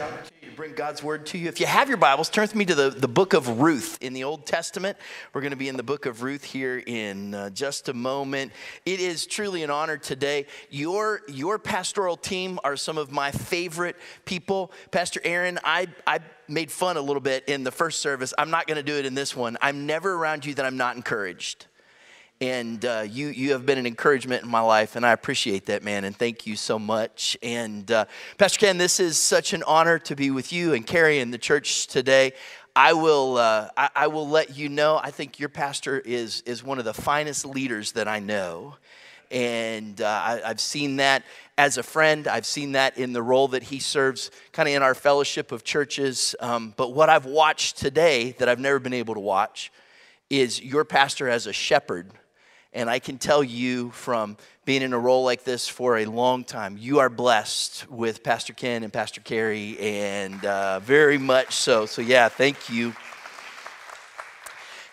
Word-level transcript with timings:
opportunity 0.00 0.46
to 0.50 0.56
bring 0.56 0.74
God's 0.74 1.02
word 1.02 1.26
to 1.26 1.38
you. 1.38 1.48
If 1.48 1.60
you 1.60 1.66
have 1.66 1.88
your 1.88 1.98
Bibles, 1.98 2.28
turn 2.30 2.42
with 2.42 2.54
me 2.54 2.64
to 2.66 2.74
the, 2.74 2.90
the 2.90 3.08
book 3.08 3.34
of 3.34 3.60
Ruth 3.60 3.98
in 4.00 4.12
the 4.12 4.24
Old 4.24 4.46
Testament. 4.46 4.96
We're 5.32 5.40
going 5.40 5.50
to 5.52 5.56
be 5.56 5.68
in 5.68 5.76
the 5.76 5.82
book 5.82 6.06
of 6.06 6.22
Ruth 6.22 6.44
here 6.44 6.82
in 6.86 7.34
uh, 7.34 7.50
just 7.50 7.88
a 7.88 7.94
moment. 7.94 8.52
It 8.86 9.00
is 9.00 9.26
truly 9.26 9.62
an 9.62 9.70
honor 9.70 9.96
today. 9.96 10.46
Your, 10.70 11.22
your 11.28 11.58
pastoral 11.58 12.16
team 12.16 12.58
are 12.64 12.76
some 12.76 12.98
of 12.98 13.10
my 13.10 13.30
favorite 13.30 13.96
people. 14.24 14.72
Pastor 14.90 15.20
Aaron, 15.24 15.58
I, 15.64 15.88
I 16.06 16.20
made 16.48 16.70
fun 16.70 16.96
a 16.96 17.02
little 17.02 17.22
bit 17.22 17.48
in 17.48 17.64
the 17.64 17.72
first 17.72 18.00
service. 18.00 18.32
I'm 18.38 18.50
not 18.50 18.66
going 18.66 18.76
to 18.76 18.82
do 18.82 18.96
it 18.96 19.06
in 19.06 19.14
this 19.14 19.36
one. 19.36 19.58
I'm 19.60 19.86
never 19.86 20.14
around 20.14 20.46
you 20.46 20.54
that 20.54 20.64
I'm 20.64 20.76
not 20.76 20.96
encouraged 20.96 21.66
and 22.42 22.84
uh, 22.84 23.04
you 23.08 23.28
you 23.28 23.52
have 23.52 23.64
been 23.64 23.78
an 23.78 23.86
encouragement 23.86 24.42
in 24.42 24.50
my 24.50 24.60
life, 24.60 24.96
and 24.96 25.06
I 25.06 25.12
appreciate 25.12 25.66
that, 25.66 25.84
man. 25.84 26.02
And 26.02 26.16
thank 26.16 26.44
you 26.44 26.56
so 26.56 26.76
much. 26.76 27.36
And 27.40 27.88
uh, 27.88 28.06
Pastor 28.36 28.58
Ken, 28.58 28.78
this 28.78 28.98
is 28.98 29.16
such 29.16 29.52
an 29.52 29.62
honor 29.62 30.00
to 30.00 30.16
be 30.16 30.32
with 30.32 30.52
you 30.52 30.74
and 30.74 30.84
Carrie 30.84 31.20
in 31.20 31.30
the 31.30 31.38
church 31.38 31.86
today. 31.86 32.32
I 32.74 32.94
will 32.94 33.36
uh, 33.36 33.68
I, 33.76 33.90
I, 33.94 34.06
will 34.08 34.28
let 34.28 34.56
you 34.56 34.68
know. 34.68 34.98
I 35.00 35.12
think 35.12 35.38
your 35.38 35.50
pastor 35.50 36.00
is 36.00 36.42
is 36.44 36.64
one 36.64 36.80
of 36.80 36.84
the 36.84 36.92
finest 36.92 37.46
leaders 37.46 37.92
that 37.92 38.08
I 38.08 38.18
know, 38.18 38.74
and 39.30 40.00
uh, 40.00 40.06
I, 40.06 40.42
I've 40.44 40.60
seen 40.60 40.96
that 40.96 41.22
as 41.56 41.78
a 41.78 41.84
friend. 41.84 42.26
I've 42.26 42.46
seen 42.46 42.72
that 42.72 42.98
in 42.98 43.12
the 43.12 43.22
role 43.22 43.46
that 43.48 43.62
he 43.62 43.78
serves, 43.78 44.32
kind 44.50 44.68
of 44.68 44.74
in 44.74 44.82
our 44.82 44.96
fellowship 44.96 45.52
of 45.52 45.62
churches. 45.62 46.34
Um, 46.40 46.74
but 46.76 46.92
what 46.92 47.08
I've 47.08 47.26
watched 47.26 47.76
today 47.76 48.32
that 48.40 48.48
I've 48.48 48.58
never 48.58 48.80
been 48.80 48.94
able 48.94 49.14
to 49.14 49.20
watch 49.20 49.70
is 50.28 50.60
your 50.60 50.84
pastor 50.84 51.28
as 51.28 51.46
a 51.46 51.52
shepherd 51.52 52.10
and 52.72 52.88
I 52.88 52.98
can 52.98 53.18
tell 53.18 53.42
you 53.44 53.90
from 53.90 54.36
being 54.64 54.82
in 54.82 54.92
a 54.92 54.98
role 54.98 55.24
like 55.24 55.44
this 55.44 55.68
for 55.68 55.98
a 55.98 56.04
long 56.06 56.44
time, 56.44 56.76
you 56.78 57.00
are 57.00 57.08
blessed 57.08 57.90
with 57.90 58.22
Pastor 58.22 58.52
Ken 58.52 58.82
and 58.82 58.92
Pastor 58.92 59.20
Carrie, 59.20 59.78
and 59.78 60.44
uh, 60.44 60.80
very 60.80 61.18
much 61.18 61.54
so. 61.54 61.86
So, 61.86 62.00
yeah, 62.00 62.28
thank 62.28 62.70
you. 62.70 62.94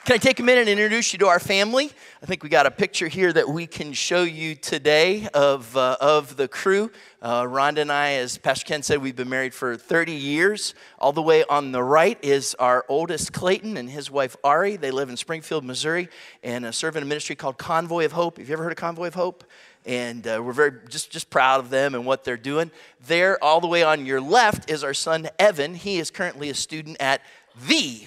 Can 0.09 0.15
I 0.15 0.17
take 0.17 0.39
a 0.39 0.43
minute 0.43 0.61
and 0.61 0.79
introduce 0.79 1.13
you 1.13 1.19
to 1.19 1.27
our 1.27 1.39
family? 1.39 1.91
I 2.23 2.25
think 2.25 2.41
we 2.41 2.49
got 2.49 2.65
a 2.65 2.71
picture 2.71 3.07
here 3.07 3.31
that 3.31 3.47
we 3.47 3.67
can 3.67 3.93
show 3.93 4.23
you 4.23 4.55
today 4.55 5.27
of, 5.35 5.77
uh, 5.77 5.97
of 6.01 6.35
the 6.35 6.47
crew. 6.47 6.89
Uh, 7.21 7.43
Rhonda 7.43 7.81
and 7.81 7.91
I, 7.91 8.13
as 8.13 8.35
Pastor 8.39 8.65
Ken 8.65 8.81
said, 8.81 9.03
we've 9.03 9.15
been 9.15 9.29
married 9.29 9.53
for 9.53 9.77
30 9.77 10.13
years. 10.13 10.73
All 10.97 11.13
the 11.13 11.21
way 11.21 11.43
on 11.43 11.71
the 11.71 11.83
right 11.83 12.17
is 12.23 12.55
our 12.55 12.85
oldest 12.89 13.33
Clayton 13.33 13.77
and 13.77 13.87
his 13.87 14.09
wife 14.09 14.35
Ari. 14.43 14.77
They 14.77 14.89
live 14.89 15.11
in 15.11 15.15
Springfield, 15.15 15.63
Missouri, 15.63 16.09
and 16.41 16.65
uh, 16.65 16.71
serve 16.71 16.95
in 16.95 17.03
a 17.03 17.05
ministry 17.05 17.35
called 17.35 17.59
Convoy 17.59 18.05
of 18.05 18.13
Hope. 18.13 18.39
Have 18.39 18.49
you 18.49 18.53
ever 18.53 18.63
heard 18.63 18.71
of 18.71 18.79
Convoy 18.79 19.09
of 19.09 19.13
Hope? 19.13 19.43
and 19.85 20.27
uh, 20.27 20.41
we're 20.43 20.53
very 20.53 20.71
just, 20.89 21.11
just 21.11 21.29
proud 21.29 21.59
of 21.59 21.69
them 21.69 21.93
and 21.93 22.05
what 22.05 22.23
they're 22.23 22.35
doing. 22.35 22.69
There, 23.05 23.41
all 23.43 23.61
the 23.61 23.67
way 23.67 23.83
on 23.83 24.07
your 24.07 24.19
left, 24.19 24.71
is 24.71 24.83
our 24.83 24.95
son 24.95 25.29
Evan. 25.37 25.75
He 25.75 25.99
is 25.99 26.09
currently 26.11 26.49
a 26.49 26.53
student 26.55 26.97
at 26.99 27.21
the 27.67 28.01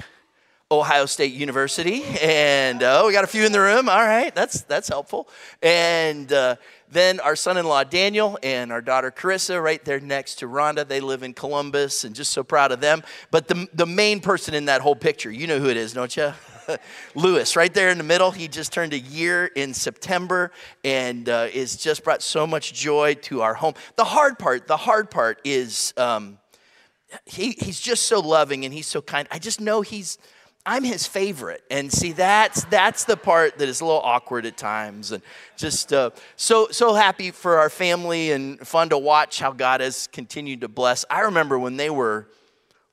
Ohio 0.72 1.04
State 1.04 1.34
University, 1.34 2.02
and 2.22 2.82
oh, 2.82 3.06
we 3.06 3.12
got 3.12 3.24
a 3.24 3.26
few 3.26 3.44
in 3.44 3.52
the 3.52 3.60
room. 3.60 3.90
All 3.90 4.00
right, 4.00 4.34
that's 4.34 4.62
that's 4.62 4.88
helpful. 4.88 5.28
And 5.60 6.32
uh, 6.32 6.56
then 6.90 7.20
our 7.20 7.36
son-in-law 7.36 7.84
Daniel 7.84 8.38
and 8.42 8.72
our 8.72 8.80
daughter 8.80 9.10
Carissa, 9.10 9.62
right 9.62 9.84
there 9.84 10.00
next 10.00 10.36
to 10.36 10.48
Rhonda. 10.48 10.88
They 10.88 11.00
live 11.00 11.22
in 11.22 11.34
Columbus, 11.34 12.04
and 12.04 12.14
just 12.14 12.30
so 12.30 12.42
proud 12.42 12.72
of 12.72 12.80
them. 12.80 13.02
But 13.30 13.48
the 13.48 13.68
the 13.74 13.84
main 13.84 14.20
person 14.20 14.54
in 14.54 14.64
that 14.64 14.80
whole 14.80 14.96
picture, 14.96 15.30
you 15.30 15.46
know 15.46 15.58
who 15.58 15.68
it 15.68 15.76
is, 15.76 15.92
don't 15.92 16.16
you? 16.16 16.32
Lewis, 17.14 17.54
right 17.54 17.74
there 17.74 17.90
in 17.90 17.98
the 17.98 18.04
middle. 18.04 18.30
He 18.30 18.48
just 18.48 18.72
turned 18.72 18.94
a 18.94 18.98
year 18.98 19.46
in 19.46 19.74
September 19.74 20.52
and 20.84 21.28
uh, 21.28 21.48
is 21.52 21.76
just 21.76 22.02
brought 22.02 22.22
so 22.22 22.46
much 22.46 22.72
joy 22.72 23.14
to 23.22 23.42
our 23.42 23.52
home. 23.52 23.74
The 23.96 24.04
hard 24.04 24.38
part, 24.38 24.68
the 24.68 24.78
hard 24.78 25.10
part 25.10 25.38
is 25.44 25.92
um, 25.98 26.38
he, 27.26 27.50
he's 27.58 27.80
just 27.80 28.06
so 28.06 28.20
loving 28.20 28.64
and 28.64 28.72
he's 28.72 28.86
so 28.86 29.02
kind. 29.02 29.28
I 29.30 29.38
just 29.38 29.60
know 29.60 29.82
he's 29.82 30.16
I'm 30.64 30.84
his 30.84 31.06
favorite. 31.06 31.64
And 31.70 31.92
see, 31.92 32.12
that's, 32.12 32.64
that's 32.64 33.04
the 33.04 33.16
part 33.16 33.58
that 33.58 33.68
is 33.68 33.80
a 33.80 33.84
little 33.84 34.00
awkward 34.00 34.46
at 34.46 34.56
times. 34.56 35.10
And 35.10 35.22
just 35.56 35.92
uh, 35.92 36.10
so, 36.36 36.68
so 36.70 36.94
happy 36.94 37.32
for 37.32 37.58
our 37.58 37.68
family 37.68 38.30
and 38.30 38.60
fun 38.60 38.90
to 38.90 38.98
watch 38.98 39.40
how 39.40 39.50
God 39.50 39.80
has 39.80 40.06
continued 40.06 40.60
to 40.60 40.68
bless. 40.68 41.04
I 41.10 41.22
remember 41.22 41.58
when 41.58 41.76
they 41.76 41.90
were 41.90 42.28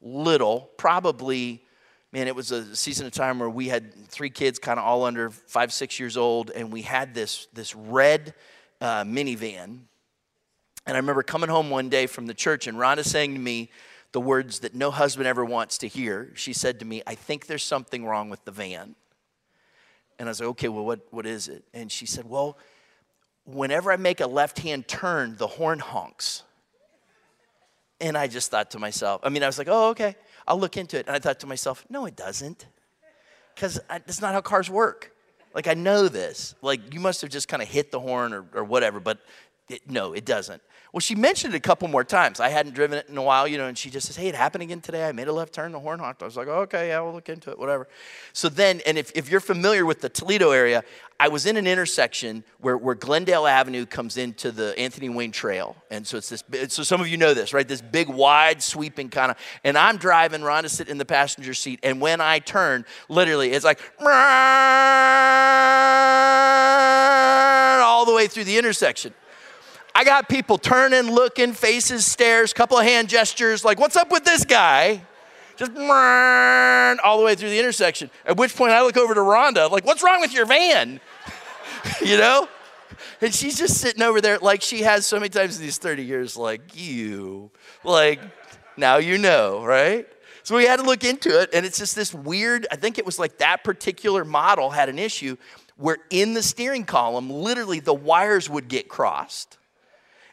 little, 0.02 0.72
probably, 0.78 1.63
man, 2.12 2.28
it 2.28 2.35
was 2.35 2.52
a 2.52 2.75
season 2.75 3.06
of 3.06 3.13
time 3.13 3.38
where 3.38 3.50
we 3.50 3.68
had 3.68 3.94
three 4.08 4.31
kids 4.31 4.58
kind 4.58 4.79
of 4.79 4.85
all 4.85 5.03
under 5.03 5.29
five, 5.29 5.72
six 5.72 6.00
years 6.00 6.18
old. 6.18 6.50
And 6.50 6.74
we 6.74 6.81
had 6.81 7.13
this, 7.13 7.47
this 7.53 7.75
red 7.75 8.34
uh, 8.81 9.03
minivan. 9.03 9.81
And 10.88 10.96
I 10.96 11.00
remember 11.02 11.22
coming 11.22 11.52
home 11.52 11.69
one 11.69 11.90
day 11.90 12.08
from 12.08 12.25
the 12.25 12.34
church 12.34 12.66
and 12.66 12.79
Rhonda 12.79 13.06
saying 13.06 13.34
to 13.34 13.40
me, 13.40 13.69
the 14.12 14.22
words 14.22 14.59
that 14.59 14.74
no 14.74 14.92
husband 14.92 15.28
ever 15.28 15.46
wants 15.46 15.78
to 15.80 15.88
hear. 15.88 16.31
She 16.36 16.53
said 16.53 16.80
to 16.80 16.86
me, 16.86 17.03
I 17.06 17.16
think 17.16 17.46
there's 17.46 17.64
something 17.64 18.06
wrong 18.06 18.30
with 18.30 18.44
the 18.46 18.52
van. 18.52 18.96
And 20.18 20.28
I 20.28 20.31
was 20.31 20.40
like, 20.40 20.50
okay, 20.50 20.68
well, 20.68 20.86
what, 20.86 21.02
what 21.12 21.25
is 21.25 21.47
it? 21.47 21.64
And 21.74 21.92
she 21.92 22.06
said, 22.06 22.30
well, 22.30 22.58
whenever 23.46 23.92
I 23.92 23.97
make 23.97 24.20
a 24.20 24.28
left 24.28 24.59
hand 24.59 24.88
turn, 24.88 25.36
the 25.38 25.47
horn 25.47 25.80
honks. 25.80 26.44
And 28.02 28.18
I 28.18 28.28
just 28.28 28.52
thought 28.52 28.72
to 28.72 28.80
myself, 28.80 29.22
I 29.24 29.30
mean, 29.30 29.44
I 29.44 29.47
was 29.47 29.58
like, 29.58 29.68
oh, 29.70 29.90
okay, 29.90 30.16
I'll 30.47 30.59
look 30.59 30.78
into 30.78 30.97
it. 30.97 31.08
And 31.08 31.16
I 31.16 31.20
thought 31.20 31.40
to 31.41 31.47
myself, 31.47 31.86
no, 31.90 32.06
it 32.06 32.16
doesn't. 32.16 32.66
Because 33.53 33.80
that's 33.90 34.22
not 34.22 34.34
how 34.34 34.41
cars 34.41 34.70
work. 34.70 35.14
Like, 35.53 35.68
I 35.68 35.74
know 35.74 36.08
this. 36.08 36.56
Like, 36.62 36.94
you 36.94 37.00
must 37.00 37.22
have 37.22 37.30
just 37.30 37.47
kind 37.47 37.62
of 37.62 37.68
hit 37.68 37.91
the 37.91 38.00
horn 38.00 38.34
or, 38.34 38.46
or 38.53 38.64
whatever, 38.64 39.00
but 39.00 39.20
it, 39.70 39.90
no, 39.90 40.14
it 40.14 40.26
doesn't. 40.26 40.62
Well, 40.91 41.01
she 41.01 41.13
mentioned 41.13 41.53
it 41.53 41.57
a 41.57 41.61
couple 41.61 41.88
more 41.88 42.03
times. 42.03 42.39
I 42.39 42.50
hadn't 42.50 42.73
driven 42.73 42.97
it 42.97 43.09
in 43.09 43.17
a 43.17 43.22
while, 43.22 43.47
you 43.47 43.59
know, 43.59 43.67
and 43.67 43.77
she 43.77 43.91
just 43.91 44.07
says, 44.07 44.16
Hey, 44.16 44.27
it 44.27 44.35
happened 44.35 44.63
again 44.63 44.81
today. 44.81 45.07
I 45.07 45.11
made 45.11 45.27
a 45.27 45.33
left 45.33 45.53
turn, 45.53 45.72
the 45.72 45.79
horn 45.79 46.00
honked. 46.00 46.23
I 46.23 46.25
was 46.25 46.35
like, 46.35 46.47
Okay, 46.47 46.88
yeah, 46.88 47.00
we'll 47.01 47.13
look 47.13 47.29
into 47.29 47.51
it, 47.51 47.59
whatever. 47.59 47.88
So 48.33 48.50
then, 48.50 48.81
and 48.88 48.97
if, 48.97 49.11
if 49.13 49.29
you're 49.29 49.39
familiar 49.39 49.85
with 49.85 50.01
the 50.01 50.09
Toledo 50.09 50.49
area, 50.49 50.83
I 51.19 51.28
was 51.28 51.45
in 51.45 51.57
an 51.57 51.67
intersection 51.67 52.44
where, 52.59 52.75
where 52.78 52.95
Glendale 52.95 53.45
Avenue 53.45 53.85
comes 53.85 54.17
into 54.17 54.51
the 54.51 54.78
Anthony 54.79 55.09
Wayne 55.09 55.31
Trail. 55.31 55.75
And 55.91 56.07
so 56.07 56.17
it's 56.17 56.29
this, 56.29 56.44
so 56.73 56.81
some 56.81 57.01
of 57.01 57.07
you 57.07 57.17
know 57.17 57.35
this, 57.35 57.53
right? 57.53 57.67
This 57.67 57.81
big, 57.81 58.09
wide, 58.09 58.63
sweeping 58.63 59.09
kind 59.09 59.29
of, 59.29 59.38
and 59.63 59.78
I'm 59.78 59.97
driving, 59.97 60.41
Rhonda 60.41 60.69
sit 60.69 60.88
in 60.88 60.97
the 60.97 61.05
passenger 61.05 61.53
seat, 61.53 61.81
and 61.83 62.01
when 62.01 62.22
I 62.22 62.39
turn, 62.39 62.85
literally, 63.09 63.51
it's 63.51 63.66
like, 63.66 63.79
all 67.99 68.05
the 68.05 68.13
way 68.13 68.28
through 68.28 68.45
the 68.45 68.57
intersection. 68.57 69.13
I 69.99 70.05
got 70.05 70.29
people 70.29 70.57
turning, 70.57 71.11
looking, 71.11 71.51
faces, 71.51 72.05
stares, 72.05 72.53
couple 72.53 72.77
of 72.77 72.85
hand 72.85 73.09
gestures, 73.09 73.65
like, 73.65 73.81
what's 73.81 73.97
up 73.97 74.09
with 74.09 74.23
this 74.23 74.45
guy? 74.45 75.01
Just 75.57 75.71
all 75.75 77.17
the 77.17 77.25
way 77.25 77.35
through 77.35 77.49
the 77.49 77.59
intersection. 77.59 78.09
At 78.25 78.37
which 78.37 78.55
point 78.55 78.71
I 78.71 78.81
look 78.81 78.95
over 78.95 79.13
to 79.13 79.19
Rhonda, 79.19 79.69
like, 79.69 79.83
what's 79.83 80.01
wrong 80.01 80.21
with 80.21 80.33
your 80.33 80.45
van? 80.45 81.01
you 82.01 82.15
know? 82.15 82.47
And 83.19 83.35
she's 83.35 83.57
just 83.57 83.77
sitting 83.81 84.01
over 84.01 84.21
there 84.21 84.37
like 84.37 84.61
she 84.61 84.83
has 84.83 85.05
so 85.05 85.17
many 85.17 85.27
times 85.27 85.57
in 85.57 85.63
these 85.63 85.77
30 85.77 86.05
years, 86.05 86.37
like, 86.37 86.79
you. 86.79 87.51
Like, 87.83 88.21
now 88.77 88.99
you 88.99 89.17
know, 89.17 89.66
right? 89.66 90.07
So 90.43 90.55
we 90.55 90.63
had 90.63 90.77
to 90.77 90.85
look 90.85 91.03
into 91.03 91.41
it, 91.41 91.49
and 91.53 91.66
it's 91.66 91.77
just 91.77 91.93
this 91.93 92.13
weird, 92.13 92.67
I 92.71 92.77
think 92.77 92.99
it 92.99 93.05
was 93.05 93.19
like 93.19 93.39
that 93.39 93.66
particular 93.66 94.23
model 94.23 94.69
had 94.69 94.87
an 94.87 94.97
issue 94.97 95.35
where 95.75 95.97
in 96.09 96.35
the 96.35 96.41
steering 96.41 96.85
column, 96.85 97.29
literally 97.29 97.81
the 97.81 97.93
wires 97.93 98.49
would 98.49 98.69
get 98.69 98.87
crossed. 98.87 99.57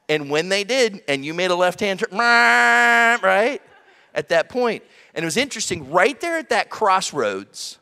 And 0.08 0.30
when 0.30 0.48
they 0.48 0.64
did, 0.64 1.02
and 1.08 1.24
you 1.24 1.34
made 1.34 1.50
a 1.50 1.56
left 1.56 1.80
hand 1.80 2.00
turn, 2.00 2.10
mmm, 2.10 3.22
right? 3.22 3.60
At 4.14 4.28
that 4.28 4.48
point. 4.48 4.82
And 5.14 5.24
it 5.24 5.26
was 5.26 5.36
interesting, 5.36 5.90
right 5.90 6.18
there 6.20 6.38
at 6.38 6.50
that 6.50 6.70
crossroads, 6.70 7.78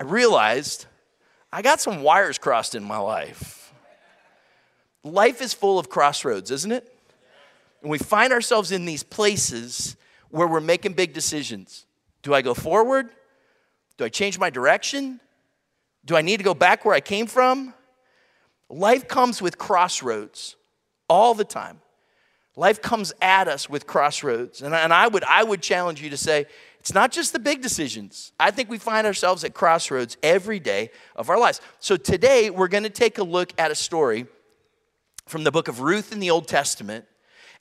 I 0.00 0.04
realized 0.04 0.86
I 1.52 1.62
got 1.62 1.80
some 1.80 2.02
wires 2.02 2.38
crossed 2.38 2.74
in 2.74 2.82
my 2.82 2.98
life. 2.98 3.72
Life 5.04 5.40
is 5.40 5.52
full 5.54 5.78
of 5.78 5.88
crossroads, 5.88 6.50
isn't 6.50 6.72
it? 6.72 6.90
And 7.82 7.90
we 7.90 7.98
find 7.98 8.32
ourselves 8.32 8.72
in 8.72 8.86
these 8.86 9.02
places 9.02 9.96
where 10.30 10.48
we're 10.48 10.60
making 10.60 10.94
big 10.94 11.12
decisions. 11.12 11.86
Do 12.22 12.34
I 12.34 12.42
go 12.42 12.54
forward? 12.54 13.10
Do 13.98 14.04
I 14.04 14.08
change 14.08 14.38
my 14.38 14.50
direction? 14.50 15.20
Do 16.04 16.16
I 16.16 16.22
need 16.22 16.38
to 16.38 16.42
go 16.44 16.54
back 16.54 16.84
where 16.84 16.94
I 16.94 17.00
came 17.00 17.26
from? 17.26 17.74
Life 18.68 19.06
comes 19.06 19.40
with 19.40 19.58
crossroads 19.58 20.56
all 21.08 21.34
the 21.34 21.44
time. 21.44 21.80
Life 22.56 22.80
comes 22.80 23.12
at 23.20 23.48
us 23.48 23.68
with 23.68 23.86
crossroads. 23.86 24.62
And, 24.62 24.74
and 24.74 24.92
I, 24.92 25.08
would, 25.08 25.24
I 25.24 25.42
would 25.42 25.60
challenge 25.60 26.00
you 26.00 26.10
to 26.10 26.16
say, 26.16 26.46
it's 26.78 26.94
not 26.94 27.10
just 27.10 27.32
the 27.32 27.38
big 27.38 27.62
decisions. 27.62 28.32
I 28.38 28.50
think 28.50 28.70
we 28.70 28.78
find 28.78 29.06
ourselves 29.06 29.42
at 29.42 29.54
crossroads 29.54 30.16
every 30.22 30.60
day 30.60 30.90
of 31.16 31.30
our 31.30 31.38
lives. 31.38 31.60
So 31.80 31.96
today, 31.96 32.50
we're 32.50 32.68
going 32.68 32.84
to 32.84 32.90
take 32.90 33.18
a 33.18 33.24
look 33.24 33.52
at 33.58 33.70
a 33.70 33.74
story 33.74 34.26
from 35.26 35.44
the 35.44 35.50
book 35.50 35.68
of 35.68 35.80
Ruth 35.80 36.12
in 36.12 36.20
the 36.20 36.30
Old 36.30 36.46
Testament 36.46 37.06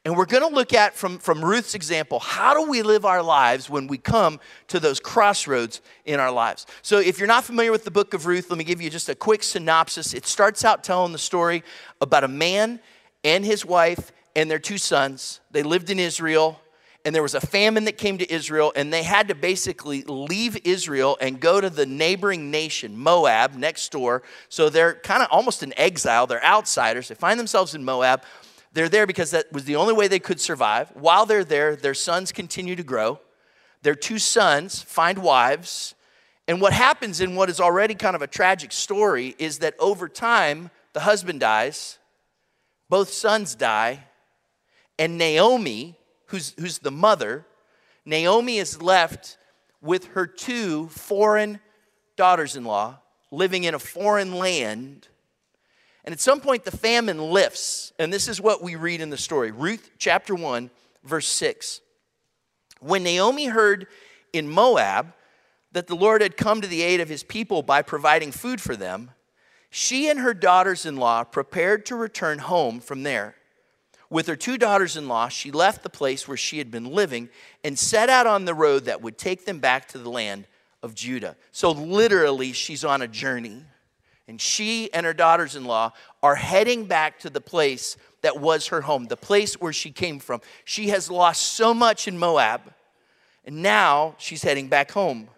and 0.06 0.18
we're 0.18 0.26
going 0.26 0.44
to 0.44 0.54
look 0.54 0.74
at, 0.74 0.96
from, 0.96 1.18
from 1.18 1.44
Ruth's 1.44 1.76
example, 1.76 2.20
how 2.20 2.54
do 2.54 2.70
we 2.70 2.82
live 2.82 3.06
our 3.06 3.24
lives 3.24 3.70
when 3.70 3.88
we 3.88 3.98
come 3.98 4.42
to 4.68 4.80
those 4.80 5.00
crossroads 5.00 5.80
in 6.04 6.20
our 6.20 6.32
lives? 6.32 6.66
So, 6.82 7.00
if 7.00 7.20
you're 7.20 7.28
not 7.28 7.46
familiar 7.46 7.72
with 7.72 7.86
the 7.86 7.92
book 7.92 8.14
of 8.14 8.26
Ruth, 8.26 8.50
let 8.50 8.58
me 8.58 8.66
give 8.66 8.82
you 8.82 8.90
just 8.90 9.08
a 9.08 9.16
quick 9.16 9.44
synopsis. 9.44 10.14
It 10.14 10.26
starts 10.26 10.66
out 10.66 10.84
telling 10.84 11.14
the 11.14 11.18
story 11.18 11.64
about 12.02 12.26
a 12.26 12.28
man 12.28 12.82
and 13.24 13.46
his 13.46 13.66
wife 13.66 14.12
and 14.36 14.50
their 14.50 14.60
two 14.60 14.78
sons. 14.78 15.40
They 15.52 15.64
lived 15.64 15.90
in 15.90 16.00
Israel, 16.00 16.60
and 17.06 17.14
there 17.14 17.22
was 17.22 17.36
a 17.36 17.42
famine 17.42 17.86
that 17.86 17.98
came 17.98 18.18
to 18.18 18.34
Israel, 18.34 18.72
and 18.76 18.92
they 18.92 19.04
had 19.04 19.28
to 19.28 19.36
basically 19.36 20.04
leave 20.04 20.58
Israel 20.66 21.18
and 21.20 21.40
go 21.40 21.60
to 21.60 21.70
the 21.70 21.86
neighboring 21.86 22.50
nation, 22.50 22.98
Moab, 22.98 23.56
next 23.56 23.92
door. 23.92 24.24
So 24.50 24.70
they're 24.70 24.96
kind 24.96 25.22
of 25.22 25.28
almost 25.32 25.64
in 25.64 25.74
exile. 25.78 26.28
They're 26.28 26.44
outsiders. 26.44 27.10
They 27.10 27.16
find 27.16 27.40
themselves 27.40 27.76
in 27.76 27.84
Moab. 27.84 28.24
They're 28.74 28.90
there 28.90 29.06
because 29.06 29.32
that 29.32 29.52
was 29.52 29.66
the 29.66 29.76
only 29.76 29.94
way 29.94 30.08
they 30.08 30.20
could 30.20 30.40
survive. 30.40 30.90
While 30.94 31.26
they're 31.26 31.44
there, 31.44 31.76
their 31.76 31.94
sons 31.94 32.32
continue 32.32 32.76
to 32.76 32.84
grow. 32.84 33.20
Their 33.84 33.96
two 33.96 34.18
sons 34.18 34.82
find 34.82 35.20
wives. 35.20 35.94
And 36.48 36.60
what 36.60 36.74
happens 36.74 37.22
in 37.22 37.36
what 37.36 37.50
is 37.50 37.60
already 37.60 37.96
kind 37.96 38.16
of 38.16 38.22
a 38.22 38.28
tragic 38.28 38.72
story 38.72 39.36
is 39.38 39.60
that 39.60 39.76
over 39.78 40.10
time, 40.10 40.72
the 40.94 41.02
husband 41.02 41.42
dies, 41.42 42.00
both 42.94 43.12
sons 43.12 43.56
die, 43.56 44.04
and 45.00 45.18
Naomi, 45.18 45.98
who's, 46.28 46.54
who's 46.60 46.78
the 46.78 46.92
mother, 46.92 47.44
Naomi 48.06 48.60
is 48.60 48.84
left 48.84 49.40
with 49.82 50.06
her 50.10 50.28
two 50.28 50.90
foreign 50.90 51.60
daughters 52.18 52.56
in 52.56 52.66
law 52.66 53.00
living 53.32 53.64
in 53.64 53.74
a 53.74 53.80
foreign 53.80 54.36
land. 54.36 55.08
And 56.06 56.14
at 56.14 56.20
some 56.20 56.40
point, 56.40 56.66
the 56.66 56.78
famine 56.78 57.18
lifts. 57.18 57.94
And 57.98 58.14
this 58.14 58.28
is 58.28 58.40
what 58.40 58.62
we 58.62 58.76
read 58.76 59.02
in 59.02 59.10
the 59.10 59.18
story 59.18 59.50
Ruth 59.50 59.90
chapter 59.98 60.36
1, 60.36 60.70
verse 61.04 61.28
6. 61.30 61.82
When 62.80 63.02
Naomi 63.02 63.48
heard 63.48 63.88
in 64.34 64.48
Moab 64.48 65.14
that 65.72 65.88
the 65.88 65.96
Lord 65.96 66.22
had 66.22 66.38
come 66.38 66.62
to 66.62 66.68
the 66.68 66.84
aid 66.84 67.00
of 67.00 67.10
his 67.10 67.24
people 67.24 67.64
by 67.64 67.82
providing 67.82 68.32
food 68.32 68.62
for 68.62 68.76
them, 68.76 69.10
she 69.76 70.08
and 70.08 70.20
her 70.20 70.36
daughters 70.36 70.86
in 70.86 70.98
law 70.98 71.24
prepared 71.24 71.84
to 71.88 71.96
return 71.96 72.38
home 72.38 72.80
from 72.80 73.02
there. 73.02 73.34
With 74.08 74.28
her 74.28 74.36
two 74.36 74.60
daughters 74.60 74.96
in 74.96 75.08
law, 75.08 75.30
she 75.30 75.50
left 75.50 75.82
the 75.82 75.90
place 75.90 76.28
where 76.28 76.38
she 76.38 76.60
had 76.60 76.70
been 76.70 76.86
living 76.86 77.28
and 77.64 77.78
set 77.78 78.08
out 78.08 78.28
on 78.28 78.46
the 78.46 78.54
road 78.54 78.86
that 78.86 79.02
would 79.02 79.18
take 79.18 79.46
them 79.46 79.58
back 79.58 79.88
to 79.88 79.98
the 79.98 80.12
land 80.12 80.46
of 80.84 80.94
Judah. 80.94 81.36
So, 81.52 81.72
literally, 81.72 82.54
she's 82.54 82.86
on 82.86 83.02
a 83.02 83.08
journey. 83.08 83.64
And 84.28 84.40
she 84.40 84.94
and 84.94 85.08
her 85.08 85.14
daughters 85.14 85.56
in 85.56 85.66
law 85.66 85.94
are 86.22 86.36
heading 86.36 86.86
back 86.86 87.18
to 87.22 87.32
the 87.32 87.42
place 87.42 87.98
that 88.22 88.40
was 88.40 88.68
her 88.68 88.82
home, 88.82 89.06
the 89.06 89.18
place 89.18 89.56
where 89.56 89.74
she 89.74 89.90
came 89.90 90.20
from. 90.20 90.42
She 90.66 90.90
has 90.90 91.10
lost 91.10 91.42
so 91.54 91.74
much 91.74 92.08
in 92.08 92.20
Moab, 92.20 92.62
and 93.44 93.64
now 93.64 94.14
she's 94.20 94.44
heading 94.44 94.68
back 94.68 94.92
home. 94.92 95.30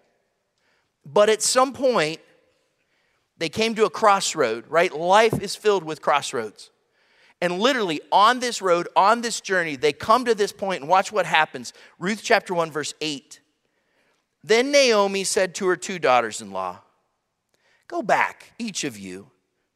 But 1.05 1.29
at 1.29 1.41
some 1.41 1.71
point, 1.71 2.19
they 3.37 3.49
came 3.49 3.75
to 3.75 3.85
a 3.85 3.89
crossroad, 3.89 4.65
right? 4.67 4.93
Life 4.93 5.41
is 5.41 5.55
filled 5.55 5.83
with 5.83 6.01
crossroads. 6.01 6.71
And 7.41 7.59
literally 7.59 8.01
on 8.11 8.39
this 8.39 8.61
road, 8.61 8.87
on 8.95 9.21
this 9.21 9.41
journey, 9.41 9.75
they 9.75 9.91
come 9.91 10.25
to 10.25 10.35
this 10.35 10.53
point 10.53 10.81
and 10.81 10.89
watch 10.89 11.11
what 11.11 11.25
happens. 11.25 11.73
Ruth 11.99 12.21
chapter 12.23 12.53
1, 12.53 12.71
verse 12.71 12.93
8. 13.01 13.41
Then 14.43 14.71
Naomi 14.71 15.23
said 15.23 15.55
to 15.55 15.67
her 15.67 15.75
two 15.75 15.99
daughters 15.99 16.41
in 16.41 16.51
law, 16.51 16.79
Go 17.87 18.01
back, 18.01 18.53
each 18.57 18.83
of 18.83 18.97
you, 18.97 19.31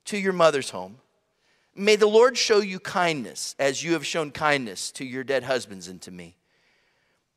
to 0.06 0.18
your 0.18 0.34
mother's 0.34 0.70
home. 0.70 0.98
May 1.76 1.96
the 1.96 2.08
Lord 2.08 2.38
show 2.38 2.60
you 2.60 2.80
kindness 2.80 3.56
as 3.60 3.84
you 3.84 3.94
have 3.94 4.06
shown 4.06 4.32
kindness 4.32 4.92
to 4.94 5.06
your 5.06 5.24
dead 5.24 5.44
husbands 5.44 5.88
and 5.88 6.02
to 6.02 6.12
me. 6.12 6.38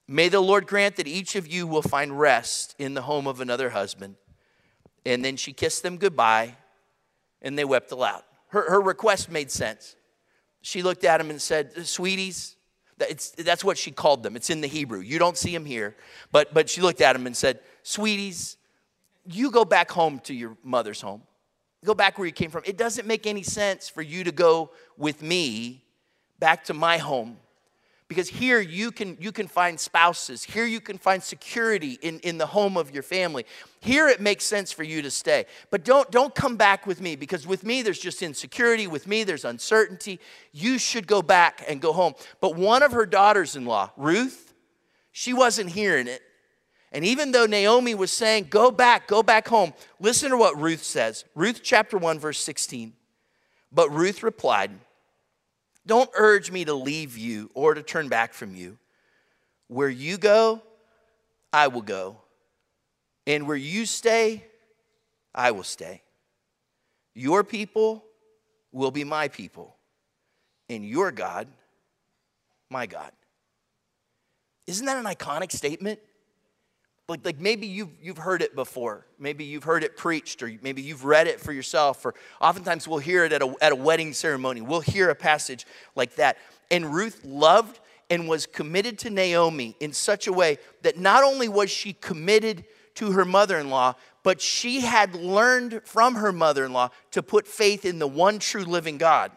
May 0.08 0.28
the 0.28 0.40
Lord 0.40 0.66
grant 0.66 0.96
that 0.96 1.06
each 1.06 1.36
of 1.36 1.46
you 1.46 1.66
will 1.66 1.82
find 1.82 2.18
rest 2.18 2.74
in 2.78 2.94
the 2.94 3.02
home 3.02 3.26
of 3.26 3.40
another 3.40 3.70
husband. 3.70 4.16
And 5.04 5.24
then 5.24 5.36
she 5.36 5.52
kissed 5.52 5.82
them 5.82 5.96
goodbye 5.96 6.56
and 7.40 7.58
they 7.58 7.64
wept 7.64 7.90
aloud. 7.92 8.22
Her, 8.48 8.70
her 8.70 8.80
request 8.80 9.30
made 9.30 9.50
sense 9.50 9.96
she 10.62 10.82
looked 10.82 11.04
at 11.04 11.20
him 11.20 11.28
and 11.28 11.42
said, 11.42 11.86
Sweeties, 11.86 12.56
that's 13.36 13.64
what 13.64 13.76
she 13.76 13.90
called 13.90 14.22
them. 14.22 14.36
It's 14.36 14.48
in 14.48 14.60
the 14.60 14.68
Hebrew. 14.68 15.00
You 15.00 15.18
don't 15.18 15.36
see 15.36 15.52
them 15.52 15.64
here. 15.64 15.96
But, 16.30 16.54
but 16.54 16.70
she 16.70 16.80
looked 16.80 17.00
at 17.00 17.14
him 17.14 17.26
and 17.26 17.36
said, 17.36 17.60
Sweeties, 17.82 18.56
you 19.26 19.50
go 19.50 19.64
back 19.64 19.90
home 19.90 20.20
to 20.20 20.34
your 20.34 20.56
mother's 20.62 21.00
home. 21.00 21.22
Go 21.84 21.94
back 21.94 22.16
where 22.16 22.26
you 22.26 22.32
came 22.32 22.50
from. 22.50 22.62
It 22.64 22.78
doesn't 22.78 23.08
make 23.08 23.26
any 23.26 23.42
sense 23.42 23.88
for 23.88 24.02
you 24.02 24.22
to 24.22 24.30
go 24.30 24.70
with 24.96 25.20
me 25.20 25.82
back 26.38 26.64
to 26.64 26.74
my 26.74 26.96
home 26.98 27.38
because 28.12 28.28
here 28.28 28.60
you 28.60 28.92
can 28.92 29.16
you 29.18 29.32
can 29.32 29.46
find 29.46 29.80
spouses. 29.80 30.44
Here 30.44 30.66
you 30.66 30.82
can 30.82 30.98
find 30.98 31.22
security 31.22 31.98
in, 32.02 32.18
in 32.18 32.36
the 32.36 32.44
home 32.44 32.76
of 32.76 32.90
your 32.92 33.02
family. 33.02 33.46
Here 33.80 34.06
it 34.06 34.20
makes 34.20 34.44
sense 34.44 34.70
for 34.70 34.82
you 34.82 35.00
to 35.00 35.10
stay. 35.10 35.46
But 35.70 35.82
don't 35.82 36.10
don't 36.10 36.34
come 36.34 36.58
back 36.58 36.86
with 36.86 37.00
me 37.00 37.16
because 37.16 37.46
with 37.46 37.64
me 37.64 37.80
there's 37.80 37.98
just 37.98 38.20
insecurity. 38.20 38.86
With 38.86 39.06
me 39.06 39.24
there's 39.24 39.46
uncertainty. 39.46 40.20
You 40.52 40.76
should 40.76 41.06
go 41.06 41.22
back 41.22 41.64
and 41.66 41.80
go 41.80 41.94
home. 41.94 42.12
But 42.42 42.54
one 42.54 42.82
of 42.82 42.92
her 42.92 43.06
daughters-in-law 43.06 43.92
ruth 43.96 44.52
she 45.10 45.32
wasn't 45.32 45.70
hearing 45.70 46.06
it. 46.06 46.20
And 46.92 47.06
even 47.06 47.32
though 47.32 47.46
naomi 47.46 47.94
was 47.94 48.12
saying 48.12 48.48
go 48.50 48.70
back 48.70 49.08
go 49.08 49.22
back 49.22 49.48
home 49.48 49.72
listen 50.00 50.32
to 50.32 50.36
what 50.36 50.60
ruth 50.60 50.82
says. 50.82 51.24
Ruth 51.34 51.60
chapter 51.62 51.96
1 51.96 52.18
verse 52.18 52.40
16 52.40 52.92
but 53.72 53.88
ruth 53.90 54.22
replied 54.22 54.72
don't 55.86 56.10
urge 56.14 56.50
me 56.50 56.64
to 56.64 56.74
leave 56.74 57.18
you 57.18 57.50
or 57.54 57.74
to 57.74 57.82
turn 57.82 58.08
back 58.08 58.34
from 58.34 58.54
you. 58.54 58.78
Where 59.68 59.88
you 59.88 60.18
go, 60.18 60.62
I 61.52 61.68
will 61.68 61.82
go. 61.82 62.18
And 63.26 63.46
where 63.46 63.56
you 63.56 63.86
stay, 63.86 64.44
I 65.34 65.50
will 65.52 65.62
stay. 65.62 66.02
Your 67.14 67.44
people 67.44 68.04
will 68.72 68.90
be 68.90 69.04
my 69.04 69.28
people, 69.28 69.76
and 70.68 70.84
your 70.84 71.12
God, 71.12 71.46
my 72.70 72.86
God. 72.86 73.12
Isn't 74.66 74.86
that 74.86 74.96
an 74.96 75.04
iconic 75.04 75.52
statement? 75.52 76.00
Like, 77.12 77.26
like 77.26 77.40
maybe 77.40 77.66
you've, 77.66 77.90
you've 78.00 78.16
heard 78.16 78.40
it 78.40 78.54
before. 78.54 79.04
Maybe 79.18 79.44
you've 79.44 79.64
heard 79.64 79.84
it 79.84 79.98
preached, 79.98 80.42
or 80.42 80.50
maybe 80.62 80.80
you've 80.80 81.04
read 81.04 81.26
it 81.26 81.40
for 81.40 81.52
yourself, 81.52 82.06
or 82.06 82.14
oftentimes 82.40 82.88
we'll 82.88 83.00
hear 83.00 83.26
it 83.26 83.34
at 83.34 83.42
a, 83.42 83.54
at 83.60 83.70
a 83.70 83.76
wedding 83.76 84.14
ceremony. 84.14 84.62
We'll 84.62 84.80
hear 84.80 85.10
a 85.10 85.14
passage 85.14 85.66
like 85.94 86.16
that. 86.16 86.38
And 86.70 86.94
Ruth 86.94 87.22
loved 87.22 87.80
and 88.08 88.30
was 88.30 88.46
committed 88.46 88.98
to 89.00 89.10
Naomi 89.10 89.76
in 89.78 89.92
such 89.92 90.26
a 90.26 90.32
way 90.32 90.56
that 90.80 90.98
not 90.98 91.22
only 91.22 91.50
was 91.50 91.70
she 91.70 91.92
committed 91.92 92.64
to 92.94 93.12
her 93.12 93.26
mother 93.26 93.58
in 93.58 93.68
law, 93.68 93.94
but 94.22 94.40
she 94.40 94.80
had 94.80 95.14
learned 95.14 95.82
from 95.84 96.14
her 96.14 96.32
mother 96.32 96.64
in 96.64 96.72
law 96.72 96.88
to 97.10 97.22
put 97.22 97.46
faith 97.46 97.84
in 97.84 97.98
the 97.98 98.08
one 98.08 98.38
true 98.38 98.64
living 98.64 98.96
God. 98.96 99.32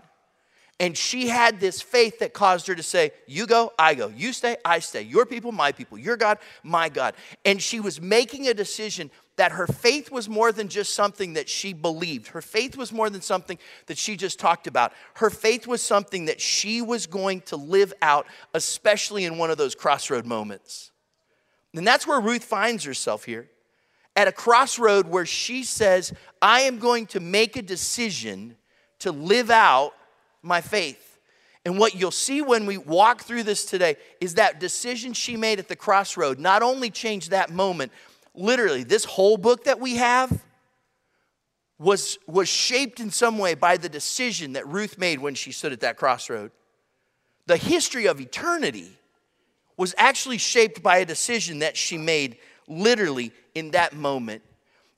And 0.79 0.97
she 0.97 1.29
had 1.29 1.61
this 1.61 1.81
faith 1.81 2.19
that 2.19 2.33
caused 2.33 2.67
her 2.67 2.75
to 2.75 2.83
say, 2.83 3.11
You 3.27 3.47
go, 3.47 3.71
I 3.79 3.95
go. 3.95 4.07
You 4.07 4.33
stay, 4.33 4.57
I 4.65 4.79
stay. 4.79 5.03
Your 5.03 5.25
people, 5.25 5.53
my 5.53 5.71
people. 5.71 5.97
Your 5.97 6.17
God, 6.17 6.37
my 6.63 6.89
God. 6.89 7.15
And 7.45 7.61
she 7.61 7.79
was 7.79 8.01
making 8.01 8.47
a 8.47 8.53
decision 8.53 9.09
that 9.37 9.53
her 9.53 9.67
faith 9.67 10.11
was 10.11 10.27
more 10.27 10.51
than 10.51 10.67
just 10.67 10.93
something 10.93 11.33
that 11.33 11.47
she 11.47 11.71
believed. 11.71 12.27
Her 12.27 12.41
faith 12.41 12.75
was 12.77 12.91
more 12.91 13.09
than 13.09 13.21
something 13.21 13.57
that 13.85 13.97
she 13.97 14.17
just 14.17 14.37
talked 14.37 14.67
about. 14.67 14.91
Her 15.15 15.29
faith 15.29 15.65
was 15.65 15.81
something 15.81 16.25
that 16.25 16.41
she 16.41 16.81
was 16.81 17.07
going 17.07 17.41
to 17.41 17.55
live 17.55 17.93
out, 18.01 18.27
especially 18.53 19.25
in 19.25 19.37
one 19.37 19.51
of 19.51 19.57
those 19.57 19.75
crossroad 19.75 20.25
moments. 20.25 20.91
And 21.73 21.87
that's 21.87 22.07
where 22.07 22.19
Ruth 22.19 22.43
finds 22.43 22.83
herself 22.83 23.25
here 23.25 23.49
at 24.15 24.27
a 24.27 24.31
crossroad 24.31 25.07
where 25.07 25.25
she 25.25 25.63
says, 25.63 26.13
I 26.41 26.61
am 26.61 26.79
going 26.79 27.05
to 27.07 27.19
make 27.19 27.55
a 27.57 27.61
decision 27.61 28.55
to 28.99 29.11
live 29.11 29.51
out 29.51 29.93
my 30.45 30.61
faith. 30.61 31.19
And 31.65 31.79
what 31.79 31.95
you'll 31.95 32.11
see 32.11 32.41
when 32.41 32.65
we 32.65 32.77
walk 32.77 33.23
through 33.23 33.43
this 33.43 33.65
today 33.65 33.95
is 34.21 34.35
that 34.35 34.59
decision 34.59 35.13
she 35.13 35.35
made 35.35 35.57
at 35.57 35.67
the 35.67 35.75
crossroad 35.75 36.39
not 36.39 36.61
only 36.61 36.91
changed 36.91 37.31
that 37.31 37.49
moment, 37.49 37.91
literally, 38.35 38.83
this 38.83 39.03
whole 39.03 39.37
book 39.37 39.63
that 39.63 39.79
we 39.79 39.95
have 39.95 40.43
was, 41.79 42.17
was 42.27 42.47
shaped 42.47 42.99
in 42.99 43.09
some 43.09 43.37
way 43.37 43.55
by 43.55 43.77
the 43.77 43.89
decision 43.89 44.53
that 44.53 44.67
Ruth 44.67 44.97
made 44.97 45.19
when 45.19 45.35
she 45.35 45.51
stood 45.51 45.73
at 45.73 45.81
that 45.81 45.97
crossroad. 45.97 46.51
The 47.47 47.57
history 47.57 48.05
of 48.05 48.21
eternity 48.21 48.91
was 49.77 49.93
actually 49.97 50.37
shaped 50.37 50.81
by 50.81 50.99
a 50.99 51.05
decision 51.05 51.59
that 51.59 51.75
she 51.75 51.97
made 51.97 52.37
literally 52.67 53.31
in 53.55 53.71
that 53.71 53.93
moment. 53.93 54.41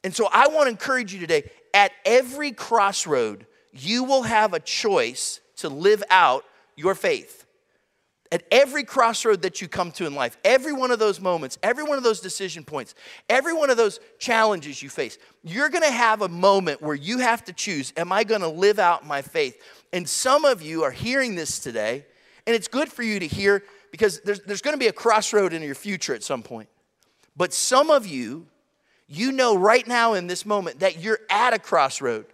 And 0.04 0.16
so 0.16 0.28
I 0.32 0.48
want 0.48 0.66
to 0.66 0.70
encourage 0.70 1.14
you 1.14 1.20
today 1.20 1.50
at 1.74 1.92
every 2.06 2.52
crossroad, 2.52 3.46
you 3.80 4.04
will 4.04 4.24
have 4.24 4.54
a 4.54 4.60
choice 4.60 5.42
to 5.58 5.70
live 5.70 6.04
out 6.10 6.46
your 6.76 6.96
faith. 6.96 7.46
At 8.30 8.44
every 8.52 8.84
crossroad 8.84 9.44
that 9.44 9.62
you 9.62 9.70
come 9.70 9.92
to 9.92 10.06
in 10.06 10.14
life, 10.14 10.38
every 10.44 10.74
one 10.74 10.92
of 10.92 11.00
those 11.00 11.22
moments, 11.22 11.58
every 11.64 11.86
one 11.86 11.98
of 11.98 12.04
those 12.04 12.20
decision 12.20 12.66
points, 12.66 12.94
every 13.30 13.54
one 13.54 13.70
of 13.70 13.78
those 13.78 14.02
challenges 14.20 14.84
you 14.84 14.90
face, 14.90 15.18
you're 15.44 15.70
gonna 15.70 15.90
have 15.90 16.22
a 16.22 16.28
moment 16.28 16.82
where 16.82 16.96
you 16.96 17.20
have 17.20 17.46
to 17.46 17.54
choose 17.54 17.94
Am 17.96 18.12
I 18.12 18.26
gonna 18.26 18.50
live 18.50 18.80
out 18.80 19.06
my 19.06 19.22
faith? 19.22 19.62
And 19.94 20.08
some 20.08 20.44
of 20.44 20.62
you 20.62 20.84
are 20.84 20.92
hearing 20.92 21.36
this 21.36 21.60
today, 21.60 22.06
and 22.46 22.54
it's 22.54 22.68
good 22.68 22.92
for 22.92 23.02
you 23.02 23.20
to 23.20 23.28
hear 23.28 23.64
because 23.92 24.20
there's, 24.22 24.42
there's 24.42 24.62
gonna 24.62 24.78
be 24.78 24.88
a 24.88 24.94
crossroad 24.94 25.54
in 25.54 25.62
your 25.62 25.76
future 25.76 26.14
at 26.14 26.22
some 26.22 26.44
point. 26.44 26.68
But 27.38 27.54
some 27.54 27.90
of 27.90 28.06
you, 28.06 28.48
you 29.08 29.32
know 29.32 29.56
right 29.58 29.88
now 29.88 30.14
in 30.14 30.28
this 30.28 30.46
moment 30.46 30.82
that 30.82 31.00
you're 31.02 31.20
at 31.30 31.54
a 31.54 31.60
crossroad 31.60 32.26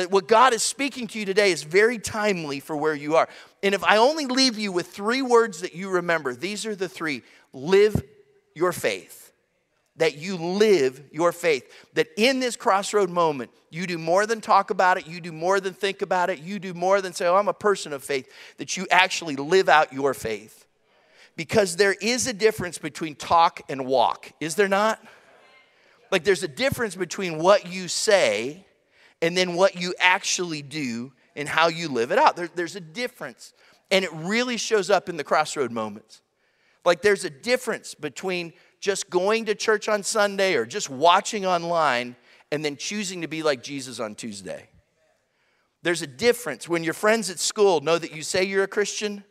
That 0.00 0.10
what 0.10 0.26
God 0.26 0.54
is 0.54 0.62
speaking 0.62 1.06
to 1.08 1.18
you 1.18 1.26
today 1.26 1.52
is 1.52 1.62
very 1.62 1.98
timely 1.98 2.58
for 2.58 2.74
where 2.74 2.94
you 2.94 3.16
are. 3.16 3.28
And 3.62 3.74
if 3.74 3.84
I 3.84 3.98
only 3.98 4.24
leave 4.24 4.58
you 4.58 4.72
with 4.72 4.86
three 4.86 5.20
words 5.20 5.60
that 5.60 5.74
you 5.74 5.90
remember, 5.90 6.34
these 6.34 6.64
are 6.64 6.74
the 6.74 6.88
three 6.88 7.22
live 7.52 8.02
your 8.54 8.72
faith. 8.72 9.32
That 9.96 10.16
you 10.16 10.36
live 10.36 11.02
your 11.12 11.32
faith. 11.32 11.70
That 11.92 12.08
in 12.16 12.40
this 12.40 12.56
crossroad 12.56 13.10
moment, 13.10 13.50
you 13.68 13.86
do 13.86 13.98
more 13.98 14.24
than 14.24 14.40
talk 14.40 14.70
about 14.70 14.96
it, 14.96 15.06
you 15.06 15.20
do 15.20 15.32
more 15.32 15.60
than 15.60 15.74
think 15.74 16.00
about 16.00 16.30
it, 16.30 16.38
you 16.38 16.58
do 16.58 16.72
more 16.72 17.02
than 17.02 17.12
say, 17.12 17.26
Oh, 17.26 17.36
I'm 17.36 17.48
a 17.48 17.52
person 17.52 17.92
of 17.92 18.02
faith. 18.02 18.32
That 18.56 18.78
you 18.78 18.86
actually 18.90 19.36
live 19.36 19.68
out 19.68 19.92
your 19.92 20.14
faith. 20.14 20.64
Because 21.36 21.76
there 21.76 21.92
is 21.92 22.26
a 22.26 22.32
difference 22.32 22.78
between 22.78 23.16
talk 23.16 23.60
and 23.68 23.84
walk, 23.84 24.32
is 24.40 24.54
there 24.54 24.66
not? 24.66 24.98
Like 26.10 26.24
there's 26.24 26.42
a 26.42 26.48
difference 26.48 26.96
between 26.96 27.38
what 27.38 27.70
you 27.70 27.86
say 27.86 28.64
and 29.22 29.36
then 29.36 29.54
what 29.54 29.76
you 29.76 29.94
actually 29.98 30.62
do 30.62 31.12
and 31.36 31.48
how 31.48 31.68
you 31.68 31.88
live 31.88 32.10
it 32.10 32.18
out. 32.18 32.36
There, 32.36 32.48
there's 32.54 32.76
a 32.76 32.80
difference. 32.80 33.52
And 33.90 34.04
it 34.04 34.12
really 34.12 34.56
shows 34.56 34.90
up 34.90 35.08
in 35.08 35.16
the 35.16 35.24
crossroad 35.24 35.70
moments. 35.70 36.22
Like 36.84 37.02
there's 37.02 37.24
a 37.24 37.30
difference 37.30 37.94
between 37.94 38.52
just 38.80 39.10
going 39.10 39.46
to 39.46 39.54
church 39.54 39.88
on 39.88 40.02
Sunday 40.02 40.54
or 40.54 40.64
just 40.64 40.88
watching 40.88 41.44
online 41.44 42.16
and 42.50 42.64
then 42.64 42.76
choosing 42.76 43.20
to 43.20 43.28
be 43.28 43.42
like 43.42 43.62
Jesus 43.62 44.00
on 44.00 44.14
Tuesday. 44.14 44.68
There's 45.82 46.02
a 46.02 46.06
difference 46.06 46.68
when 46.68 46.84
your 46.84 46.94
friends 46.94 47.30
at 47.30 47.38
school 47.38 47.80
know 47.80 47.98
that 47.98 48.14
you 48.14 48.22
say 48.22 48.44
you're 48.44 48.64
a 48.64 48.68
Christian, 48.68 49.24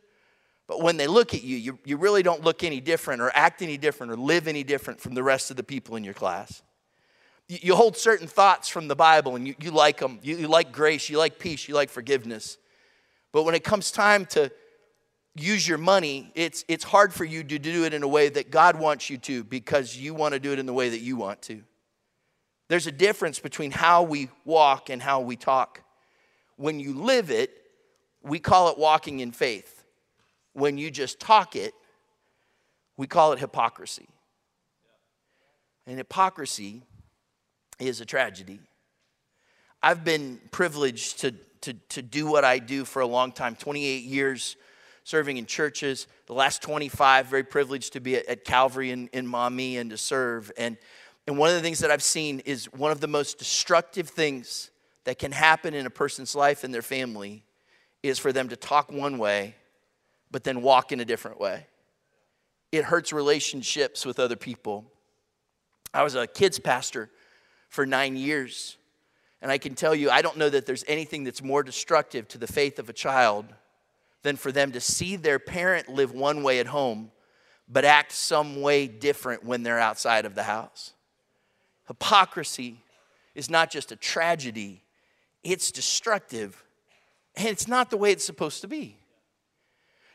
but 0.68 0.82
when 0.82 0.98
they 0.98 1.08
look 1.08 1.34
at 1.34 1.44
you, 1.44 1.58
you, 1.58 1.80
you 1.84 1.98
really 1.98 2.24
don't 2.24 2.44
look 2.44 2.64
any 2.64 2.80
different 2.80 3.22
or 3.22 3.32
act 3.34 3.62
any 3.62 3.78
different 3.78 4.12
or 4.12 4.18
live 4.18 4.48
any 4.48 4.64
different 4.64 5.00
from 5.00 5.16
the 5.16 5.24
rest 5.24 5.52
of 5.52 5.58
the 5.58 5.64
people 5.64 5.96
in 5.96 6.04
your 6.04 6.14
class. 6.14 6.62
You 7.52 7.76
hold 7.76 7.98
certain 7.98 8.28
thoughts 8.28 8.70
from 8.70 8.88
the 8.88 8.96
Bible 8.96 9.36
and 9.36 9.48
you, 9.48 9.56
you 9.60 9.72
like 9.72 9.98
them. 9.98 10.20
You, 10.22 10.38
you 10.38 10.48
like 10.48 10.72
grace, 10.72 11.10
you 11.10 11.18
like 11.18 11.40
peace, 11.40 11.68
you 11.68 11.74
like 11.74 11.90
forgiveness. 11.90 12.60
But 13.32 13.44
when 13.44 13.56
it 13.56 13.64
comes 13.64 13.90
time 13.90 14.28
to 14.28 14.52
use 15.36 15.68
your 15.68 15.80
money, 15.80 16.32
it's, 16.36 16.64
it's 16.68 16.84
hard 16.84 17.12
for 17.12 17.26
you 17.26 17.44
to 17.44 17.58
do 17.58 17.86
it 17.86 17.94
in 17.96 18.04
a 18.04 18.08
way 18.08 18.30
that 18.30 18.52
God 18.52 18.78
wants 18.78 19.10
you 19.10 19.18
to 19.18 19.44
because 19.44 19.98
you 19.98 20.14
want 20.14 20.36
to 20.36 20.40
do 20.40 20.54
it 20.54 20.60
in 20.60 20.68
the 20.68 20.74
way 20.74 20.90
that 20.90 21.00
you 21.00 21.16
want 21.16 21.42
to. 21.44 21.64
There's 22.68 22.86
a 22.86 22.92
difference 22.92 23.40
between 23.40 23.72
how 23.72 24.04
we 24.04 24.30
walk 24.46 24.92
and 24.92 25.02
how 25.02 25.22
we 25.22 25.36
talk. 25.36 25.82
When 26.56 26.80
you 26.80 26.94
live 26.94 27.32
it, 27.32 27.52
we 28.22 28.38
call 28.38 28.70
it 28.70 28.78
walking 28.78 29.22
in 29.22 29.32
faith. 29.32 29.84
When 30.54 30.78
you 30.78 30.92
just 30.92 31.20
talk 31.20 31.56
it, 31.56 31.74
we 32.96 33.08
call 33.08 33.32
it 33.34 33.40
hypocrisy. 33.40 34.08
And 35.88 35.98
hypocrisy 35.98 36.84
is 37.80 38.02
a 38.02 38.06
tragedy. 38.06 38.60
I've 39.82 40.04
been 40.04 40.40
privileged 40.52 41.22
to, 41.22 41.34
to, 41.62 41.74
to 41.74 42.02
do 42.02 42.28
what 42.28 42.44
I 42.44 42.60
do 42.60 42.86
for 42.86 43.02
a 43.02 43.08
long 43.08 43.32
time 43.32 43.56
28 43.56 44.04
years 44.04 44.58
serving 45.10 45.38
in 45.38 45.46
churches, 45.48 46.06
the 46.28 46.34
last 46.34 46.62
25, 46.62 47.26
very 47.26 47.44
privileged 47.44 47.94
to 47.94 48.00
be 48.00 48.16
at, 48.16 48.28
at 48.28 48.46
Calvary 48.46 48.92
in, 48.92 49.08
in 49.12 49.26
Maumee 49.26 49.78
and 49.78 49.90
to 49.90 49.98
serve. 49.98 50.52
And, 50.56 50.78
and 51.26 51.38
one 51.38 51.50
of 51.50 51.56
the 51.56 51.62
things 51.62 51.80
that 51.80 51.90
I've 51.90 52.04
seen 52.04 52.42
is 52.42 52.66
one 52.66 52.92
of 52.92 53.00
the 53.00 53.08
most 53.08 53.40
destructive 53.40 54.10
things 54.10 54.70
that 55.06 55.18
can 55.18 55.32
happen 55.32 55.74
in 55.74 55.88
a 55.88 55.90
person's 55.90 56.36
life 56.36 56.64
and 56.64 56.72
their 56.72 56.84
family 56.84 57.44
is 58.04 58.20
for 58.20 58.32
them 58.32 58.50
to 58.50 58.56
talk 58.56 58.92
one 58.92 59.18
way, 59.18 59.56
but 60.30 60.44
then 60.44 60.62
walk 60.62 60.92
in 60.92 61.00
a 61.00 61.06
different 61.06 61.40
way. 61.40 61.66
It 62.72 62.84
hurts 62.84 63.12
relationships 63.12 64.06
with 64.06 64.20
other 64.20 64.36
people. 64.36 64.86
I 65.92 66.04
was 66.04 66.14
a 66.14 66.28
kids 66.28 66.60
pastor 66.60 67.10
for 67.70 67.86
nine 67.86 68.18
years. 68.18 68.78
And 69.42 69.52
I 69.52 69.58
can 69.58 69.74
tell 69.74 69.96
you, 69.96 70.10
I 70.10 70.22
don't 70.22 70.38
know 70.38 70.50
that 70.50 70.66
there's 70.66 70.84
anything 70.88 71.24
that's 71.24 71.42
more 71.42 71.64
destructive 71.64 72.28
to 72.30 72.38
the 72.38 72.48
faith 72.48 72.78
of 72.78 72.90
a 72.90 72.94
child 72.94 73.46
than 74.24 74.36
for 74.36 74.52
them 74.52 74.74
to 74.74 74.82
see 74.82 75.16
their 75.16 75.40
parent 75.40 75.88
live 75.88 76.12
one 76.12 76.44
way 76.44 76.60
at 76.60 76.68
home, 76.68 77.12
but 77.70 77.86
act 77.86 78.12
some 78.12 78.62
way 78.62 78.88
different 78.88 79.46
when 79.46 79.64
they're 79.64 79.80
outside 79.80 80.26
of 80.26 80.36
the 80.36 80.44
house. 80.44 80.94
Hypocrisy 81.88 82.84
is 83.34 83.50
not 83.50 83.72
just 83.72 83.92
a 83.94 83.96
tragedy, 83.96 84.84
it's 85.44 85.72
destructive, 85.72 86.62
and 87.36 87.48
it's 87.48 87.68
not 87.68 87.90
the 87.90 87.98
way 87.98 88.12
it's 88.12 88.26
supposed 88.26 88.62
to 88.62 88.68
be. 88.68 88.98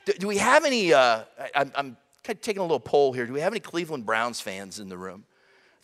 Do, 0.04 0.12
do 0.12 0.26
we 0.26 0.36
have 0.36 0.66
any, 0.66 0.92
uh, 0.92 1.22
I, 1.38 1.50
I'm, 1.54 1.72
I'm 1.74 1.96
taking 2.24 2.58
a 2.58 2.62
little 2.62 2.78
poll 2.80 3.14
here, 3.14 3.26
do 3.26 3.32
we 3.32 3.40
have 3.40 3.52
any 3.52 3.60
Cleveland 3.60 4.04
Browns 4.04 4.40
fans 4.40 4.78
in 4.78 4.90
the 4.90 4.98
room? 4.98 5.24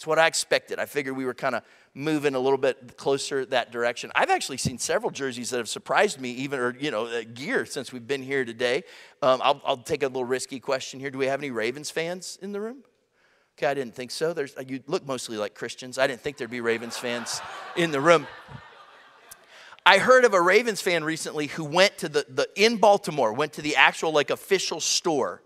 It's 0.01 0.07
what 0.07 0.19
I 0.19 0.29
expected. 0.29 0.79
I 0.79 0.87
figured 0.87 1.15
we 1.15 1.27
were 1.27 1.35
kind 1.35 1.55
of 1.55 1.63
moving 1.93 2.35
a 2.35 2.39
little 2.39 2.57
bit 2.57 2.97
closer 2.97 3.45
that 3.45 3.71
direction. 3.71 4.11
I've 4.15 4.31
actually 4.31 4.57
seen 4.57 4.79
several 4.79 5.11
jerseys 5.11 5.51
that 5.51 5.59
have 5.59 5.69
surprised 5.69 6.19
me, 6.19 6.31
even 6.31 6.59
or 6.59 6.75
you 6.75 6.91
know, 6.91 7.05
uh, 7.05 7.25
gear 7.35 7.67
since 7.67 7.93
we've 7.93 8.07
been 8.07 8.23
here 8.23 8.47
today. 8.47 8.85
Um, 9.21 9.43
I'll, 9.45 9.61
I'll 9.63 9.77
take 9.77 10.03
a 10.03 10.07
little 10.07 10.25
risky 10.25 10.59
question 10.59 11.01
here. 11.01 11.11
Do 11.11 11.19
we 11.19 11.27
have 11.27 11.39
any 11.39 11.51
Ravens 11.51 11.91
fans 11.91 12.39
in 12.41 12.53
the 12.53 12.63
room? 12.63 12.79
Okay, 13.59 13.67
I 13.67 13.75
didn't 13.75 13.95
think 13.95 14.11
so. 14.11 14.33
There's, 14.33 14.55
you 14.67 14.83
look 14.87 15.07
mostly 15.07 15.37
like 15.37 15.55
Christians. 15.55 15.99
I 15.99 16.07
didn't 16.07 16.23
think 16.23 16.39
there'd 16.39 16.49
be 16.49 16.63
Ravens 16.63 16.97
fans 16.97 17.43
in 17.77 17.91
the 17.91 18.01
room. 18.01 18.27
I 19.85 19.99
heard 19.99 20.25
of 20.25 20.33
a 20.33 20.41
Ravens 20.41 20.81
fan 20.81 21.05
recently 21.05 21.49
who 21.49 21.65
went 21.65 21.99
to 21.99 22.09
the, 22.09 22.25
the 22.27 22.49
in 22.57 22.79
Baltimore, 22.79 23.35
went 23.35 23.53
to 23.53 23.61
the 23.61 23.77
actual 23.77 24.13
like 24.13 24.31
official 24.31 24.81
store 24.81 25.43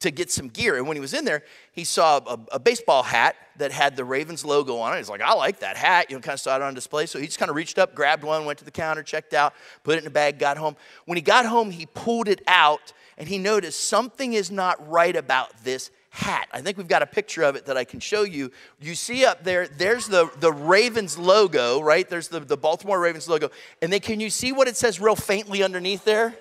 to 0.00 0.10
get 0.10 0.30
some 0.30 0.48
gear. 0.48 0.76
And 0.76 0.86
when 0.86 0.96
he 0.96 1.00
was 1.00 1.14
in 1.14 1.24
there, 1.24 1.42
he 1.72 1.84
saw 1.84 2.20
a, 2.26 2.38
a, 2.52 2.58
baseball 2.58 3.02
hat 3.02 3.36
that 3.58 3.70
had 3.70 3.96
the 3.96 4.04
Ravens 4.04 4.44
logo 4.44 4.78
on 4.78 4.94
it. 4.94 4.96
He's 4.96 5.10
like, 5.10 5.20
I 5.20 5.34
like 5.34 5.60
that 5.60 5.76
hat. 5.76 6.10
You 6.10 6.16
know, 6.16 6.22
kind 6.22 6.34
of 6.34 6.40
saw 6.40 6.56
it 6.56 6.62
on 6.62 6.74
display. 6.74 7.06
So 7.06 7.18
he 7.18 7.26
just 7.26 7.38
kind 7.38 7.50
of 7.50 7.56
reached 7.56 7.78
up, 7.78 7.94
grabbed 7.94 8.24
one, 8.24 8.46
went 8.46 8.58
to 8.60 8.64
the 8.64 8.70
counter, 8.70 9.02
checked 9.02 9.34
out, 9.34 9.52
put 9.84 9.96
it 9.96 10.02
in 10.02 10.06
a 10.06 10.10
bag, 10.10 10.38
got 10.38 10.56
home. 10.56 10.74
When 11.04 11.16
he 11.16 11.22
got 11.22 11.44
home, 11.44 11.70
he 11.70 11.86
pulled 11.86 12.28
it 12.28 12.40
out 12.46 12.92
and 13.18 13.28
he 13.28 13.36
noticed 13.36 13.88
something 13.88 14.32
is 14.32 14.50
not 14.50 14.88
right 14.88 15.14
about 15.14 15.64
this 15.64 15.90
hat. 16.08 16.48
I 16.52 16.62
think 16.62 16.78
we've 16.78 16.88
got 16.88 17.02
a 17.02 17.06
picture 17.06 17.42
of 17.42 17.54
it 17.54 17.66
that 17.66 17.76
I 17.76 17.84
can 17.84 18.00
show 18.00 18.22
you. 18.22 18.50
You 18.80 18.94
see 18.94 19.26
up 19.26 19.44
there, 19.44 19.68
there's 19.68 20.06
the, 20.06 20.30
the 20.40 20.52
Ravens 20.52 21.18
logo, 21.18 21.82
right? 21.82 22.08
There's 22.08 22.28
the, 22.28 22.40
the 22.40 22.56
Baltimore 22.56 22.98
Ravens 22.98 23.28
logo. 23.28 23.50
And 23.82 23.92
then 23.92 24.00
can 24.00 24.18
you 24.18 24.30
see 24.30 24.52
what 24.52 24.66
it 24.66 24.76
says 24.76 24.98
real 24.98 25.14
faintly 25.14 25.62
underneath 25.62 26.04
there? 26.04 26.34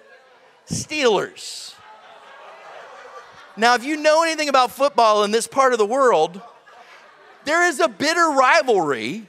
Steelers. 0.67 1.73
Now, 3.59 3.75
if 3.75 3.83
you 3.83 3.97
know 3.97 4.23
anything 4.23 4.47
about 4.47 4.71
football 4.71 5.25
in 5.25 5.31
this 5.31 5.45
part 5.45 5.73
of 5.73 5.79
the 5.79 5.85
world, 5.85 6.41
there 7.43 7.67
is 7.67 7.81
a 7.81 7.89
bitter 7.89 8.29
rivalry 8.29 9.27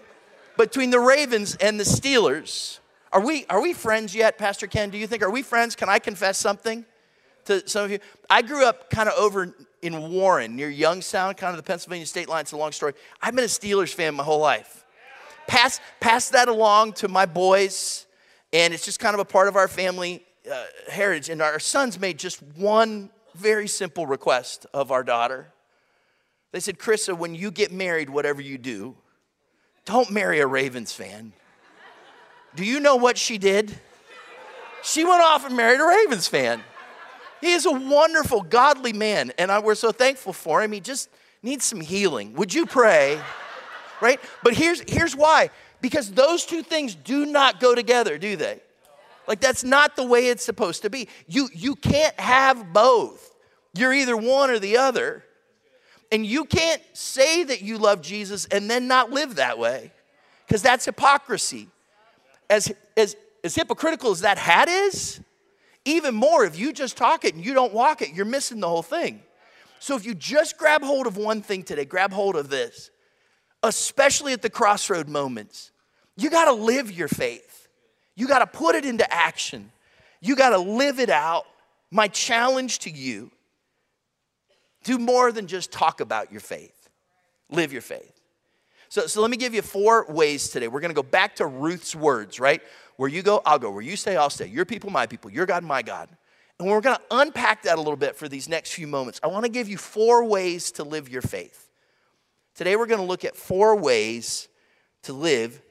between 0.56 0.90
the 0.90 1.00
Ravens 1.00 1.56
and 1.56 1.80
the 1.80 1.84
Steelers. 1.84 2.78
Are 3.12 3.20
we, 3.20 3.44
are 3.50 3.60
we 3.60 3.72
friends 3.72 4.14
yet, 4.14 4.38
Pastor 4.38 4.68
Ken? 4.68 4.90
Do 4.90 4.98
you 4.98 5.08
think, 5.08 5.24
are 5.24 5.30
we 5.30 5.42
friends? 5.42 5.74
Can 5.74 5.88
I 5.88 5.98
confess 5.98 6.38
something 6.38 6.84
to 7.46 7.68
some 7.68 7.86
of 7.86 7.90
you? 7.90 7.98
I 8.30 8.42
grew 8.42 8.64
up 8.64 8.88
kind 8.88 9.08
of 9.08 9.18
over 9.18 9.52
in 9.82 10.12
Warren, 10.12 10.54
near 10.54 10.70
Youngstown, 10.70 11.34
kind 11.34 11.50
of 11.50 11.56
the 11.56 11.64
Pennsylvania 11.64 12.06
state 12.06 12.28
line. 12.28 12.42
It's 12.42 12.52
a 12.52 12.56
long 12.56 12.70
story. 12.70 12.92
I've 13.20 13.34
been 13.34 13.42
a 13.42 13.48
Steelers 13.48 13.92
fan 13.92 14.14
my 14.14 14.22
whole 14.22 14.38
life. 14.38 14.86
Pass, 15.48 15.80
pass 15.98 16.28
that 16.28 16.46
along 16.46 16.92
to 16.92 17.08
my 17.08 17.26
boys, 17.26 18.06
and 18.52 18.72
it's 18.72 18.84
just 18.84 19.00
kind 19.00 19.14
of 19.14 19.18
a 19.18 19.24
part 19.24 19.48
of 19.48 19.56
our 19.56 19.66
family 19.66 20.22
uh, 20.48 20.66
heritage. 20.88 21.30
And 21.30 21.42
our 21.42 21.58
sons 21.58 21.98
made 21.98 22.16
just 22.16 22.40
one 22.54 23.10
very 23.40 23.66
simple 23.66 24.06
request 24.06 24.66
of 24.72 24.92
our 24.92 25.02
daughter. 25.02 25.52
They 26.52 26.60
said, 26.60 26.78
Carissa, 26.78 27.16
when 27.16 27.34
you 27.34 27.50
get 27.50 27.72
married, 27.72 28.10
whatever 28.10 28.40
you 28.40 28.58
do, 28.58 28.96
don't 29.84 30.10
marry 30.10 30.40
a 30.40 30.46
Ravens 30.46 30.92
fan. 30.92 31.32
Do 32.54 32.64
you 32.64 32.80
know 32.80 32.96
what 32.96 33.16
she 33.16 33.38
did? 33.38 33.76
She 34.82 35.04
went 35.04 35.22
off 35.22 35.46
and 35.46 35.56
married 35.56 35.80
a 35.80 35.84
Ravens 35.84 36.26
fan. 36.26 36.62
He 37.40 37.52
is 37.52 37.64
a 37.66 37.72
wonderful, 37.72 38.42
godly 38.42 38.92
man, 38.92 39.32
and 39.38 39.50
I, 39.50 39.60
we're 39.60 39.74
so 39.74 39.92
thankful 39.92 40.32
for 40.32 40.62
him. 40.62 40.72
He 40.72 40.80
just 40.80 41.08
needs 41.42 41.64
some 41.64 41.80
healing. 41.80 42.34
Would 42.34 42.52
you 42.52 42.66
pray? 42.66 43.20
Right? 44.00 44.20
But 44.42 44.54
here's, 44.54 44.80
here's 44.86 45.16
why 45.16 45.50
because 45.80 46.10
those 46.12 46.44
two 46.44 46.62
things 46.62 46.94
do 46.94 47.24
not 47.24 47.60
go 47.60 47.74
together, 47.74 48.18
do 48.18 48.36
they? 48.36 48.60
Like 49.26 49.40
that's 49.40 49.62
not 49.62 49.96
the 49.96 50.04
way 50.04 50.26
it's 50.26 50.44
supposed 50.44 50.82
to 50.82 50.90
be. 50.90 51.08
You 51.28 51.48
you 51.54 51.76
can't 51.76 52.18
have 52.18 52.72
both. 52.72 53.29
You're 53.74 53.92
either 53.92 54.16
one 54.16 54.50
or 54.50 54.58
the 54.58 54.76
other. 54.76 55.24
And 56.12 56.26
you 56.26 56.44
can't 56.44 56.82
say 56.92 57.44
that 57.44 57.62
you 57.62 57.78
love 57.78 58.02
Jesus 58.02 58.46
and 58.46 58.68
then 58.68 58.88
not 58.88 59.10
live 59.10 59.36
that 59.36 59.58
way. 59.58 59.92
Because 60.46 60.62
that's 60.62 60.84
hypocrisy. 60.84 61.68
As, 62.48 62.72
as, 62.96 63.16
as 63.44 63.54
hypocritical 63.54 64.10
as 64.10 64.20
that 64.20 64.38
hat 64.38 64.68
is, 64.68 65.20
even 65.84 66.14
more, 66.14 66.44
if 66.44 66.58
you 66.58 66.72
just 66.72 66.96
talk 66.96 67.24
it 67.24 67.34
and 67.34 67.44
you 67.44 67.54
don't 67.54 67.72
walk 67.72 68.02
it, 68.02 68.12
you're 68.12 68.24
missing 68.24 68.60
the 68.60 68.68
whole 68.68 68.82
thing. 68.82 69.22
So 69.78 69.96
if 69.96 70.04
you 70.04 70.14
just 70.14 70.58
grab 70.58 70.82
hold 70.82 71.06
of 71.06 71.16
one 71.16 71.40
thing 71.40 71.62
today, 71.62 71.84
grab 71.84 72.12
hold 72.12 72.36
of 72.36 72.50
this, 72.50 72.90
especially 73.62 74.32
at 74.32 74.42
the 74.42 74.50
crossroad 74.50 75.08
moments. 75.08 75.70
You 76.16 76.28
got 76.28 76.46
to 76.46 76.52
live 76.52 76.92
your 76.92 77.08
faith. 77.08 77.68
You 78.14 78.28
got 78.28 78.40
to 78.40 78.46
put 78.46 78.74
it 78.74 78.84
into 78.84 79.10
action. 79.12 79.70
You 80.20 80.36
got 80.36 80.50
to 80.50 80.58
live 80.58 80.98
it 80.98 81.08
out. 81.08 81.46
My 81.90 82.08
challenge 82.08 82.80
to 82.80 82.90
you 82.90 83.30
do 84.84 84.98
more 84.98 85.32
than 85.32 85.46
just 85.46 85.72
talk 85.72 86.00
about 86.00 86.30
your 86.32 86.40
faith, 86.40 86.88
live 87.50 87.72
your 87.72 87.82
faith. 87.82 88.20
So, 88.88 89.06
so 89.06 89.20
let 89.20 89.30
me 89.30 89.36
give 89.36 89.54
you 89.54 89.62
four 89.62 90.04
ways 90.08 90.48
today. 90.48 90.66
We're 90.66 90.80
going 90.80 90.90
to 90.90 91.00
go 91.00 91.02
back 91.02 91.36
to 91.36 91.46
Ruth's 91.46 91.94
words, 91.94 92.40
right? 92.40 92.60
Where 92.96 93.08
you 93.08 93.22
go, 93.22 93.40
I'll 93.46 93.58
go. 93.58 93.70
Where 93.70 93.82
you 93.82 93.96
stay, 93.96 94.16
I'll 94.16 94.30
stay. 94.30 94.46
Your 94.46 94.64
people, 94.64 94.90
my 94.90 95.06
people. 95.06 95.30
Your 95.30 95.46
God, 95.46 95.62
my 95.62 95.80
God. 95.80 96.08
And 96.58 96.68
we're 96.68 96.80
going 96.80 96.96
to 96.96 97.02
unpack 97.10 97.62
that 97.62 97.76
a 97.76 97.80
little 97.80 97.96
bit 97.96 98.16
for 98.16 98.28
these 98.28 98.48
next 98.48 98.72
few 98.72 98.86
moments. 98.86 99.20
I 99.22 99.28
want 99.28 99.44
to 99.44 99.50
give 99.50 99.68
you 99.68 99.78
four 99.78 100.24
ways 100.24 100.72
to 100.72 100.84
live 100.84 101.08
your 101.08 101.22
faith. 101.22 101.70
Today, 102.56 102.76
we're 102.76 102.86
going 102.86 103.00
to 103.00 103.06
look 103.06 103.24
at 103.24 103.36
four 103.36 103.76
ways 103.76 104.48
to 105.04 105.12
live 105.12 105.62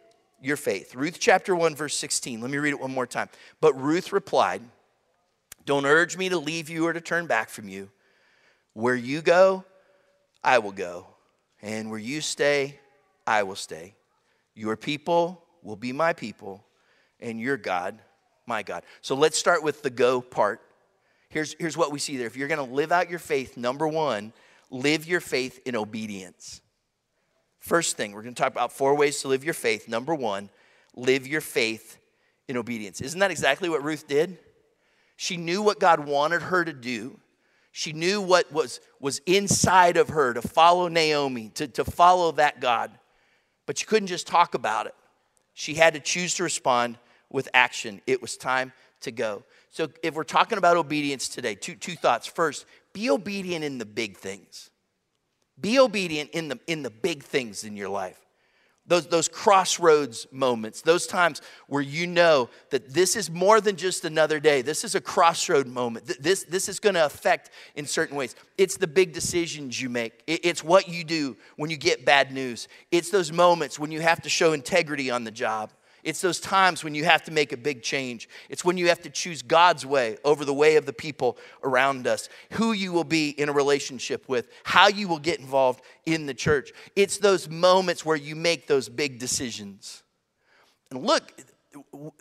your 0.41 0.57
faith. 0.57 0.95
Ruth 0.95 1.17
chapter 1.19 1.55
1, 1.55 1.75
verse 1.75 1.95
16. 1.95 2.41
Let 2.41 2.49
me 2.49 2.57
read 2.57 2.71
it 2.71 2.79
one 2.79 2.93
more 2.93 3.05
time. 3.05 3.29
But 3.59 3.79
Ruth 3.79 4.13
replied, 4.13 4.61
Don't 5.65 5.85
urge 5.85 6.17
me 6.17 6.29
to 6.29 6.37
leave 6.37 6.69
you 6.69 6.87
or 6.87 6.93
to 6.93 7.01
turn 7.01 7.27
back 7.27 7.49
from 7.49 7.67
you. 7.67 7.91
Where 8.79 8.95
you 8.95 9.21
go, 9.21 9.65
I 10.41 10.59
will 10.59 10.71
go. 10.71 11.05
And 11.61 11.89
where 11.89 11.99
you 11.99 12.21
stay, 12.21 12.79
I 13.27 13.43
will 13.43 13.57
stay. 13.57 13.93
Your 14.55 14.77
people 14.77 15.43
will 15.61 15.75
be 15.75 15.91
my 15.91 16.13
people, 16.13 16.63
and 17.19 17.41
your 17.41 17.57
God, 17.57 17.99
my 18.45 18.63
God. 18.63 18.83
So 19.01 19.15
let's 19.15 19.37
start 19.37 19.63
with 19.63 19.81
the 19.81 19.89
go 19.89 20.21
part. 20.21 20.61
Here's, 21.27 21.57
here's 21.59 21.75
what 21.75 21.91
we 21.91 21.99
see 21.99 22.15
there. 22.15 22.25
If 22.25 22.37
you're 22.37 22.47
going 22.47 22.65
to 22.65 22.73
live 22.73 22.93
out 22.93 23.09
your 23.09 23.19
faith, 23.19 23.57
number 23.57 23.85
one, 23.85 24.31
live 24.71 25.05
your 25.05 25.19
faith 25.19 25.59
in 25.65 25.75
obedience. 25.75 26.61
First 27.59 27.97
thing, 27.97 28.13
we're 28.13 28.23
going 28.23 28.33
to 28.33 28.41
talk 28.41 28.53
about 28.53 28.71
four 28.71 28.95
ways 28.95 29.19
to 29.23 29.27
live 29.27 29.43
your 29.43 29.53
faith. 29.53 29.89
Number 29.89 30.15
one, 30.15 30.49
live 30.95 31.27
your 31.27 31.41
faith 31.41 31.97
in 32.47 32.55
obedience. 32.55 33.01
Isn't 33.01 33.19
that 33.19 33.29
exactly 33.29 33.67
what 33.67 33.83
Ruth 33.83 34.07
did? 34.07 34.37
She 35.17 35.35
knew 35.35 35.61
what 35.61 35.81
God 35.81 36.07
wanted 36.07 36.43
her 36.43 36.63
to 36.63 36.71
do. 36.71 37.19
She 37.71 37.93
knew 37.93 38.21
what 38.21 38.51
was, 38.51 38.79
was 38.99 39.21
inside 39.25 39.97
of 39.97 40.09
her 40.09 40.33
to 40.33 40.41
follow 40.41 40.87
Naomi, 40.87 41.49
to, 41.55 41.67
to 41.67 41.83
follow 41.83 42.31
that 42.33 42.59
God. 42.59 42.91
But 43.65 43.77
she 43.77 43.85
couldn't 43.85 44.07
just 44.07 44.27
talk 44.27 44.53
about 44.53 44.87
it. 44.87 44.95
She 45.53 45.75
had 45.75 45.93
to 45.93 45.99
choose 45.99 46.35
to 46.35 46.43
respond 46.43 46.97
with 47.29 47.47
action. 47.53 48.01
It 48.07 48.21
was 48.21 48.37
time 48.37 48.73
to 49.01 49.11
go. 49.11 49.43
So, 49.69 49.89
if 50.01 50.15
we're 50.15 50.23
talking 50.23 50.57
about 50.57 50.77
obedience 50.77 51.29
today, 51.29 51.53
two, 51.53 51.75
two 51.75 51.95
thoughts. 51.95 52.25
First, 52.25 52.65
be 52.91 53.09
obedient 53.09 53.63
in 53.63 53.77
the 53.77 53.85
big 53.85 54.17
things. 54.17 54.71
Be 55.61 55.79
obedient 55.79 56.31
in 56.31 56.47
the, 56.47 56.59
in 56.65 56.81
the 56.81 56.89
big 56.89 57.21
things 57.21 57.63
in 57.63 57.77
your 57.77 57.89
life 57.89 58.19
those, 58.89 59.07
those 59.07 59.27
crossroads 59.27 60.27
moments, 60.31 60.81
those 60.81 61.05
times 61.05 61.41
where 61.67 61.81
you 61.81 62.07
know 62.07 62.49
that 62.71 62.89
this 62.89 63.15
is 63.15 63.29
more 63.29 63.61
than 63.61 63.75
just 63.75 64.03
another 64.03 64.39
day. 64.39 64.63
This 64.63 64.83
is 64.83 64.95
a 64.95 65.01
crossroad 65.01 65.67
moment. 65.67 66.05
This, 66.19 66.43
this 66.43 66.67
is 66.67 66.79
going 66.79 66.95
to 66.95 67.05
affect 67.05 67.51
in 67.75 67.85
certain 67.85 68.17
ways. 68.17 68.35
It's 68.57 68.77
the 68.77 68.87
big 68.87 69.13
decisions 69.13 69.79
you 69.79 69.89
make, 69.89 70.23
it's 70.27 70.63
what 70.63 70.89
you 70.89 71.03
do 71.03 71.37
when 71.55 71.69
you 71.69 71.77
get 71.77 72.03
bad 72.03 72.33
news. 72.33 72.67
It's 72.91 73.11
those 73.11 73.31
moments 73.31 73.79
when 73.79 73.91
you 73.91 74.01
have 74.01 74.21
to 74.23 74.29
show 74.29 74.53
integrity 74.53 75.11
on 75.11 75.23
the 75.23 75.31
job. 75.31 75.71
It's 76.03 76.21
those 76.21 76.39
times 76.39 76.83
when 76.83 76.95
you 76.95 77.05
have 77.05 77.23
to 77.23 77.31
make 77.31 77.51
a 77.51 77.57
big 77.57 77.83
change. 77.83 78.29
It's 78.49 78.63
when 78.63 78.77
you 78.77 78.87
have 78.87 79.01
to 79.01 79.09
choose 79.09 79.41
God's 79.41 79.85
way 79.85 80.17
over 80.23 80.45
the 80.45 80.53
way 80.53 80.75
of 80.75 80.85
the 80.85 80.93
people 80.93 81.37
around 81.63 82.07
us, 82.07 82.29
who 82.53 82.71
you 82.71 82.91
will 82.91 83.03
be 83.03 83.29
in 83.29 83.49
a 83.49 83.53
relationship 83.53 84.27
with, 84.27 84.47
how 84.63 84.87
you 84.87 85.07
will 85.07 85.19
get 85.19 85.39
involved 85.39 85.81
in 86.05 86.25
the 86.25 86.33
church. 86.33 86.71
It's 86.95 87.17
those 87.17 87.49
moments 87.49 88.05
where 88.05 88.15
you 88.15 88.35
make 88.35 88.67
those 88.67 88.89
big 88.89 89.19
decisions. 89.19 90.03
And 90.91 91.03
look, 91.03 91.31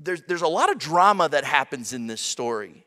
there's, 0.03 0.23
there's 0.23 0.43
a 0.43 0.49
lot 0.49 0.71
of 0.71 0.79
drama 0.79 1.29
that 1.29 1.45
happens 1.45 1.93
in 1.93 2.07
this 2.07 2.21
story. 2.21 2.85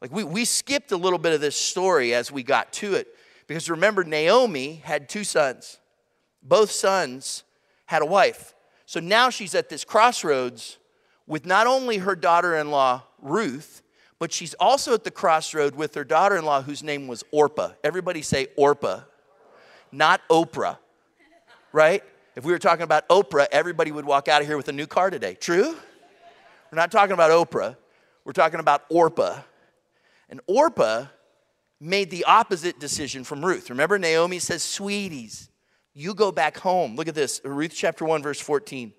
Like 0.00 0.12
we, 0.12 0.24
we 0.24 0.44
skipped 0.44 0.92
a 0.92 0.96
little 0.96 1.18
bit 1.18 1.32
of 1.32 1.40
this 1.40 1.56
story 1.56 2.14
as 2.14 2.32
we 2.32 2.42
got 2.42 2.72
to 2.74 2.94
it. 2.94 3.08
Because 3.46 3.68
remember, 3.68 4.04
Naomi 4.04 4.80
had 4.84 5.08
two 5.08 5.24
sons. 5.24 5.78
Both 6.42 6.70
sons 6.70 7.44
had 7.86 8.02
a 8.02 8.06
wife. 8.06 8.54
So 8.90 8.98
now 8.98 9.30
she's 9.30 9.54
at 9.54 9.68
this 9.68 9.84
crossroads 9.84 10.76
with 11.28 11.46
not 11.46 11.68
only 11.68 11.98
her 11.98 12.16
daughter 12.16 12.56
in 12.56 12.72
law, 12.72 13.04
Ruth, 13.22 13.82
but 14.18 14.32
she's 14.32 14.54
also 14.54 14.94
at 14.94 15.04
the 15.04 15.12
crossroad 15.12 15.76
with 15.76 15.94
her 15.94 16.02
daughter 16.02 16.36
in 16.36 16.44
law, 16.44 16.60
whose 16.60 16.82
name 16.82 17.06
was 17.06 17.22
Orpah. 17.30 17.70
Everybody 17.84 18.20
say 18.20 18.48
Orpah, 18.56 19.02
not 19.92 20.22
Oprah, 20.28 20.76
right? 21.70 22.02
If 22.34 22.44
we 22.44 22.50
were 22.50 22.58
talking 22.58 22.82
about 22.82 23.08
Oprah, 23.08 23.46
everybody 23.52 23.92
would 23.92 24.04
walk 24.04 24.26
out 24.26 24.40
of 24.40 24.48
here 24.48 24.56
with 24.56 24.66
a 24.66 24.72
new 24.72 24.88
car 24.88 25.08
today. 25.08 25.36
True? 25.36 25.68
We're 26.72 26.76
not 26.76 26.90
talking 26.90 27.12
about 27.12 27.30
Oprah, 27.30 27.76
we're 28.24 28.32
talking 28.32 28.58
about 28.58 28.86
Orpah. 28.88 29.38
And 30.28 30.40
Orpah 30.48 31.06
made 31.78 32.10
the 32.10 32.24
opposite 32.24 32.80
decision 32.80 33.22
from 33.22 33.44
Ruth. 33.44 33.70
Remember, 33.70 34.00
Naomi 34.00 34.40
says, 34.40 34.64
Sweeties, 34.64 35.48
you 36.00 36.14
go 36.14 36.32
back 36.32 36.56
home. 36.56 36.96
Look 36.96 37.08
at 37.08 37.14
this 37.14 37.40
Ruth 37.44 37.72
chapter 37.74 38.04
1, 38.04 38.22
verse 38.22 38.40
14. 38.40 38.92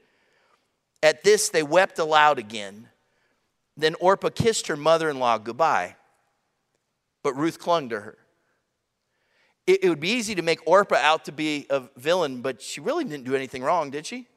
At 1.01 1.23
this, 1.23 1.49
they 1.49 1.63
wept 1.63 1.97
aloud 1.97 2.37
again. 2.37 2.87
Then 3.75 3.95
Orpah 3.99 4.29
kissed 4.29 4.67
her 4.67 4.77
mother 4.77 5.09
in 5.09 5.17
law 5.17 5.37
goodbye, 5.37 5.95
but 7.23 7.33
Ruth 7.33 7.57
clung 7.59 7.89
to 7.89 7.99
her. 7.99 8.17
It, 9.65 9.83
it, 9.83 9.89
would 9.89 9.99
be 9.99 10.09
easy 10.09 10.35
to 10.35 10.41
make 10.41 10.59
Orpah 10.67 10.95
out 10.95 11.25
to 11.25 11.31
be 11.31 11.65
a 11.69 11.83
villain, 11.97 12.41
but 12.41 12.61
she 12.61 12.81
really 12.81 13.03
didn't 13.03 13.23
do 13.23 13.35
anything 13.35 13.63
wrong, 13.63 13.89
did 13.89 14.05
she? 14.05 14.27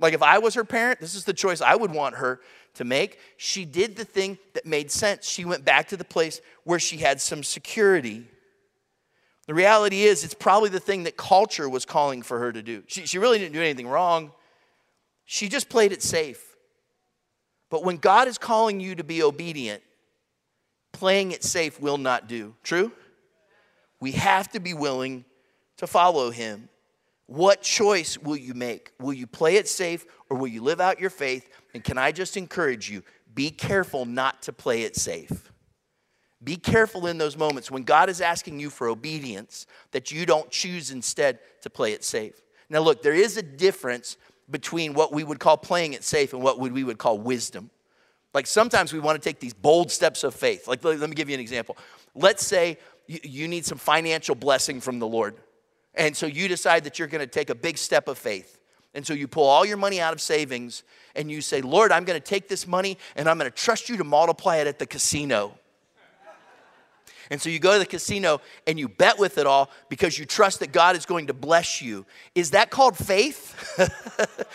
Like, 0.00 0.14
if 0.14 0.22
I 0.22 0.38
was 0.38 0.54
her 0.54 0.64
parent, 0.64 1.00
this 1.00 1.14
is 1.14 1.24
the 1.24 1.32
choice 1.32 1.60
I 1.60 1.76
would 1.76 1.92
want 1.92 2.16
her 2.16 2.40
to 2.74 2.84
make. 2.84 3.18
She 3.36 3.64
did 3.64 3.96
the 3.96 4.04
thing 4.04 4.38
that 4.54 4.66
made 4.66 4.90
sense. 4.90 5.28
She 5.28 5.44
went 5.44 5.64
back 5.64 5.88
to 5.88 5.96
the 5.96 6.04
place 6.04 6.40
where 6.64 6.78
she 6.78 6.96
had 6.96 7.20
some 7.20 7.44
security. 7.44 8.26
The 9.46 9.54
reality 9.54 10.02
is, 10.02 10.24
it's 10.24 10.34
probably 10.34 10.70
the 10.70 10.80
thing 10.80 11.02
that 11.04 11.16
culture 11.16 11.68
was 11.68 11.84
calling 11.84 12.22
for 12.22 12.38
her 12.38 12.52
to 12.52 12.62
do. 12.62 12.84
She, 12.86 13.06
she 13.06 13.18
really 13.18 13.38
didn't 13.38 13.54
do 13.54 13.60
anything 13.60 13.88
wrong, 13.88 14.32
she 15.24 15.48
just 15.48 15.68
played 15.68 15.92
it 15.92 16.02
safe. 16.02 16.56
But 17.70 17.84
when 17.84 17.96
God 17.96 18.28
is 18.28 18.36
calling 18.38 18.80
you 18.80 18.94
to 18.96 19.04
be 19.04 19.22
obedient, 19.22 19.82
playing 20.92 21.32
it 21.32 21.42
safe 21.42 21.80
will 21.80 21.98
not 21.98 22.28
do. 22.28 22.54
True? 22.62 22.92
We 23.98 24.12
have 24.12 24.50
to 24.52 24.60
be 24.60 24.74
willing 24.74 25.24
to 25.78 25.86
follow 25.86 26.30
Him. 26.30 26.68
What 27.26 27.62
choice 27.62 28.18
will 28.18 28.36
you 28.36 28.52
make? 28.52 28.92
Will 29.00 29.14
you 29.14 29.26
play 29.26 29.56
it 29.56 29.68
safe 29.68 30.04
or 30.28 30.36
will 30.36 30.48
you 30.48 30.62
live 30.62 30.80
out 30.80 31.00
your 31.00 31.08
faith? 31.08 31.48
And 31.72 31.82
can 31.82 31.96
I 31.96 32.12
just 32.12 32.36
encourage 32.36 32.90
you 32.90 33.02
be 33.34 33.50
careful 33.50 34.04
not 34.04 34.42
to 34.42 34.52
play 34.52 34.82
it 34.82 34.96
safe? 34.96 35.51
Be 36.44 36.56
careful 36.56 37.06
in 37.06 37.18
those 37.18 37.36
moments 37.36 37.70
when 37.70 37.84
God 37.84 38.08
is 38.08 38.20
asking 38.20 38.58
you 38.58 38.70
for 38.70 38.88
obedience 38.88 39.66
that 39.92 40.10
you 40.10 40.26
don't 40.26 40.50
choose 40.50 40.90
instead 40.90 41.38
to 41.62 41.70
play 41.70 41.92
it 41.92 42.02
safe. 42.02 42.42
Now, 42.68 42.80
look, 42.80 43.02
there 43.02 43.14
is 43.14 43.36
a 43.36 43.42
difference 43.42 44.16
between 44.50 44.94
what 44.94 45.12
we 45.12 45.24
would 45.24 45.38
call 45.38 45.56
playing 45.56 45.92
it 45.92 46.02
safe 46.02 46.32
and 46.32 46.42
what 46.42 46.58
we 46.58 46.84
would 46.84 46.98
call 46.98 47.18
wisdom. 47.18 47.70
Like 48.34 48.46
sometimes 48.46 48.92
we 48.92 48.98
want 48.98 49.20
to 49.20 49.28
take 49.28 49.40
these 49.40 49.54
bold 49.54 49.90
steps 49.90 50.24
of 50.24 50.34
faith. 50.34 50.66
Like, 50.66 50.82
let 50.82 50.98
me 51.00 51.14
give 51.14 51.28
you 51.28 51.34
an 51.34 51.40
example. 51.40 51.76
Let's 52.14 52.44
say 52.44 52.78
you 53.06 53.46
need 53.46 53.64
some 53.64 53.78
financial 53.78 54.34
blessing 54.34 54.80
from 54.80 54.98
the 54.98 55.06
Lord. 55.06 55.36
And 55.94 56.16
so 56.16 56.26
you 56.26 56.48
decide 56.48 56.84
that 56.84 56.98
you're 56.98 57.08
going 57.08 57.20
to 57.20 57.26
take 57.26 57.50
a 57.50 57.54
big 57.54 57.76
step 57.76 58.08
of 58.08 58.16
faith. 58.16 58.58
And 58.94 59.06
so 59.06 59.14
you 59.14 59.28
pull 59.28 59.44
all 59.44 59.64
your 59.64 59.76
money 59.76 60.00
out 60.00 60.12
of 60.12 60.20
savings 60.20 60.82
and 61.14 61.30
you 61.30 61.40
say, 61.40 61.60
Lord, 61.60 61.92
I'm 61.92 62.04
going 62.04 62.20
to 62.20 62.26
take 62.26 62.48
this 62.48 62.66
money 62.66 62.98
and 63.16 63.28
I'm 63.28 63.38
going 63.38 63.50
to 63.50 63.56
trust 63.56 63.88
you 63.88 63.96
to 63.98 64.04
multiply 64.04 64.56
it 64.56 64.66
at 64.66 64.78
the 64.78 64.86
casino. 64.86 65.58
And 67.30 67.40
so 67.40 67.48
you 67.48 67.58
go 67.58 67.74
to 67.74 67.78
the 67.78 67.86
casino 67.86 68.40
and 68.66 68.78
you 68.78 68.88
bet 68.88 69.18
with 69.18 69.38
it 69.38 69.46
all 69.46 69.70
because 69.88 70.18
you 70.18 70.24
trust 70.24 70.60
that 70.60 70.72
God 70.72 70.96
is 70.96 71.06
going 71.06 71.28
to 71.28 71.34
bless 71.34 71.80
you. 71.80 72.04
Is 72.34 72.50
that 72.50 72.70
called 72.70 72.96
faith? 72.96 73.54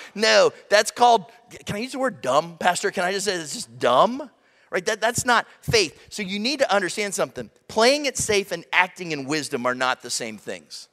no, 0.15 0.51
that's 0.69 0.91
called, 0.91 1.25
can 1.65 1.75
I 1.75 1.79
use 1.79 1.93
the 1.93 1.99
word 1.99 2.21
dumb, 2.21 2.57
Pastor? 2.57 2.91
Can 2.91 3.03
I 3.03 3.11
just 3.11 3.25
say 3.25 3.35
it's 3.35 3.53
just 3.53 3.79
dumb? 3.79 4.29
Right? 4.69 4.85
That, 4.85 4.99
that's 4.99 5.25
not 5.25 5.47
faith. 5.61 6.07
So 6.09 6.21
you 6.23 6.39
need 6.39 6.59
to 6.59 6.73
understand 6.73 7.13
something. 7.13 7.49
Playing 7.67 8.05
it 8.05 8.17
safe 8.17 8.51
and 8.51 8.65
acting 8.73 9.11
in 9.11 9.25
wisdom 9.25 9.65
are 9.65 9.75
not 9.75 10.01
the 10.01 10.09
same 10.09 10.37
things. 10.37 10.89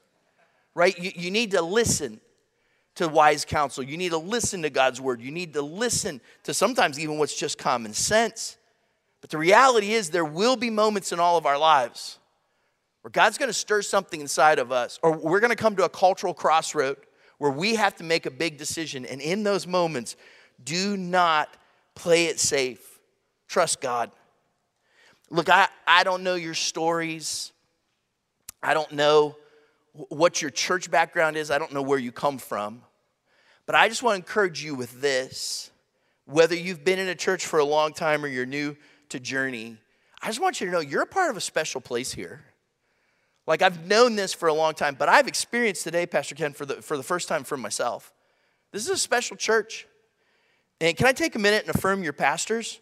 Right? 0.74 0.96
You, 0.98 1.12
you 1.14 1.30
need 1.30 1.52
to 1.52 1.62
listen 1.62 2.20
to 2.96 3.08
wise 3.08 3.44
counsel. 3.44 3.82
You 3.82 3.96
need 3.96 4.10
to 4.10 4.18
listen 4.18 4.62
to 4.62 4.70
God's 4.70 5.00
word. 5.00 5.20
You 5.20 5.32
need 5.32 5.54
to 5.54 5.62
listen 5.62 6.20
to 6.44 6.54
sometimes 6.54 6.98
even 6.98 7.18
what's 7.18 7.36
just 7.36 7.58
common 7.58 7.92
sense. 7.92 8.56
But 9.24 9.30
the 9.30 9.38
reality 9.38 9.94
is, 9.94 10.10
there 10.10 10.22
will 10.22 10.54
be 10.54 10.68
moments 10.68 11.10
in 11.10 11.18
all 11.18 11.38
of 11.38 11.46
our 11.46 11.56
lives 11.56 12.18
where 13.00 13.10
God's 13.10 13.38
to 13.48 13.54
stir 13.54 13.80
something 13.80 14.20
inside 14.20 14.58
of 14.58 14.70
us, 14.70 14.98
or 15.02 15.16
we're 15.16 15.40
to 15.48 15.56
come 15.56 15.76
to 15.76 15.84
a 15.84 15.88
cultural 15.88 16.34
crossroad 16.34 16.98
where 17.38 17.50
we 17.50 17.76
have 17.76 17.96
to 17.96 18.04
make 18.04 18.26
a 18.26 18.30
big 18.30 18.58
decision. 18.58 19.06
And 19.06 19.22
in 19.22 19.42
those 19.42 19.66
moments, 19.66 20.16
do 20.62 20.98
not 20.98 21.48
play 21.94 22.26
it 22.26 22.38
safe. 22.38 23.00
Trust 23.48 23.80
God. 23.80 24.10
Look, 25.30 25.48
I, 25.48 25.68
I 25.86 26.04
don't 26.04 26.22
know 26.22 26.34
your 26.34 26.52
stories. 26.52 27.50
I 28.62 28.74
don't 28.74 28.92
know 28.92 29.36
what 29.94 30.42
your 30.42 30.50
church 30.50 30.90
background 30.90 31.38
is. 31.38 31.50
I 31.50 31.56
don't 31.56 31.72
know 31.72 31.80
where 31.80 31.98
you 31.98 32.12
come 32.12 32.36
from. 32.36 32.82
But 33.64 33.74
I 33.74 33.88
just 33.88 34.02
want 34.02 34.16
to 34.16 34.18
encourage 34.18 34.62
you 34.62 34.74
with 34.74 35.00
this. 35.00 35.70
Whether 36.26 36.54
you've 36.54 36.84
been 36.84 36.98
in 36.98 37.08
a 37.08 37.14
church 37.14 37.46
for 37.46 37.58
a 37.58 37.64
long 37.64 37.94
time 37.94 38.22
or 38.22 38.28
you're 38.28 38.44
new 38.44 38.76
to 39.14 39.20
journey, 39.20 39.76
I 40.20 40.26
just 40.26 40.40
want 40.40 40.60
you 40.60 40.66
to 40.66 40.72
know 40.72 40.80
you're 40.80 41.02
a 41.02 41.06
part 41.06 41.30
of 41.30 41.36
a 41.36 41.40
special 41.40 41.80
place 41.80 42.12
here. 42.12 42.42
Like 43.46 43.62
I've 43.62 43.86
known 43.86 44.16
this 44.16 44.34
for 44.34 44.48
a 44.48 44.54
long 44.54 44.74
time, 44.74 44.96
but 44.98 45.08
I've 45.08 45.28
experienced 45.28 45.84
today, 45.84 46.04
Pastor 46.04 46.34
Ken, 46.34 46.52
for 46.52 46.66
the, 46.66 46.82
for 46.82 46.96
the 46.96 47.02
first 47.02 47.28
time 47.28 47.44
for 47.44 47.56
myself. 47.56 48.12
This 48.72 48.82
is 48.82 48.90
a 48.90 48.96
special 48.96 49.36
church. 49.36 49.86
And 50.80 50.96
can 50.96 51.06
I 51.06 51.12
take 51.12 51.36
a 51.36 51.38
minute 51.38 51.64
and 51.64 51.74
affirm 51.74 52.02
your 52.02 52.12
pastors? 52.12 52.80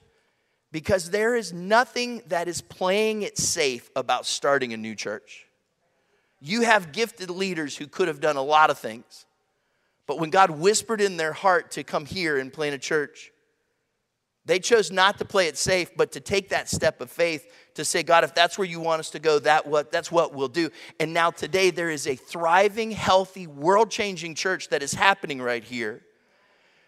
Because 0.71 1.11
there 1.11 1.37
is 1.37 1.53
nothing 1.53 2.23
that 2.29 2.49
is 2.49 2.63
playing 2.63 3.23
it 3.23 3.37
safe 3.37 3.91
about 3.95 4.25
starting 4.25 4.73
a 4.73 4.77
new 4.79 4.95
church. 4.95 5.47
You 6.41 6.63
have 6.63 6.93
gifted 6.93 7.29
leaders 7.29 7.77
who 7.77 7.87
could 7.87 8.09
have 8.09 8.21
done 8.21 8.37
a 8.37 8.43
lot 8.43 8.71
of 8.71 8.79
things. 8.79 9.27
But 10.07 10.19
when 10.19 10.31
God 10.31 10.51
whispered 10.51 11.01
in 11.03 11.19
their 11.19 11.35
heart 11.35 11.73
to 11.73 11.85
come 11.85 12.07
here 12.07 12.39
and 12.39 12.51
plant 12.51 12.75
a 12.75 12.79
church, 12.79 13.33
they 14.45 14.59
chose 14.59 14.91
not 14.91 15.19
to 15.19 15.25
play 15.25 15.47
it 15.47 15.57
safe, 15.57 15.91
but 15.97 16.13
to 16.13 16.21
take 16.21 16.49
that 16.49 16.69
step 16.69 17.01
of 17.01 17.11
faith 17.11 17.47
to 17.75 17.85
say, 17.85 18.03
God, 18.03 18.25
if 18.25 18.35
that's 18.35 18.59
where 18.59 18.67
you 18.67 18.81
want 18.81 19.01
us 19.01 19.11
to 19.11 19.19
go, 19.19 19.39
that 19.39 19.67
what, 19.67 19.93
that's 19.93 20.11
what 20.11 20.35
we'll 20.35 20.49
do. 20.49 20.71
And 20.99 21.15
now 21.15 21.31
today 21.31 21.71
there 21.71 21.91
is 21.91 22.07
a 22.07 22.17
thriving, 22.17 22.91
healthy, 22.91 23.47
world-changing 23.47 24.35
church 24.35 24.69
that 24.71 24.83
is 24.83 24.95
happening 24.95 25.41
right 25.41 25.63
here. 25.63 26.03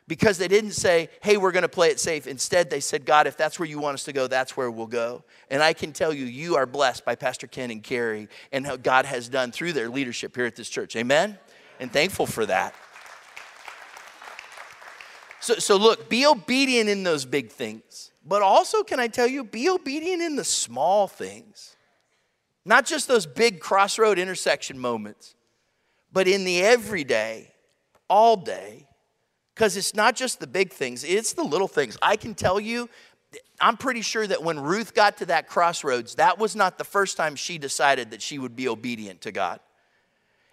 Because 0.06 0.36
they 0.36 0.48
didn't 0.48 0.72
say, 0.72 1.08
hey, 1.22 1.38
we're 1.38 1.52
gonna 1.52 1.66
play 1.66 1.88
it 1.88 1.98
safe. 1.98 2.26
Instead, 2.26 2.68
they 2.68 2.80
said, 2.80 3.06
God, 3.06 3.26
if 3.26 3.38
that's 3.38 3.58
where 3.58 3.68
you 3.68 3.78
want 3.78 3.94
us 3.94 4.04
to 4.04 4.12
go, 4.12 4.26
that's 4.26 4.54
where 4.54 4.70
we'll 4.70 4.86
go. 4.86 5.24
And 5.48 5.62
I 5.62 5.72
can 5.72 5.92
tell 5.92 6.12
you, 6.12 6.26
you 6.26 6.56
are 6.56 6.66
blessed 6.66 7.06
by 7.06 7.14
Pastor 7.14 7.46
Ken 7.46 7.70
and 7.70 7.82
Carrie 7.82 8.28
and 8.52 8.66
how 8.66 8.76
God 8.76 9.06
has 9.06 9.30
done 9.30 9.50
through 9.50 9.72
their 9.72 9.88
leadership 9.88 10.36
here 10.36 10.44
at 10.44 10.56
this 10.56 10.68
church. 10.68 10.94
Amen? 10.96 11.38
And 11.80 11.90
thankful 11.90 12.26
for 12.26 12.44
that. 12.44 12.74
So, 15.44 15.56
so 15.56 15.76
look, 15.76 16.08
be 16.08 16.24
obedient 16.24 16.88
in 16.88 17.02
those 17.02 17.26
big 17.26 17.50
things. 17.50 18.12
But 18.24 18.40
also, 18.40 18.82
can 18.82 18.98
I 18.98 19.08
tell 19.08 19.26
you, 19.26 19.44
be 19.44 19.68
obedient 19.68 20.22
in 20.22 20.36
the 20.36 20.44
small 20.44 21.06
things. 21.06 21.76
Not 22.64 22.86
just 22.86 23.08
those 23.08 23.26
big 23.26 23.60
crossroad 23.60 24.18
intersection 24.18 24.78
moments, 24.78 25.34
but 26.10 26.26
in 26.26 26.44
the 26.44 26.62
everyday, 26.62 27.52
all 28.08 28.38
day. 28.38 28.88
Because 29.54 29.76
it's 29.76 29.94
not 29.94 30.16
just 30.16 30.40
the 30.40 30.46
big 30.46 30.72
things, 30.72 31.04
it's 31.04 31.34
the 31.34 31.44
little 31.44 31.68
things. 31.68 31.98
I 32.00 32.16
can 32.16 32.34
tell 32.34 32.58
you, 32.58 32.88
I'm 33.60 33.76
pretty 33.76 34.00
sure 34.00 34.26
that 34.26 34.42
when 34.42 34.58
Ruth 34.58 34.94
got 34.94 35.18
to 35.18 35.26
that 35.26 35.46
crossroads, 35.46 36.14
that 36.14 36.38
was 36.38 36.56
not 36.56 36.78
the 36.78 36.84
first 36.84 37.18
time 37.18 37.36
she 37.36 37.58
decided 37.58 38.12
that 38.12 38.22
she 38.22 38.38
would 38.38 38.56
be 38.56 38.66
obedient 38.66 39.20
to 39.20 39.30
God. 39.30 39.60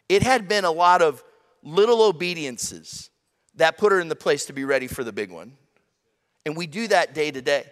It 0.09 0.21
had 0.21 0.49
been 0.49 0.65
a 0.65 0.71
lot 0.71 1.01
of 1.01 1.23
little 1.63 2.01
obediences 2.01 3.10
that 3.55 3.77
put 3.77 3.91
her 3.91 3.99
in 3.99 4.07
the 4.07 4.15
place 4.15 4.45
to 4.45 4.53
be 4.53 4.63
ready 4.63 4.87
for 4.87 5.03
the 5.03 5.11
big 5.11 5.31
one. 5.31 5.53
And 6.45 6.57
we 6.57 6.67
do 6.67 6.87
that 6.87 7.13
day 7.13 7.31
to 7.31 7.41
day. 7.41 7.65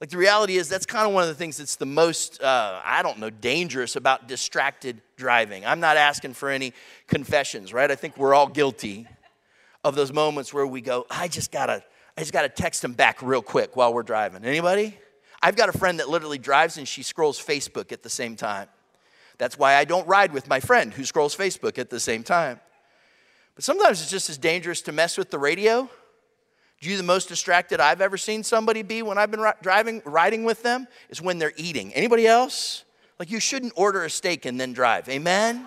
Like 0.00 0.10
the 0.10 0.18
reality 0.18 0.56
is, 0.56 0.68
that's 0.68 0.84
kind 0.84 1.06
of 1.06 1.14
one 1.14 1.22
of 1.22 1.28
the 1.28 1.34
things 1.34 1.56
that's 1.56 1.76
the 1.76 1.86
most, 1.86 2.42
uh, 2.42 2.80
I 2.84 3.02
don't 3.02 3.18
know, 3.18 3.30
dangerous 3.30 3.96
about 3.96 4.28
distracted 4.28 5.00
driving. 5.16 5.64
I'm 5.64 5.80
not 5.80 5.96
asking 5.96 6.34
for 6.34 6.50
any 6.50 6.74
confessions, 7.06 7.72
right? 7.72 7.90
I 7.90 7.94
think 7.94 8.18
we're 8.18 8.34
all 8.34 8.46
guilty 8.46 9.08
of 9.82 9.94
those 9.94 10.12
moments 10.12 10.52
where 10.52 10.66
we 10.66 10.82
go, 10.82 11.06
I 11.10 11.28
just 11.28 11.50
gotta, 11.50 11.82
I 12.16 12.20
just 12.20 12.32
gotta 12.32 12.50
text 12.50 12.82
them 12.82 12.92
back 12.92 13.22
real 13.22 13.40
quick 13.40 13.74
while 13.74 13.94
we're 13.94 14.02
driving. 14.02 14.44
Anybody? 14.44 14.98
I've 15.42 15.56
got 15.56 15.70
a 15.70 15.78
friend 15.78 15.98
that 16.00 16.10
literally 16.10 16.38
drives 16.38 16.76
and 16.76 16.86
she 16.86 17.02
scrolls 17.02 17.42
Facebook 17.42 17.90
at 17.90 18.02
the 18.02 18.10
same 18.10 18.36
time. 18.36 18.68
That's 19.38 19.58
why 19.58 19.76
I 19.76 19.84
don't 19.84 20.06
ride 20.06 20.32
with 20.32 20.48
my 20.48 20.60
friend 20.60 20.92
who 20.92 21.04
scrolls 21.04 21.36
Facebook 21.36 21.78
at 21.78 21.88
the 21.88 22.00
same 22.00 22.22
time. 22.22 22.60
But 23.56 23.64
sometimes 23.64 24.00
it's 24.00 24.10
just 24.10 24.30
as 24.30 24.38
dangerous 24.38 24.82
to 24.82 24.92
mess 24.92 25.18
with 25.18 25.30
the 25.30 25.38
radio. 25.38 25.90
Do 26.80 26.90
You, 26.90 26.98
the 26.98 27.02
most 27.02 27.28
distracted 27.28 27.80
I've 27.80 28.02
ever 28.02 28.18
seen 28.18 28.44
somebody 28.44 28.82
be 28.82 29.02
when 29.02 29.16
I've 29.16 29.30
been 29.30 29.44
driving, 29.62 30.02
riding 30.04 30.44
with 30.44 30.62
them 30.62 30.86
is 31.08 31.22
when 31.22 31.38
they're 31.38 31.54
eating. 31.56 31.92
Anybody 31.94 32.26
else? 32.26 32.84
Like 33.18 33.30
you 33.30 33.40
shouldn't 33.40 33.72
order 33.74 34.04
a 34.04 34.10
steak 34.10 34.44
and 34.44 34.60
then 34.60 34.74
drive. 34.74 35.08
Amen? 35.08 35.66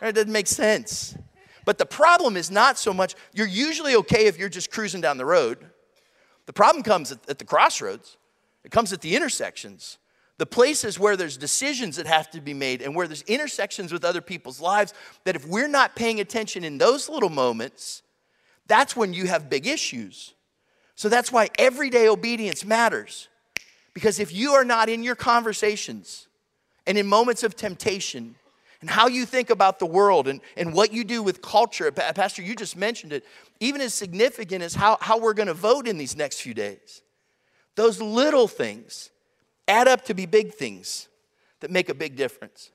It 0.00 0.14
doesn't 0.14 0.32
make 0.32 0.46
sense. 0.46 1.16
But 1.64 1.78
the 1.78 1.86
problem 1.86 2.36
is 2.36 2.52
not 2.52 2.78
so 2.78 2.94
much, 2.94 3.16
you're 3.32 3.48
usually 3.48 3.96
okay 3.96 4.26
if 4.26 4.38
you're 4.38 4.48
just 4.48 4.70
cruising 4.70 5.00
down 5.00 5.16
the 5.16 5.24
road. 5.24 5.58
The 6.46 6.52
problem 6.52 6.84
comes 6.84 7.10
at, 7.10 7.18
at 7.28 7.38
the 7.38 7.44
crossroads, 7.44 8.16
it 8.64 8.70
comes 8.70 8.92
at 8.92 9.00
the 9.00 9.16
intersections 9.16 9.98
the 10.42 10.46
places 10.46 10.98
where 10.98 11.16
there's 11.16 11.36
decisions 11.36 11.94
that 11.94 12.06
have 12.08 12.28
to 12.28 12.40
be 12.40 12.52
made 12.52 12.82
and 12.82 12.96
where 12.96 13.06
there's 13.06 13.22
intersections 13.28 13.92
with 13.92 14.04
other 14.04 14.20
people's 14.20 14.60
lives, 14.60 14.92
that 15.22 15.36
if 15.36 15.46
we're 15.46 15.68
not 15.68 15.94
paying 15.94 16.18
attention 16.18 16.64
in 16.64 16.78
those 16.78 17.08
little 17.08 17.28
moments, 17.28 18.02
that's 18.66 18.96
when 18.96 19.14
you 19.14 19.28
have 19.28 19.48
big 19.48 19.68
issues. 19.68 20.34
So 20.96 21.08
that's 21.08 21.30
why 21.30 21.50
everyday 21.60 22.08
obedience 22.08 22.64
matters. 22.64 23.28
Because 23.94 24.18
if 24.18 24.32
you 24.32 24.54
are 24.54 24.64
not 24.64 24.88
in 24.88 25.04
your 25.04 25.14
conversations 25.14 26.26
and 26.88 26.98
in 26.98 27.06
moments 27.06 27.44
of 27.44 27.54
temptation, 27.54 28.34
and 28.80 28.90
how 28.90 29.06
you 29.06 29.24
think 29.24 29.48
about 29.48 29.78
the 29.78 29.86
world 29.86 30.26
and, 30.26 30.40
and 30.56 30.74
what 30.74 30.92
you 30.92 31.04
do 31.04 31.22
with 31.22 31.40
culture. 31.40 31.92
Pastor, 31.92 32.42
you 32.42 32.56
just 32.56 32.76
mentioned 32.76 33.12
it. 33.12 33.24
Even 33.60 33.80
as 33.80 33.94
significant 33.94 34.64
as 34.64 34.74
how, 34.74 34.98
how 35.00 35.20
we're 35.20 35.34
going 35.34 35.46
to 35.46 35.54
vote 35.54 35.86
in 35.86 35.98
these 35.98 36.16
next 36.16 36.40
few 36.40 36.52
days. 36.52 37.02
Those 37.76 38.00
little 38.00 38.48
things 38.48 39.12
add 39.68 39.88
up 39.88 40.04
to 40.06 40.14
be 40.14 40.26
big 40.26 40.54
things 40.54 41.08
that 41.60 41.70
make 41.70 41.88
a 41.88 41.94
big 41.94 42.16
difference. 42.16 42.70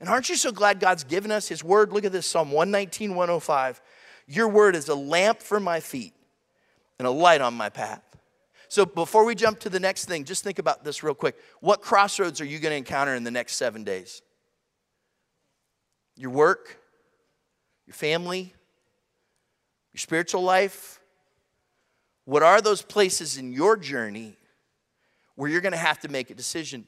And 0.00 0.08
aren't 0.08 0.28
you 0.28 0.36
so 0.36 0.52
glad 0.52 0.80
God's 0.80 1.04
given 1.04 1.30
us 1.30 1.48
His 1.48 1.62
word? 1.62 1.92
Look 1.92 2.04
at 2.04 2.12
this 2.12 2.26
Psalm 2.26 2.50
119, 2.50 3.10
105. 3.10 3.80
Your 4.26 4.48
word 4.48 4.76
is 4.76 4.88
a 4.88 4.94
lamp 4.94 5.40
for 5.40 5.60
my 5.60 5.80
feet 5.80 6.14
and 6.98 7.06
a 7.06 7.10
light 7.10 7.40
on 7.40 7.54
my 7.54 7.68
path. 7.68 8.02
So 8.68 8.84
before 8.84 9.24
we 9.24 9.34
jump 9.34 9.60
to 9.60 9.70
the 9.70 9.78
next 9.78 10.06
thing, 10.06 10.24
just 10.24 10.42
think 10.42 10.58
about 10.58 10.84
this 10.84 11.02
real 11.02 11.14
quick. 11.14 11.36
What 11.60 11.80
crossroads 11.80 12.40
are 12.40 12.44
you 12.44 12.58
going 12.58 12.72
to 12.72 12.76
encounter 12.76 13.14
in 13.14 13.22
the 13.22 13.30
next 13.30 13.56
seven 13.56 13.84
days? 13.84 14.22
Your 16.16 16.30
work, 16.30 16.78
your 17.86 17.94
family, 17.94 18.54
your 19.92 19.98
spiritual 19.98 20.42
life? 20.42 20.98
What 22.24 22.42
are 22.42 22.60
those 22.60 22.82
places 22.82 23.36
in 23.36 23.52
your 23.52 23.76
journey 23.76 24.36
where 25.36 25.50
you're 25.50 25.60
going 25.60 25.72
to 25.72 25.78
have 25.78 26.00
to 26.00 26.08
make 26.08 26.30
a 26.30 26.34
decision 26.34 26.84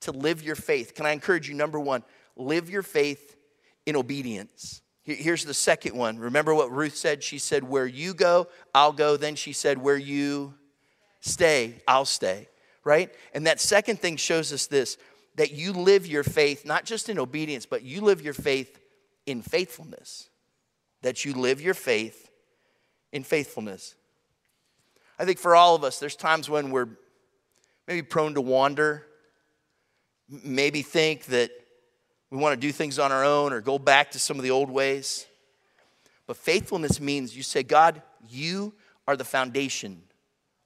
to 0.00 0.12
live 0.12 0.42
your 0.42 0.56
faith. 0.56 0.94
Can 0.94 1.06
I 1.06 1.12
encourage 1.12 1.48
you? 1.48 1.54
Number 1.54 1.80
one, 1.80 2.02
live 2.36 2.68
your 2.68 2.82
faith 2.82 3.36
in 3.86 3.96
obedience. 3.96 4.82
Here's 5.02 5.44
the 5.44 5.54
second 5.54 5.96
one. 5.96 6.18
Remember 6.18 6.52
what 6.52 6.72
Ruth 6.72 6.96
said? 6.96 7.22
She 7.22 7.38
said, 7.38 7.62
Where 7.62 7.86
you 7.86 8.12
go, 8.12 8.48
I'll 8.74 8.92
go. 8.92 9.16
Then 9.16 9.36
she 9.36 9.52
said, 9.52 9.78
Where 9.78 9.96
you 9.96 10.54
stay, 11.20 11.74
I'll 11.86 12.04
stay. 12.04 12.48
Right? 12.82 13.14
And 13.32 13.46
that 13.46 13.60
second 13.60 14.00
thing 14.00 14.16
shows 14.16 14.52
us 14.52 14.66
this 14.66 14.98
that 15.36 15.52
you 15.52 15.72
live 15.72 16.06
your 16.06 16.24
faith 16.24 16.64
not 16.64 16.84
just 16.84 17.08
in 17.08 17.18
obedience, 17.18 17.66
but 17.66 17.82
you 17.82 18.00
live 18.00 18.20
your 18.20 18.34
faith 18.34 18.80
in 19.26 19.42
faithfulness. 19.42 20.28
That 21.02 21.24
you 21.24 21.34
live 21.34 21.60
your 21.60 21.74
faith 21.74 22.30
in 23.12 23.22
faithfulness. 23.22 23.94
I 25.18 25.24
think 25.24 25.38
for 25.38 25.54
all 25.54 25.74
of 25.74 25.84
us, 25.84 26.00
there's 26.00 26.16
times 26.16 26.50
when 26.50 26.70
we're 26.70 26.88
maybe 27.86 28.02
prone 28.02 28.34
to 28.34 28.40
wander, 28.40 29.06
maybe 30.28 30.82
think 30.82 31.26
that 31.26 31.50
we 32.30 32.38
want 32.38 32.60
to 32.60 32.66
do 32.66 32.72
things 32.72 32.98
on 32.98 33.12
our 33.12 33.24
own 33.24 33.52
or 33.52 33.60
go 33.60 33.78
back 33.78 34.10
to 34.12 34.18
some 34.18 34.36
of 34.36 34.42
the 34.42 34.50
old 34.50 34.70
ways. 34.70 35.26
But 36.26 36.36
faithfulness 36.36 37.00
means 37.00 37.36
you 37.36 37.42
say, 37.42 37.62
God, 37.62 38.02
you 38.28 38.74
are 39.06 39.16
the 39.16 39.24
foundation 39.24 40.02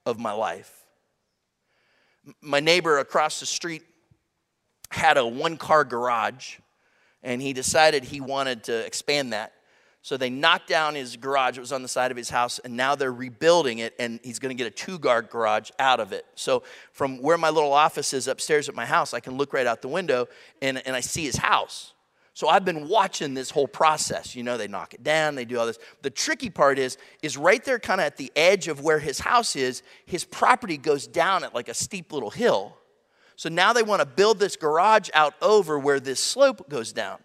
of 0.07 0.19
my 0.19 0.33
life. 0.33 0.85
My 2.41 2.61
neighbor 2.61 2.99
across 2.99 3.41
the 3.41 3.47
street 3.47 3.83
had 4.91 5.17
a 5.17 5.27
one 5.27 5.57
car 5.57 5.85
garage, 5.85 6.57
and 7.23 7.41
he 7.43 7.53
decided 7.53 8.05
he 8.05 8.21
wanted 8.21 8.65
to 8.65 8.87
expand 8.87 9.33
that. 9.33 9.53
So 10.03 10.17
they 10.17 10.31
knocked 10.31 10.69
down 10.69 10.95
his 10.95 11.17
garage. 11.17 11.59
It 11.59 11.61
was 11.61 11.73
on 11.73 11.83
the 11.83 11.89
side 11.89 12.11
of 12.11 12.17
his 12.17 12.31
house, 12.31 12.59
and 12.59 12.75
now 12.75 12.95
they're 12.95 13.13
rebuilding 13.13 13.81
it, 13.81 13.95
and 13.99 14.19
he's 14.23 14.39
going 14.39 14.57
to 14.57 14.63
get 14.63 14.67
a 14.67 14.75
two 14.75 14.99
guard 14.99 15.29
garage 15.29 15.71
out 15.79 16.01
of 16.01 16.13
it. 16.13 16.25
So 16.35 16.63
from 16.93 17.21
where 17.21 17.37
my 17.37 17.51
little 17.51 17.73
office 17.73 18.15
is 18.15 18.27
upstairs 18.27 18.69
at 18.69 18.75
my 18.75 18.87
house, 18.87 19.13
I 19.13 19.21
can 19.21 19.37
look 19.37 19.53
right 19.53 19.67
out 19.67 19.83
the 19.83 19.89
window 19.89 20.29
and, 20.63 20.83
and 20.87 20.97
I 20.97 21.01
see 21.01 21.25
his 21.25 21.37
house. 21.37 21.93
So 22.33 22.49
I've 22.49 22.65
been 22.65 22.89
watching 22.89 23.35
this 23.35 23.51
whole 23.51 23.69
process. 23.69 24.35
You 24.35 24.43
know, 24.43 24.57
they 24.57 24.69
knock 24.69 24.95
it 24.95 25.03
down, 25.03 25.35
they 25.35 25.45
do 25.45 25.59
all 25.59 25.67
this. 25.67 25.79
The 26.01 26.09
tricky 26.09 26.49
part 26.49 26.79
is, 26.79 26.97
is 27.23 27.37
right 27.37 27.63
there, 27.63 27.79
kind 27.79 28.01
of 28.01 28.07
at 28.07 28.17
the 28.17 28.33
edge 28.35 28.69
of 28.69 28.81
where 28.81 28.99
his 28.99 29.19
house 29.19 29.57
is, 29.57 29.83
his 30.07 30.25
property 30.25 30.79
goes 30.79 31.07
down 31.07 31.45
at 31.45 31.55
like 31.55 31.69
a 31.69 31.75
steep 31.75 32.13
little 32.13 32.31
hill. 32.31 32.77
So 33.37 33.51
now 33.51 33.75
they 33.75 33.83
want 33.83 34.01
to 34.01 34.07
build 34.07 34.39
this 34.39 34.57
garage 34.57 35.11
out 35.13 35.35
over 35.43 35.79
where 35.79 36.01
this 36.01 36.21
slope 36.21 36.71
goes 36.71 36.93
down. 36.93 37.19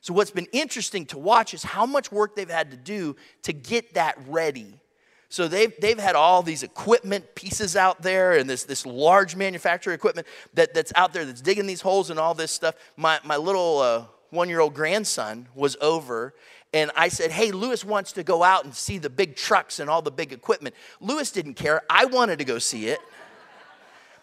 So, 0.00 0.14
what's 0.14 0.30
been 0.30 0.48
interesting 0.52 1.06
to 1.06 1.18
watch 1.18 1.54
is 1.54 1.62
how 1.62 1.86
much 1.86 2.12
work 2.12 2.36
they've 2.36 2.48
had 2.48 2.70
to 2.70 2.76
do 2.76 3.16
to 3.42 3.52
get 3.52 3.94
that 3.94 4.16
ready. 4.26 4.80
So, 5.28 5.48
they've, 5.48 5.72
they've 5.80 5.98
had 5.98 6.14
all 6.14 6.42
these 6.42 6.62
equipment 6.62 7.34
pieces 7.34 7.76
out 7.76 8.02
there 8.02 8.34
and 8.34 8.48
this, 8.48 8.64
this 8.64 8.86
large 8.86 9.36
manufacturer 9.36 9.92
equipment 9.92 10.26
that, 10.54 10.74
that's 10.74 10.92
out 10.94 11.12
there 11.12 11.24
that's 11.24 11.40
digging 11.40 11.66
these 11.66 11.80
holes 11.80 12.10
and 12.10 12.18
all 12.18 12.34
this 12.34 12.52
stuff. 12.52 12.74
My, 12.96 13.18
my 13.24 13.36
little 13.36 13.78
uh, 13.78 14.04
one 14.30 14.48
year 14.48 14.60
old 14.60 14.74
grandson 14.74 15.48
was 15.54 15.76
over 15.80 16.34
and 16.72 16.90
I 16.96 17.08
said, 17.08 17.30
Hey, 17.30 17.50
Lewis 17.50 17.84
wants 17.84 18.12
to 18.12 18.22
go 18.22 18.42
out 18.42 18.64
and 18.64 18.74
see 18.74 18.98
the 18.98 19.10
big 19.10 19.36
trucks 19.36 19.80
and 19.80 19.88
all 19.88 20.02
the 20.02 20.10
big 20.10 20.32
equipment. 20.32 20.74
Lewis 21.00 21.30
didn't 21.30 21.54
care. 21.54 21.82
I 21.88 22.04
wanted 22.04 22.38
to 22.38 22.44
go 22.44 22.58
see 22.58 22.88
it. 22.88 23.00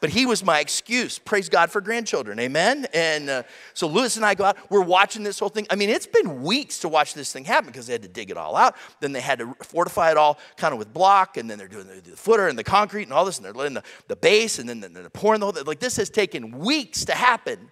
But 0.05 0.11
he 0.11 0.27
was 0.27 0.43
my 0.43 0.59
excuse. 0.59 1.17
Praise 1.17 1.49
God 1.49 1.71
for 1.71 1.81
grandchildren, 1.81 2.37
amen? 2.37 2.85
And 2.93 3.27
uh, 3.27 3.41
so 3.73 3.87
Lewis 3.87 4.17
and 4.17 4.23
I 4.23 4.35
go 4.35 4.43
out, 4.43 4.55
we're 4.69 4.83
watching 4.83 5.23
this 5.23 5.39
whole 5.39 5.49
thing. 5.49 5.65
I 5.71 5.75
mean, 5.75 5.89
it's 5.89 6.05
been 6.05 6.43
weeks 6.43 6.77
to 6.81 6.87
watch 6.87 7.15
this 7.15 7.33
thing 7.33 7.43
happen 7.43 7.71
because 7.71 7.87
they 7.87 7.93
had 7.93 8.03
to 8.03 8.07
dig 8.07 8.29
it 8.29 8.37
all 8.37 8.55
out. 8.55 8.75
Then 8.99 9.13
they 9.13 9.19
had 9.19 9.39
to 9.39 9.55
fortify 9.63 10.11
it 10.11 10.17
all 10.17 10.37
kind 10.57 10.73
of 10.73 10.77
with 10.77 10.93
block, 10.93 11.37
and 11.37 11.49
then 11.49 11.57
they're 11.57 11.67
doing 11.67 11.87
the, 11.87 12.07
the 12.07 12.15
footer 12.15 12.47
and 12.47 12.55
the 12.55 12.63
concrete 12.63 13.05
and 13.05 13.13
all 13.13 13.25
this, 13.25 13.37
and 13.37 13.45
they're 13.45 13.51
letting 13.51 13.73
the, 13.73 13.83
the 14.07 14.15
base, 14.15 14.59
and 14.59 14.69
then 14.69 14.79
they're 14.79 15.09
pouring 15.09 15.39
the 15.39 15.51
whole 15.51 15.63
Like, 15.65 15.79
this 15.79 15.97
has 15.97 16.11
taken 16.11 16.59
weeks 16.59 17.05
to 17.05 17.15
happen. 17.15 17.71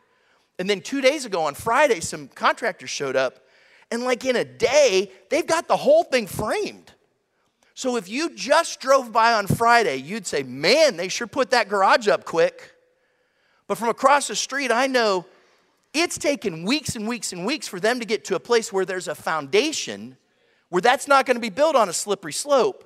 And 0.57 0.67
then 0.67 0.81
two 0.81 1.01
days 1.01 1.25
ago 1.25 1.43
on 1.43 1.53
Friday, 1.53 1.99
some 1.99 2.29
contractors 2.29 2.89
showed 2.89 3.15
up, 3.15 3.45
and 3.91 4.05
like 4.05 4.25
in 4.25 4.37
a 4.37 4.43
day, 4.43 5.11
they've 5.29 5.45
got 5.45 5.67
the 5.67 5.77
whole 5.77 6.03
thing 6.03 6.25
framed. 6.25 6.93
So 7.73 7.95
if 7.95 8.07
you 8.07 8.29
just 8.36 8.79
drove 8.79 9.12
by 9.12 9.33
on 9.33 9.47
Friday, 9.47 9.95
you'd 9.97 10.27
say, 10.27 10.43
man, 10.43 10.95
they 10.97 11.07
sure 11.07 11.27
put 11.27 11.51
that 11.51 11.69
garage 11.69 12.07
up 12.07 12.23
quick. 12.23 12.71
But 13.67 13.77
from 13.77 13.89
across 13.89 14.27
the 14.27 14.36
street, 14.36 14.71
I 14.71 14.88
know 14.88 15.25
it's 15.93 16.17
taken 16.17 16.63
weeks 16.63 16.95
and 16.95 17.07
weeks 17.07 17.33
and 17.33 17.45
weeks 17.45 17.67
for 17.67 17.79
them 17.79 17.99
to 17.99 18.05
get 18.05 18.25
to 18.25 18.36
a 18.36 18.39
place 18.39 18.71
where 18.71 18.86
there's 18.86 19.07
a 19.07 19.15
foundation 19.15 20.17
where 20.69 20.81
that's 20.81 21.07
not 21.07 21.25
going 21.25 21.36
to 21.36 21.41
be 21.41 21.49
built 21.49 21.75
on 21.75 21.89
a 21.89 21.93
slippery 21.93 22.33
slope. 22.33 22.83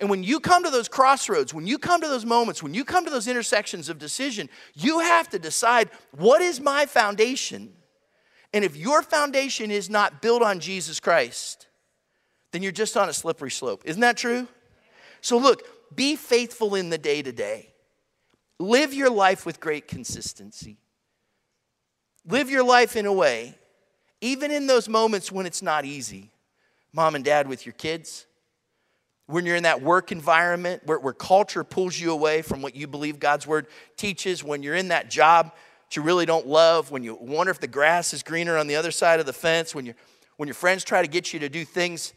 And 0.00 0.08
when 0.08 0.22
you 0.22 0.40
come 0.40 0.64
to 0.64 0.70
those 0.70 0.88
crossroads, 0.88 1.52
when 1.52 1.66
you 1.66 1.78
come 1.78 2.00
to 2.00 2.08
those 2.08 2.24
moments, 2.24 2.62
when 2.62 2.72
you 2.72 2.84
come 2.84 3.04
to 3.04 3.10
those 3.10 3.28
intersections 3.28 3.90
of 3.90 3.98
decision, 3.98 4.48
you 4.74 5.00
have 5.00 5.28
to 5.30 5.38
decide 5.38 5.90
what 6.12 6.40
is 6.40 6.60
my 6.60 6.86
foundation? 6.86 7.72
And 8.52 8.64
if 8.64 8.76
your 8.76 9.02
foundation 9.02 9.70
is 9.70 9.90
not 9.90 10.22
built 10.22 10.42
on 10.42 10.60
Jesus 10.60 11.00
Christ, 11.00 11.66
then 12.52 12.62
you're 12.62 12.72
just 12.72 12.96
on 12.96 13.08
a 13.08 13.12
slippery 13.12 13.50
slope. 13.50 13.82
Isn't 13.84 14.00
that 14.00 14.16
true? 14.16 14.48
So, 15.20 15.38
look, 15.38 15.62
be 15.94 16.16
faithful 16.16 16.74
in 16.74 16.90
the 16.90 16.98
day 16.98 17.22
to 17.22 17.32
day. 17.32 17.72
Live 18.58 18.92
your 18.92 19.10
life 19.10 19.46
with 19.46 19.60
great 19.60 19.88
consistency. 19.88 20.78
Live 22.26 22.50
your 22.50 22.64
life 22.64 22.96
in 22.96 23.06
a 23.06 23.12
way, 23.12 23.54
even 24.20 24.50
in 24.50 24.66
those 24.66 24.88
moments 24.88 25.32
when 25.32 25.46
it's 25.46 25.62
not 25.62 25.84
easy. 25.84 26.30
Mom 26.92 27.14
and 27.14 27.24
dad 27.24 27.48
with 27.48 27.64
your 27.64 27.72
kids, 27.72 28.26
when 29.26 29.46
you're 29.46 29.56
in 29.56 29.62
that 29.62 29.80
work 29.80 30.12
environment 30.12 30.82
where, 30.84 30.98
where 30.98 31.12
culture 31.12 31.62
pulls 31.64 31.98
you 31.98 32.12
away 32.12 32.42
from 32.42 32.62
what 32.62 32.74
you 32.74 32.86
believe 32.86 33.18
God's 33.18 33.46
word 33.46 33.66
teaches, 33.96 34.42
when 34.42 34.62
you're 34.62 34.74
in 34.74 34.88
that 34.88 35.08
job 35.08 35.52
that 35.88 35.96
you 35.96 36.02
really 36.02 36.26
don't 36.26 36.46
love, 36.46 36.90
when 36.90 37.04
you 37.04 37.14
wonder 37.14 37.50
if 37.50 37.60
the 37.60 37.68
grass 37.68 38.12
is 38.12 38.22
greener 38.22 38.58
on 38.58 38.66
the 38.66 38.76
other 38.76 38.90
side 38.90 39.20
of 39.20 39.26
the 39.26 39.32
fence, 39.32 39.74
when, 39.74 39.86
you 39.86 39.94
when 40.36 40.48
your 40.48 40.54
friends 40.54 40.84
try 40.84 41.00
to 41.00 41.08
get 41.08 41.32
you 41.32 41.38
to 41.40 41.48
do 41.48 41.64
things 41.64 42.12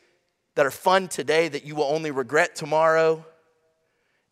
that 0.56 0.66
are 0.66 0.72
fun 0.72 1.08
today 1.08 1.48
that 1.48 1.66
you 1.66 1.76
will 1.76 1.86
only 1.86 2.12
regret 2.12 2.56
tomorrow. 2.56 3.26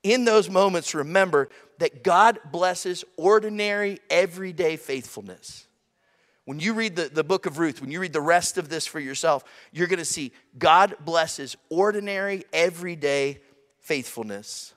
In 0.03 0.25
those 0.25 0.49
moments, 0.49 0.93
remember 0.93 1.49
that 1.79 2.03
God 2.03 2.39
blesses 2.51 3.03
ordinary, 3.17 3.99
everyday 4.09 4.77
faithfulness. 4.77 5.67
When 6.45 6.59
you 6.59 6.73
read 6.73 6.95
the, 6.95 7.09
the 7.09 7.23
book 7.23 7.45
of 7.45 7.59
Ruth, 7.59 7.81
when 7.81 7.91
you 7.91 7.99
read 7.99 8.13
the 8.13 8.21
rest 8.21 8.57
of 8.57 8.69
this 8.69 8.87
for 8.87 8.99
yourself, 8.99 9.43
you're 9.71 9.87
to 9.99 10.05
see 10.05 10.31
God 10.57 10.95
blesses 10.99 11.55
ordinary, 11.69 12.43
everyday 12.51 13.39
faithfulness. 13.79 14.73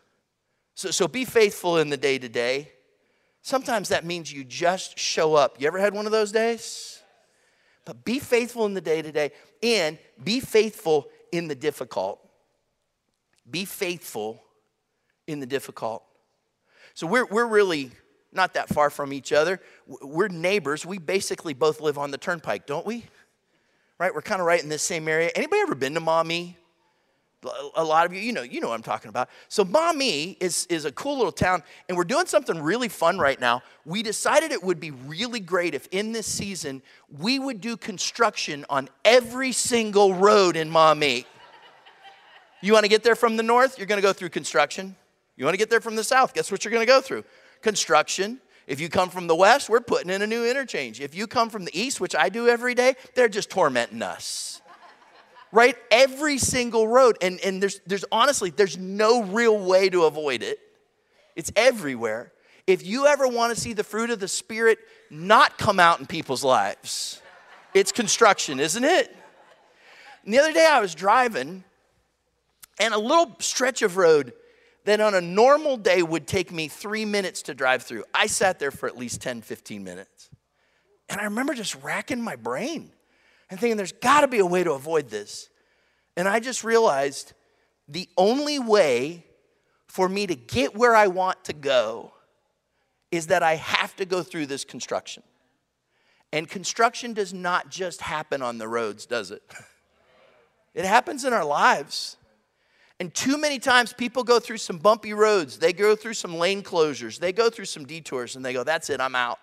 So, 0.75 0.91
so 0.91 1.09
be 1.09 1.25
faithful 1.25 1.79
in 1.79 1.89
the 1.89 1.97
day 1.97 2.19
to 2.19 2.29
day. 2.29 2.71
Sometimes 3.43 3.91
that 3.91 4.05
means 4.05 4.33
you 4.33 4.45
just 4.45 4.99
show 4.99 5.35
up. 5.35 5.61
You 5.61 5.67
ever 5.67 5.79
had 5.79 5.95
one 5.95 6.07
of 6.07 6.13
those 6.13 6.33
days? 6.33 7.03
But 7.85 8.05
be 8.05 8.19
faithful 8.19 8.67
in 8.67 8.75
the 8.75 8.81
day 8.81 9.03
to 9.03 9.13
day 9.13 9.33
and 9.63 9.99
be 10.23 10.41
faithful 10.41 11.09
in 11.35 11.49
the 11.49 11.55
difficult. 11.55 12.21
Be 13.51 13.65
faithful 13.65 14.43
in 15.27 15.41
the 15.41 15.47
difficult. 15.47 16.05
So 16.95 17.09
we're, 17.09 17.27
we're 17.27 17.47
really 17.47 17.91
not 18.33 18.55
that 18.55 18.69
far 18.69 18.89
from 18.89 19.13
each 19.13 19.33
other. 19.33 19.61
We're 19.87 20.29
neighbors. 20.29 20.87
We 20.87 20.99
basically 20.99 21.53
both 21.53 21.81
live 21.81 21.99
on 21.99 22.13
the 22.13 22.19
turnpike, 22.19 22.67
don't 22.67 22.87
we? 22.87 23.05
Right? 23.99 24.15
We're 24.15 24.23
kind 24.23 24.41
of 24.41 24.47
right 24.47 24.63
in 24.63 24.69
this 24.69 24.83
same 24.83 25.09
area. 25.09 25.31
Anybody 25.35 25.61
ever 25.63 25.75
been 25.75 25.95
to 25.95 26.01
Maumee? 26.01 26.57
A 27.75 27.85
lot 27.85 28.07
of 28.07 28.13
you, 28.13 28.21
you 28.21 28.33
know, 28.33 28.43
you 28.43 28.61
know 28.61 28.69
what 28.69 28.75
I'm 28.75 28.83
talking 28.83 29.09
about. 29.09 29.29
So 29.49 29.65
Maumee 29.65 30.37
is, 30.41 30.67
is 30.67 30.85
a 30.85 30.93
cool 30.93 31.17
little 31.17 31.33
town, 31.33 31.63
and 31.89 31.97
we're 31.97 32.05
doing 32.05 32.27
something 32.27 32.61
really 32.61 32.89
fun 32.89 33.19
right 33.19 33.41
now. 33.41 33.63
We 33.85 34.03
decided 34.03 34.53
it 34.53 34.63
would 34.63 34.81
be 34.81 34.91
really 34.91 35.41
great 35.41 35.75
if 35.75 35.87
in 35.91 36.13
this 36.13 36.27
season 36.27 36.83
we 37.19 37.39
would 37.39 37.61
do 37.61 37.77
construction 37.77 38.65
on 38.69 38.89
every 39.05 39.53
single 39.53 40.15
road 40.15 40.57
in 40.57 40.71
Maumee. 40.71 41.25
You 42.61 42.73
want 42.73 42.85
to 42.85 42.91
get 42.91 43.03
there 43.03 43.17
from 43.17 43.37
the 43.37 43.43
north? 43.43 43.79
You're 43.79 43.87
going 43.87 44.01
to 44.01 44.07
go 44.07 44.13
through 44.13 44.31
construction. 44.31 44.97
You 45.37 45.45
want 45.45 45.55
to 45.55 45.59
get 45.59 45.71
there 45.71 45.81
from 45.81 45.97
the 45.97 46.05
south? 46.05 46.33
Guess 46.35 46.51
what 46.51 46.65
you're 46.65 46.73
going 46.73 46.87
to 46.87 46.91
go 46.91 47.01
through? 47.01 47.25
Construction. 47.61 48.41
If 48.67 48.81
you 48.81 48.89
come 48.89 49.11
from 49.11 49.27
the 49.27 49.37
west, 49.37 49.69
we're 49.69 49.81
putting 49.81 50.11
in 50.11 50.23
a 50.23 50.27
new 50.27 50.47
interchange. 50.47 51.01
If 51.01 51.15
you 51.15 51.27
come 51.27 51.51
from 51.51 51.67
the 51.67 51.79
east, 51.79 52.01
which 52.01 52.15
I 52.15 52.31
do 52.31 52.49
every 52.49 52.75
day, 52.75 52.95
they're 53.15 53.29
just 53.29 53.51
tormenting 53.51 54.01
us 54.01 54.63
right? 55.55 55.77
Every 55.91 56.37
single 56.37 56.89
road. 56.89 57.17
And, 57.23 57.41
and 57.41 57.63
there's, 57.63 57.81
there's 57.87 58.05
honestly, 58.11 58.51
there's 58.51 58.77
no 58.77 59.23
real 59.23 59.57
way 59.57 59.89
to 59.89 60.03
avoid 60.03 60.43
it. 60.43 60.59
It's 61.37 61.53
everywhere. 61.55 62.33
If 62.67 62.85
you 62.85 63.07
ever 63.07 63.29
want 63.29 63.55
to 63.55 63.61
see 63.61 63.73
the 63.73 63.85
fruit 63.85 64.11
of 64.11 64.19
the 64.19 64.29
Spirit 64.29 64.79
not 65.11 65.57
come 65.57 65.79
out 65.79 66.01
in 66.01 66.07
people's 66.07 66.43
lives, 66.43 67.23
it's 67.73 67.93
construction, 67.93 68.59
isn't 68.59 68.85
it? 68.85 69.15
And 70.25 70.35
the 70.35 70.39
other 70.39 70.53
day 70.53 70.67
I 70.69 70.81
was 70.81 70.95
driving, 70.95 71.63
and 72.81 72.93
a 72.93 72.99
little 72.99 73.37
stretch 73.39 73.83
of 73.83 73.97
road 73.97 74.33
that 74.87 75.01
on 75.01 75.15
a 75.15 75.21
normal 75.21 75.77
day 75.77 76.03
would 76.03 76.27
take 76.27 76.51
me 76.51 76.67
three 76.67 77.05
minutes 77.05 77.43
to 77.43 77.55
drive 77.55 77.85
through. 77.85 78.05
I 78.13 78.27
sat 78.27 78.59
there 78.59 78.71
for 78.71 78.89
at 78.89 78.97
least 78.99 79.23
10, 79.23 79.43
15 79.43 79.85
minutes. 79.85 80.31
And 81.09 81.21
I 81.21 81.25
remember 81.25 81.55
just 81.55 81.81
racking 81.83 82.21
my 82.21 82.35
brain 82.35 82.91
and 83.55 83.61
thinking 83.61 83.77
there's 83.77 83.93
got 83.93 84.23
to 84.23 84.27
be 84.27 84.41
a 84.41 84.47
way 84.47 84.65
to 84.65 84.73
avoid 84.73 85.11
this. 85.11 85.49
And 86.17 86.27
I 86.27 86.41
just 86.41 86.65
realized 86.65 87.35
the 87.87 88.09
only 88.17 88.59
way 88.59 89.25
for 89.87 90.09
me 90.09 90.27
to 90.27 90.35
get 90.35 90.75
where 90.75 90.97
I 90.97 91.07
want 91.07 91.45
to 91.45 91.53
go 91.53 92.13
is 93.13 93.29
that 93.29 93.45
I 93.45 93.55
have 93.55 93.95
to 93.95 94.05
go 94.05 94.25
through 94.25 94.47
this 94.47 94.65
construction. 94.65 95.23
And 96.33 96.49
construction 96.49 97.13
does 97.13 97.33
not 97.33 97.71
just 97.71 98.01
happen 98.01 98.43
on 98.43 98.59
the 98.59 98.67
roads, 98.67 99.07
does 99.07 99.31
it? 99.31 99.43
It 100.75 100.85
happens 100.85 101.25
in 101.25 101.33
our 101.33 101.45
lives. 101.45 102.17
And 102.99 103.15
too 103.15 103.39
many 103.39 103.61
times 103.61 103.93
people 103.93 104.25
go 104.25 104.41
through 104.41 104.57
some 104.57 104.79
bumpy 104.79 105.13
roads, 105.13 105.61
they 105.61 105.73
go 105.73 105.95
through 105.95 106.15
some 106.15 106.35
lane 106.35 106.65
closures, 106.65 107.21
they 107.21 107.33
go 107.33 107.49
through 107.49 107.67
some 107.67 107.85
detours, 107.85 108.35
and 108.35 108.45
they 108.45 108.53
go, 108.53 108.65
That's 108.65 108.91
it, 108.91 109.01
I'm 109.01 109.15
out. 109.15 109.39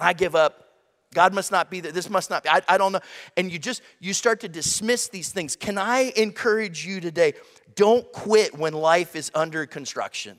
I 0.00 0.14
give 0.14 0.34
up. 0.34 0.69
God 1.12 1.34
must 1.34 1.50
not 1.50 1.70
be 1.70 1.80
there. 1.80 1.90
This 1.92 2.08
must 2.08 2.30
not 2.30 2.44
be. 2.44 2.48
I, 2.48 2.62
I 2.68 2.78
don't 2.78 2.92
know. 2.92 3.00
And 3.36 3.50
you 3.50 3.58
just, 3.58 3.82
you 3.98 4.12
start 4.12 4.40
to 4.40 4.48
dismiss 4.48 5.08
these 5.08 5.32
things. 5.32 5.56
Can 5.56 5.76
I 5.76 6.12
encourage 6.16 6.86
you 6.86 7.00
today? 7.00 7.34
Don't 7.74 8.10
quit 8.12 8.56
when 8.56 8.72
life 8.74 9.16
is 9.16 9.30
under 9.34 9.66
construction. 9.66 10.36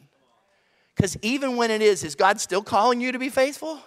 Because 0.95 1.17
even 1.21 1.57
when 1.57 1.71
it 1.71 1.81
is, 1.81 2.03
is 2.03 2.15
God 2.15 2.39
still 2.39 2.61
calling 2.61 3.01
you 3.01 3.11
to 3.11 3.19
be 3.19 3.29
faithful? 3.29 3.79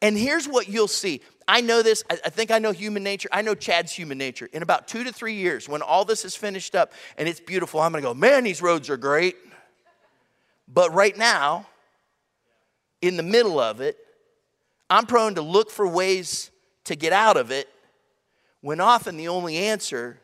And 0.00 0.16
here's 0.16 0.46
what 0.46 0.68
you'll 0.68 0.88
see. 0.88 1.20
I 1.46 1.60
know 1.60 1.82
this, 1.82 2.02
I 2.10 2.30
think 2.30 2.50
I 2.50 2.58
know 2.58 2.72
human 2.72 3.02
nature. 3.02 3.28
I 3.30 3.42
know 3.42 3.54
Chad's 3.54 3.92
human 3.92 4.16
nature. 4.16 4.48
In 4.52 4.62
about 4.62 4.88
two 4.88 5.04
to 5.04 5.12
three 5.12 5.34
years, 5.34 5.68
when 5.68 5.82
all 5.82 6.04
this 6.04 6.24
is 6.24 6.34
finished 6.34 6.74
up 6.74 6.92
and 7.18 7.28
it's 7.28 7.40
beautiful, 7.40 7.80
I'm 7.80 7.92
gonna 7.92 8.02
go, 8.02 8.14
man, 8.14 8.44
these 8.44 8.62
roads 8.62 8.88
are 8.88 8.96
great. 8.96 9.36
But 10.66 10.94
right 10.94 11.16
now, 11.16 11.66
in 13.02 13.18
the 13.18 13.22
middle 13.22 13.60
of 13.60 13.82
it, 13.82 13.98
I'm 14.94 15.06
prone 15.06 15.34
to 15.34 15.42
look 15.42 15.72
for 15.72 15.88
ways 15.88 16.52
to 16.84 16.94
get 16.94 17.12
out 17.12 17.36
of 17.36 17.50
it 17.50 17.68
when 18.60 18.78
often 18.80 19.16
the 19.16 19.26
only 19.26 19.56
answer 19.56 20.20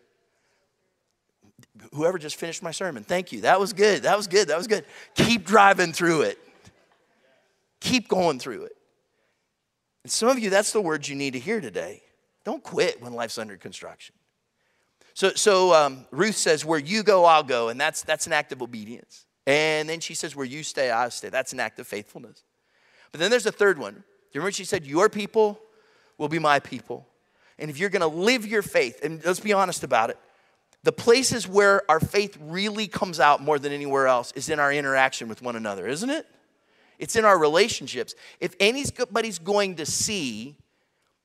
whoever 1.92 2.18
just 2.18 2.36
finished 2.36 2.62
my 2.62 2.70
sermon 2.70 3.02
thank 3.02 3.32
you 3.32 3.40
that 3.40 3.58
was 3.58 3.72
good 3.72 4.04
that 4.04 4.16
was 4.16 4.28
good 4.28 4.46
that 4.46 4.56
was 4.56 4.68
good. 4.68 4.84
Keep 5.16 5.44
driving 5.44 5.92
through 5.92 6.22
it. 6.22 6.38
Keep 7.80 8.06
going 8.06 8.38
through 8.38 8.66
it. 8.66 8.76
And 10.04 10.12
some 10.12 10.28
of 10.28 10.38
you 10.38 10.50
that's 10.50 10.72
the 10.72 10.80
words 10.80 11.08
you 11.08 11.16
need 11.16 11.32
to 11.32 11.40
hear 11.40 11.60
today. 11.60 12.02
Don't 12.44 12.62
quit 12.62 13.02
when 13.02 13.12
life's 13.12 13.38
under 13.38 13.56
construction. 13.56 14.14
So, 15.14 15.30
so 15.30 15.74
um, 15.74 16.06
ruth 16.12 16.36
says 16.36 16.64
where 16.64 16.78
you 16.78 17.02
go 17.02 17.24
i'll 17.24 17.42
go 17.42 17.70
and 17.70 17.80
that's 17.80 18.02
that's 18.02 18.28
an 18.28 18.32
act 18.32 18.52
of 18.52 18.62
obedience. 18.62 19.26
And 19.48 19.88
then 19.88 19.98
she 19.98 20.14
says 20.14 20.36
where 20.36 20.46
you 20.46 20.62
stay 20.62 20.92
i'll 20.92 21.10
stay. 21.10 21.28
That's 21.28 21.52
an 21.52 21.58
act 21.58 21.80
of 21.80 21.88
faithfulness. 21.88 22.44
But 23.10 23.18
then 23.18 23.32
there's 23.32 23.46
a 23.46 23.52
third 23.52 23.76
one 23.76 24.04
you 24.32 24.40
remember 24.40 24.52
she 24.52 24.64
said, 24.64 24.86
Your 24.86 25.08
people 25.08 25.60
will 26.18 26.28
be 26.28 26.38
my 26.38 26.60
people. 26.60 27.06
And 27.58 27.70
if 27.70 27.78
you're 27.78 27.90
gonna 27.90 28.06
live 28.06 28.46
your 28.46 28.62
faith, 28.62 29.00
and 29.02 29.24
let's 29.24 29.40
be 29.40 29.52
honest 29.52 29.84
about 29.84 30.10
it, 30.10 30.18
the 30.82 30.92
places 30.92 31.46
where 31.46 31.82
our 31.90 32.00
faith 32.00 32.38
really 32.40 32.86
comes 32.86 33.20
out 33.20 33.42
more 33.42 33.58
than 33.58 33.72
anywhere 33.72 34.06
else 34.06 34.32
is 34.32 34.48
in 34.48 34.58
our 34.58 34.72
interaction 34.72 35.28
with 35.28 35.42
one 35.42 35.56
another, 35.56 35.86
isn't 35.86 36.08
it? 36.08 36.26
It's 36.98 37.16
in 37.16 37.24
our 37.24 37.38
relationships. 37.38 38.14
If 38.40 38.54
anybody's 38.60 39.38
going 39.38 39.76
to 39.76 39.86
see 39.86 40.56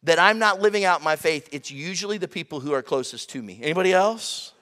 that 0.03 0.19
I'm 0.19 0.39
not 0.39 0.61
living 0.61 0.85
out 0.85 1.03
my 1.03 1.15
faith, 1.15 1.49
it's 1.51 1.71
usually 1.71 2.17
the 2.17 2.27
people 2.27 2.59
who 2.59 2.73
are 2.73 2.81
closest 2.81 3.29
to 3.31 3.41
me. 3.41 3.59
Anybody 3.61 3.93
else? 3.93 4.53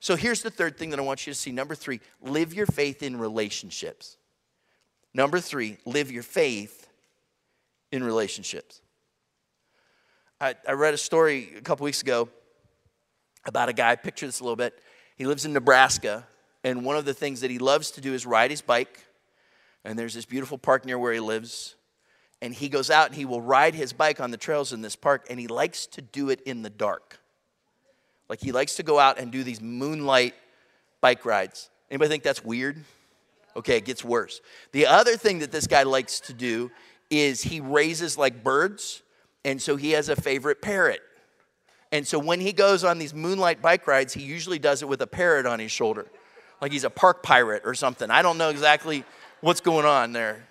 So 0.00 0.16
here's 0.16 0.42
the 0.42 0.50
third 0.50 0.76
thing 0.76 0.90
that 0.90 0.98
I 0.98 1.02
want 1.02 1.26
you 1.26 1.32
to 1.32 1.38
see. 1.38 1.52
Number 1.52 1.74
three, 1.74 2.00
live 2.20 2.52
your 2.52 2.66
faith 2.66 3.02
in 3.02 3.16
relationships. 3.16 4.16
Number 5.14 5.38
three, 5.38 5.78
live 5.84 6.10
your 6.10 6.22
faith 6.22 6.81
in 7.92 8.02
relationships. 8.02 8.80
I, 10.40 10.56
I 10.66 10.72
read 10.72 10.94
a 10.94 10.98
story 10.98 11.52
a 11.56 11.60
couple 11.60 11.84
weeks 11.84 12.02
ago 12.02 12.28
about 13.44 13.68
a 13.68 13.72
guy, 13.72 13.94
picture 13.94 14.26
this 14.26 14.40
a 14.40 14.42
little 14.42 14.56
bit. 14.56 14.76
He 15.16 15.26
lives 15.26 15.44
in 15.44 15.52
Nebraska, 15.52 16.26
and 16.64 16.84
one 16.84 16.96
of 16.96 17.04
the 17.04 17.14
things 17.14 17.42
that 17.42 17.50
he 17.50 17.58
loves 17.58 17.92
to 17.92 18.00
do 18.00 18.14
is 18.14 18.26
ride 18.26 18.50
his 18.50 18.62
bike. 18.62 19.04
And 19.84 19.98
there's 19.98 20.14
this 20.14 20.24
beautiful 20.24 20.58
park 20.58 20.84
near 20.84 20.98
where 20.98 21.12
he 21.12 21.20
lives. 21.20 21.76
And 22.40 22.54
he 22.54 22.68
goes 22.68 22.90
out 22.90 23.08
and 23.08 23.14
he 23.14 23.24
will 23.24 23.40
ride 23.40 23.74
his 23.74 23.92
bike 23.92 24.20
on 24.20 24.30
the 24.30 24.36
trails 24.36 24.72
in 24.72 24.80
this 24.80 24.96
park, 24.96 25.26
and 25.30 25.38
he 25.38 25.46
likes 25.46 25.86
to 25.86 26.02
do 26.02 26.30
it 26.30 26.40
in 26.40 26.62
the 26.62 26.70
dark. 26.70 27.20
Like 28.28 28.40
he 28.40 28.52
likes 28.52 28.76
to 28.76 28.82
go 28.82 28.98
out 28.98 29.18
and 29.18 29.30
do 29.30 29.44
these 29.44 29.60
moonlight 29.60 30.34
bike 31.00 31.24
rides. 31.24 31.68
Anybody 31.90 32.08
think 32.08 32.22
that's 32.22 32.44
weird? 32.44 32.82
Okay, 33.54 33.76
it 33.76 33.84
gets 33.84 34.02
worse. 34.02 34.40
The 34.72 34.86
other 34.86 35.16
thing 35.16 35.40
that 35.40 35.52
this 35.52 35.66
guy 35.66 35.82
likes 35.82 36.20
to 36.20 36.32
do 36.32 36.70
is 37.12 37.42
he 37.42 37.60
raises 37.60 38.16
like 38.16 38.42
birds, 38.42 39.02
and 39.44 39.60
so 39.60 39.76
he 39.76 39.90
has 39.90 40.08
a 40.08 40.16
favorite 40.16 40.62
parrot. 40.62 41.00
And 41.92 42.06
so 42.06 42.18
when 42.18 42.40
he 42.40 42.54
goes 42.54 42.84
on 42.84 42.98
these 42.98 43.12
moonlight 43.12 43.60
bike 43.60 43.86
rides, 43.86 44.14
he 44.14 44.22
usually 44.22 44.58
does 44.58 44.80
it 44.80 44.88
with 44.88 45.02
a 45.02 45.06
parrot 45.06 45.44
on 45.44 45.58
his 45.58 45.70
shoulder, 45.70 46.06
like 46.62 46.72
he's 46.72 46.84
a 46.84 46.90
park 46.90 47.22
pirate 47.22 47.62
or 47.66 47.74
something. 47.74 48.10
I 48.10 48.22
don't 48.22 48.38
know 48.38 48.48
exactly 48.48 49.04
what's 49.42 49.60
going 49.60 49.84
on 49.84 50.14
there. 50.14 50.48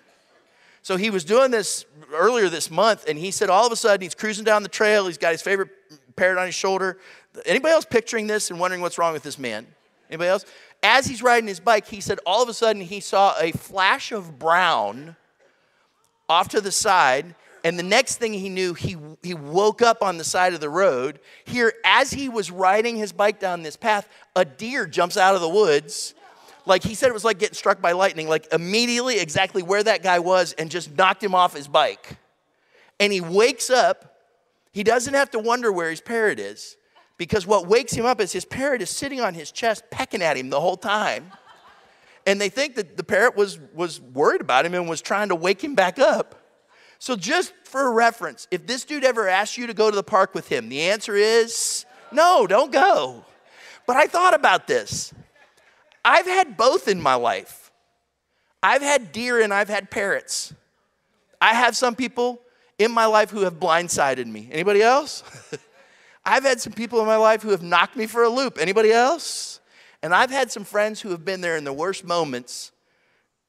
So 0.82 0.96
he 0.96 1.10
was 1.10 1.24
doing 1.24 1.50
this 1.50 1.84
earlier 2.12 2.48
this 2.48 2.70
month, 2.70 3.06
and 3.08 3.18
he 3.18 3.32
said 3.32 3.50
all 3.50 3.66
of 3.66 3.72
a 3.72 3.76
sudden 3.76 4.00
he's 4.00 4.14
cruising 4.14 4.44
down 4.44 4.62
the 4.62 4.68
trail. 4.68 5.06
He's 5.06 5.18
got 5.18 5.32
his 5.32 5.42
favorite 5.42 5.70
parrot 6.14 6.38
on 6.38 6.46
his 6.46 6.54
shoulder. 6.54 6.98
Anybody 7.44 7.72
else 7.72 7.84
picturing 7.84 8.28
this 8.28 8.50
and 8.50 8.60
wondering 8.60 8.82
what's 8.82 8.98
wrong 8.98 9.12
with 9.12 9.24
this 9.24 9.38
man? 9.38 9.66
Anybody 10.08 10.28
else? 10.28 10.44
As 10.80 11.06
he's 11.06 11.22
riding 11.22 11.48
his 11.48 11.58
bike, 11.58 11.88
he 11.88 12.00
said 12.00 12.20
all 12.24 12.40
of 12.40 12.48
a 12.48 12.54
sudden 12.54 12.82
he 12.82 13.00
saw 13.00 13.34
a 13.40 13.50
flash 13.50 14.12
of 14.12 14.38
brown 14.38 15.16
off 16.28 16.48
to 16.50 16.60
the 16.60 16.72
side. 16.72 17.34
And 17.64 17.78
the 17.78 17.84
next 17.84 18.16
thing 18.16 18.32
he 18.32 18.48
knew, 18.48 18.74
he, 18.74 18.96
he 19.22 19.34
woke 19.34 19.82
up 19.82 20.02
on 20.02 20.18
the 20.18 20.24
side 20.24 20.52
of 20.52 20.60
the 20.60 20.68
road. 20.68 21.20
Here, 21.44 21.72
as 21.84 22.10
he 22.10 22.28
was 22.28 22.50
riding 22.50 22.96
his 22.96 23.12
bike 23.12 23.38
down 23.38 23.62
this 23.62 23.76
path, 23.76 24.08
a 24.34 24.44
deer 24.44 24.86
jumps 24.86 25.16
out 25.16 25.34
of 25.34 25.40
the 25.40 25.48
woods. 25.48 26.14
Like 26.66 26.82
he 26.82 26.94
said, 26.94 27.08
it 27.08 27.14
was 27.14 27.24
like 27.24 27.38
getting 27.38 27.54
struck 27.54 27.80
by 27.80 27.92
lightning, 27.92 28.28
like 28.28 28.52
immediately 28.52 29.18
exactly 29.18 29.62
where 29.62 29.82
that 29.82 30.02
guy 30.02 30.18
was 30.18 30.52
and 30.54 30.70
just 30.70 30.96
knocked 30.96 31.22
him 31.22 31.34
off 31.34 31.54
his 31.54 31.68
bike. 31.68 32.16
And 32.98 33.12
he 33.12 33.20
wakes 33.20 33.70
up. 33.70 34.20
He 34.72 34.82
doesn't 34.82 35.14
have 35.14 35.30
to 35.32 35.38
wonder 35.38 35.70
where 35.70 35.90
his 35.90 36.00
parrot 36.00 36.38
is 36.38 36.76
because 37.18 37.46
what 37.46 37.66
wakes 37.66 37.92
him 37.92 38.06
up 38.06 38.20
is 38.20 38.32
his 38.32 38.44
parrot 38.44 38.82
is 38.82 38.90
sitting 38.90 39.20
on 39.20 39.34
his 39.34 39.52
chest, 39.52 39.84
pecking 39.90 40.22
at 40.22 40.36
him 40.36 40.50
the 40.50 40.60
whole 40.60 40.76
time. 40.76 41.30
And 42.26 42.40
they 42.40 42.48
think 42.48 42.76
that 42.76 42.96
the 42.96 43.04
parrot 43.04 43.36
was, 43.36 43.58
was 43.74 44.00
worried 44.00 44.40
about 44.40 44.64
him 44.64 44.74
and 44.74 44.88
was 44.88 45.00
trying 45.00 45.28
to 45.30 45.34
wake 45.34 45.62
him 45.62 45.74
back 45.74 45.98
up. 45.98 46.38
So, 46.98 47.16
just 47.16 47.52
for 47.64 47.92
reference, 47.92 48.46
if 48.52 48.66
this 48.66 48.84
dude 48.84 49.02
ever 49.02 49.26
asks 49.26 49.58
you 49.58 49.66
to 49.66 49.74
go 49.74 49.90
to 49.90 49.96
the 49.96 50.04
park 50.04 50.34
with 50.34 50.48
him, 50.48 50.68
the 50.68 50.82
answer 50.82 51.16
is 51.16 51.84
no, 52.12 52.46
don't 52.46 52.70
go. 52.70 53.24
But 53.86 53.96
I 53.96 54.06
thought 54.06 54.34
about 54.34 54.68
this. 54.68 55.12
I've 56.04 56.26
had 56.26 56.56
both 56.56 56.86
in 56.86 57.00
my 57.00 57.14
life. 57.14 57.72
I've 58.62 58.82
had 58.82 59.10
deer 59.10 59.40
and 59.40 59.52
I've 59.52 59.68
had 59.68 59.90
parrots. 59.90 60.54
I 61.40 61.54
have 61.54 61.76
some 61.76 61.96
people 61.96 62.40
in 62.78 62.92
my 62.92 63.06
life 63.06 63.30
who 63.30 63.40
have 63.40 63.58
blindsided 63.58 64.26
me. 64.26 64.48
Anybody 64.52 64.82
else? 64.82 65.24
I've 66.24 66.44
had 66.44 66.60
some 66.60 66.72
people 66.72 67.00
in 67.00 67.06
my 67.06 67.16
life 67.16 67.42
who 67.42 67.50
have 67.50 67.62
knocked 67.62 67.96
me 67.96 68.06
for 68.06 68.22
a 68.22 68.28
loop. 68.28 68.58
Anybody 68.60 68.92
else? 68.92 69.60
And 70.02 70.14
I've 70.14 70.30
had 70.30 70.50
some 70.50 70.64
friends 70.64 71.00
who 71.00 71.10
have 71.10 71.24
been 71.24 71.40
there 71.40 71.56
in 71.56 71.64
the 71.64 71.72
worst 71.72 72.04
moments, 72.04 72.72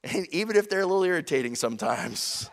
and 0.04 0.28
even 0.28 0.56
if 0.56 0.70
they're 0.70 0.82
a 0.82 0.86
little 0.86 1.04
irritating 1.04 1.56
sometimes. 1.56 2.50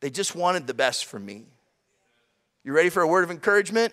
They 0.00 0.10
just 0.10 0.34
wanted 0.34 0.66
the 0.66 0.74
best 0.74 1.06
for 1.06 1.18
me. 1.18 1.46
You 2.64 2.72
ready 2.72 2.88
for 2.88 3.02
a 3.02 3.08
word 3.08 3.24
of 3.24 3.30
encouragement? 3.30 3.92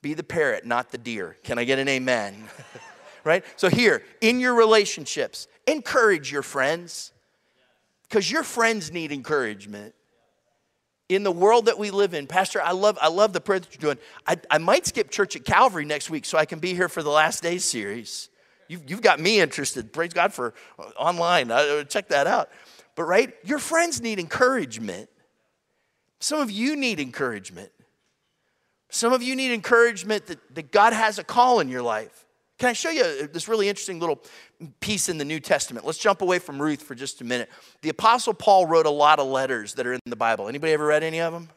Be 0.00 0.14
the 0.14 0.22
parrot, 0.22 0.64
not 0.64 0.90
the 0.90 0.98
deer. 0.98 1.36
Can 1.42 1.58
I 1.58 1.64
get 1.64 1.78
an 1.78 1.88
amen? 1.88 2.44
right? 3.24 3.44
So, 3.56 3.68
here, 3.68 4.02
in 4.20 4.40
your 4.40 4.54
relationships, 4.54 5.48
encourage 5.66 6.30
your 6.30 6.42
friends 6.42 7.12
because 8.02 8.30
your 8.30 8.42
friends 8.42 8.92
need 8.92 9.10
encouragement. 9.10 9.94
In 11.08 11.24
the 11.24 11.32
world 11.32 11.66
that 11.66 11.78
we 11.78 11.90
live 11.90 12.14
in, 12.14 12.26
Pastor, 12.26 12.62
I 12.62 12.72
love, 12.72 12.96
I 13.00 13.08
love 13.08 13.32
the 13.32 13.40
prayer 13.40 13.60
that 13.60 13.68
you're 13.74 13.94
doing. 13.94 14.02
I, 14.26 14.36
I 14.50 14.58
might 14.58 14.86
skip 14.86 15.10
church 15.10 15.36
at 15.36 15.44
Calvary 15.44 15.84
next 15.84 16.08
week 16.08 16.24
so 16.24 16.38
I 16.38 16.46
can 16.46 16.58
be 16.58 16.74
here 16.74 16.88
for 16.88 17.02
the 17.02 17.10
last 17.10 17.42
days 17.42 17.64
series. 17.64 18.30
You've, 18.68 18.88
you've 18.88 19.02
got 19.02 19.20
me 19.20 19.40
interested. 19.40 19.92
Praise 19.92 20.12
God 20.12 20.32
for 20.32 20.54
uh, 20.78 20.84
online. 20.98 21.50
I, 21.50 21.84
check 21.84 22.08
that 22.08 22.26
out. 22.26 22.48
But, 22.94 23.04
right, 23.04 23.34
your 23.44 23.58
friends 23.58 24.00
need 24.00 24.18
encouragement. 24.18 25.10
Some 26.20 26.40
of 26.40 26.50
you 26.50 26.76
need 26.76 27.00
encouragement. 27.00 27.70
Some 28.90 29.12
of 29.12 29.22
you 29.22 29.34
need 29.34 29.52
encouragement 29.52 30.26
that, 30.26 30.54
that 30.54 30.70
God 30.70 30.92
has 30.92 31.18
a 31.18 31.24
call 31.24 31.60
in 31.60 31.68
your 31.68 31.82
life. 31.82 32.26
Can 32.62 32.68
I 32.68 32.74
show 32.74 32.90
you 32.90 33.02
uh, 33.02 33.26
this 33.32 33.48
really 33.48 33.68
interesting 33.68 33.98
little 33.98 34.22
piece 34.78 35.08
in 35.08 35.18
the 35.18 35.24
New 35.24 35.40
Testament? 35.40 35.84
Let's 35.84 35.98
jump 35.98 36.22
away 36.22 36.38
from 36.38 36.62
Ruth 36.62 36.80
for 36.80 36.94
just 36.94 37.20
a 37.20 37.24
minute. 37.24 37.50
The 37.80 37.88
Apostle 37.88 38.34
Paul 38.34 38.66
wrote 38.66 38.86
a 38.86 38.90
lot 38.90 39.18
of 39.18 39.26
letters 39.26 39.74
that 39.74 39.84
are 39.84 39.94
in 39.94 40.00
the 40.06 40.14
Bible. 40.14 40.46
Anybody 40.46 40.72
ever 40.72 40.86
read 40.86 41.02
any 41.02 41.20
of 41.20 41.32
them? 41.32 41.48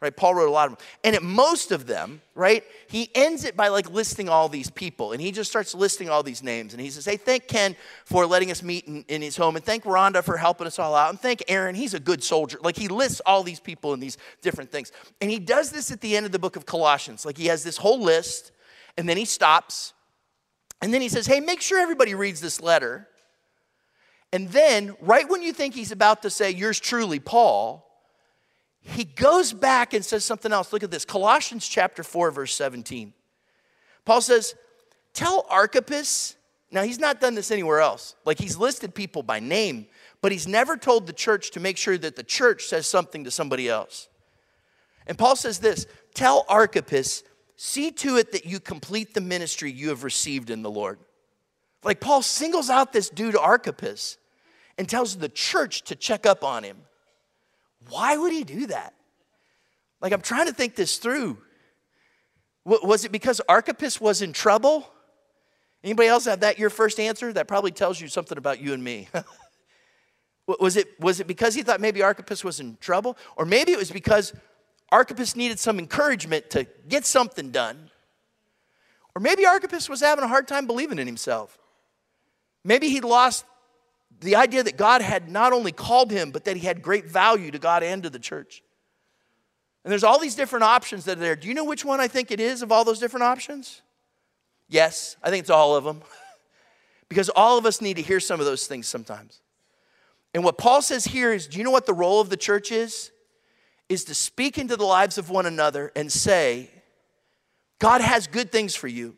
right? 0.00 0.16
Paul 0.16 0.34
wrote 0.34 0.48
a 0.48 0.50
lot 0.50 0.72
of 0.72 0.78
them. 0.78 0.86
And 1.04 1.14
at 1.14 1.22
most 1.22 1.72
of 1.72 1.86
them, 1.86 2.22
right, 2.34 2.64
he 2.88 3.10
ends 3.14 3.44
it 3.44 3.54
by 3.54 3.68
like 3.68 3.90
listing 3.90 4.30
all 4.30 4.48
these 4.48 4.70
people. 4.70 5.12
And 5.12 5.20
he 5.20 5.30
just 5.30 5.50
starts 5.50 5.74
listing 5.74 6.08
all 6.08 6.22
these 6.22 6.42
names. 6.42 6.72
And 6.72 6.80
he 6.80 6.88
says, 6.88 7.04
hey, 7.04 7.18
thank 7.18 7.48
Ken 7.48 7.76
for 8.06 8.24
letting 8.24 8.50
us 8.50 8.62
meet 8.62 8.86
in, 8.86 9.04
in 9.08 9.20
his 9.20 9.36
home. 9.36 9.56
And 9.56 9.64
thank 9.64 9.84
Rhonda 9.84 10.24
for 10.24 10.38
helping 10.38 10.66
us 10.66 10.78
all 10.78 10.94
out. 10.94 11.10
And 11.10 11.20
thank 11.20 11.42
Aaron, 11.48 11.74
he's 11.74 11.92
a 11.92 12.00
good 12.00 12.24
soldier. 12.24 12.56
Like 12.62 12.78
he 12.78 12.88
lists 12.88 13.20
all 13.26 13.42
these 13.42 13.60
people 13.60 13.92
in 13.92 14.00
these 14.00 14.16
different 14.40 14.72
things. 14.72 14.90
And 15.20 15.30
he 15.30 15.38
does 15.38 15.70
this 15.70 15.90
at 15.90 16.00
the 16.00 16.16
end 16.16 16.24
of 16.24 16.32
the 16.32 16.38
book 16.38 16.56
of 16.56 16.64
Colossians. 16.64 17.26
Like 17.26 17.36
he 17.36 17.48
has 17.48 17.62
this 17.62 17.76
whole 17.76 18.00
list. 18.00 18.52
And 18.96 19.06
then 19.06 19.18
he 19.18 19.26
stops. 19.26 19.92
And 20.82 20.92
then 20.92 21.00
he 21.00 21.08
says, 21.08 21.26
hey, 21.26 21.40
make 21.40 21.60
sure 21.60 21.80
everybody 21.80 22.14
reads 22.14 22.40
this 22.40 22.60
letter. 22.60 23.08
And 24.32 24.48
then, 24.50 24.94
right 25.00 25.28
when 25.28 25.42
you 25.42 25.52
think 25.52 25.74
he's 25.74 25.92
about 25.92 26.22
to 26.22 26.30
say, 26.30 26.50
yours 26.50 26.78
truly, 26.78 27.18
Paul, 27.18 27.86
he 28.80 29.04
goes 29.04 29.52
back 29.52 29.94
and 29.94 30.04
says 30.04 30.24
something 30.24 30.52
else. 30.52 30.72
Look 30.72 30.82
at 30.82 30.90
this 30.90 31.04
Colossians 31.04 31.66
chapter 31.66 32.02
4, 32.02 32.30
verse 32.30 32.54
17. 32.54 33.12
Paul 34.04 34.20
says, 34.20 34.54
Tell 35.12 35.46
Archippus, 35.48 36.36
now 36.70 36.82
he's 36.82 36.98
not 36.98 37.20
done 37.20 37.34
this 37.34 37.50
anywhere 37.50 37.80
else. 37.80 38.14
Like 38.24 38.38
he's 38.38 38.56
listed 38.56 38.94
people 38.94 39.22
by 39.22 39.40
name, 39.40 39.86
but 40.20 40.30
he's 40.30 40.46
never 40.46 40.76
told 40.76 41.06
the 41.06 41.12
church 41.12 41.50
to 41.52 41.60
make 41.60 41.76
sure 41.76 41.96
that 41.96 42.16
the 42.16 42.22
church 42.22 42.64
says 42.64 42.86
something 42.86 43.24
to 43.24 43.30
somebody 43.30 43.68
else. 43.68 44.08
And 45.06 45.16
Paul 45.16 45.36
says 45.36 45.58
this 45.58 45.86
Tell 46.14 46.44
Archippus, 46.48 47.22
see 47.56 47.90
to 47.90 48.16
it 48.16 48.32
that 48.32 48.46
you 48.46 48.60
complete 48.60 49.14
the 49.14 49.20
ministry 49.20 49.70
you 49.70 49.88
have 49.88 50.04
received 50.04 50.50
in 50.50 50.62
the 50.62 50.70
Lord. 50.70 50.98
Like 51.82 52.00
Paul 52.00 52.22
singles 52.22 52.70
out 52.70 52.92
this 52.92 53.08
dude 53.08 53.36
Archippus 53.36 54.18
and 54.78 54.88
tells 54.88 55.16
the 55.16 55.28
church 55.28 55.82
to 55.82 55.96
check 55.96 56.26
up 56.26 56.44
on 56.44 56.62
him. 56.62 56.76
Why 57.88 58.16
would 58.16 58.32
he 58.32 58.44
do 58.44 58.66
that? 58.66 58.94
Like, 60.00 60.12
I'm 60.12 60.20
trying 60.20 60.46
to 60.46 60.52
think 60.52 60.74
this 60.74 60.98
through. 60.98 61.38
Was 62.64 63.04
it 63.04 63.12
because 63.12 63.40
Archippus 63.48 64.00
was 64.00 64.22
in 64.22 64.32
trouble? 64.32 64.88
Anybody 65.84 66.08
else 66.08 66.24
have 66.24 66.40
that 66.40 66.58
your 66.58 66.68
first 66.68 66.98
answer? 66.98 67.32
That 67.32 67.46
probably 67.46 67.70
tells 67.70 68.00
you 68.00 68.08
something 68.08 68.36
about 68.36 68.60
you 68.60 68.72
and 68.72 68.82
me. 68.82 69.08
was, 70.46 70.76
it, 70.76 70.88
was 71.00 71.20
it 71.20 71.28
because 71.28 71.54
he 71.54 71.62
thought 71.62 71.80
maybe 71.80 72.02
Archippus 72.02 72.42
was 72.42 72.58
in 72.58 72.76
trouble? 72.80 73.16
Or 73.36 73.44
maybe 73.44 73.72
it 73.72 73.78
was 73.78 73.90
because 73.90 74.32
Archippus 74.92 75.34
needed 75.36 75.58
some 75.58 75.78
encouragement 75.78 76.50
to 76.50 76.66
get 76.88 77.04
something 77.04 77.50
done? 77.50 77.90
Or 79.14 79.20
maybe 79.20 79.46
Archippus 79.46 79.88
was 79.88 80.00
having 80.00 80.24
a 80.24 80.28
hard 80.28 80.46
time 80.46 80.66
believing 80.66 80.98
in 80.98 81.06
himself. 81.06 81.58
Maybe 82.64 82.88
he'd 82.88 83.04
lost 83.04 83.44
the 84.20 84.36
idea 84.36 84.62
that 84.62 84.76
God 84.76 85.02
had 85.02 85.28
not 85.28 85.52
only 85.52 85.72
called 85.72 86.10
him, 86.10 86.30
but 86.30 86.44
that 86.44 86.56
he 86.56 86.66
had 86.66 86.82
great 86.82 87.06
value 87.06 87.50
to 87.50 87.58
God 87.58 87.82
and 87.82 88.02
to 88.02 88.10
the 88.10 88.18
church. 88.18 88.62
And 89.84 89.90
there's 89.90 90.04
all 90.04 90.18
these 90.18 90.34
different 90.34 90.64
options 90.64 91.04
that 91.04 91.18
are 91.18 91.20
there. 91.20 91.36
Do 91.36 91.48
you 91.48 91.54
know 91.54 91.64
which 91.64 91.84
one 91.84 92.00
I 92.00 92.08
think 92.08 92.30
it 92.30 92.40
is 92.40 92.62
of 92.62 92.72
all 92.72 92.84
those 92.84 92.98
different 92.98 93.24
options? 93.24 93.82
Yes, 94.68 95.16
I 95.22 95.30
think 95.30 95.42
it's 95.42 95.50
all 95.50 95.76
of 95.76 95.84
them. 95.84 96.02
because 97.08 97.28
all 97.28 97.56
of 97.56 97.66
us 97.66 97.80
need 97.80 97.94
to 97.94 98.02
hear 98.02 98.20
some 98.20 98.40
of 98.40 98.46
those 98.46 98.66
things 98.66 98.88
sometimes. 98.88 99.40
And 100.34 100.44
what 100.44 100.58
Paul 100.58 100.82
says 100.82 101.04
here 101.04 101.32
is 101.32 101.46
do 101.46 101.58
you 101.58 101.64
know 101.64 101.70
what 101.70 101.86
the 101.86 101.94
role 101.94 102.20
of 102.20 102.30
the 102.30 102.36
church 102.36 102.72
is? 102.72 103.12
Is 103.88 104.04
to 104.04 104.14
speak 104.14 104.58
into 104.58 104.76
the 104.76 104.84
lives 104.84 105.16
of 105.16 105.30
one 105.30 105.46
another 105.46 105.92
and 105.94 106.10
say, 106.10 106.70
God 107.78 108.00
has 108.00 108.26
good 108.26 108.50
things 108.50 108.74
for 108.74 108.88
you. 108.88 109.16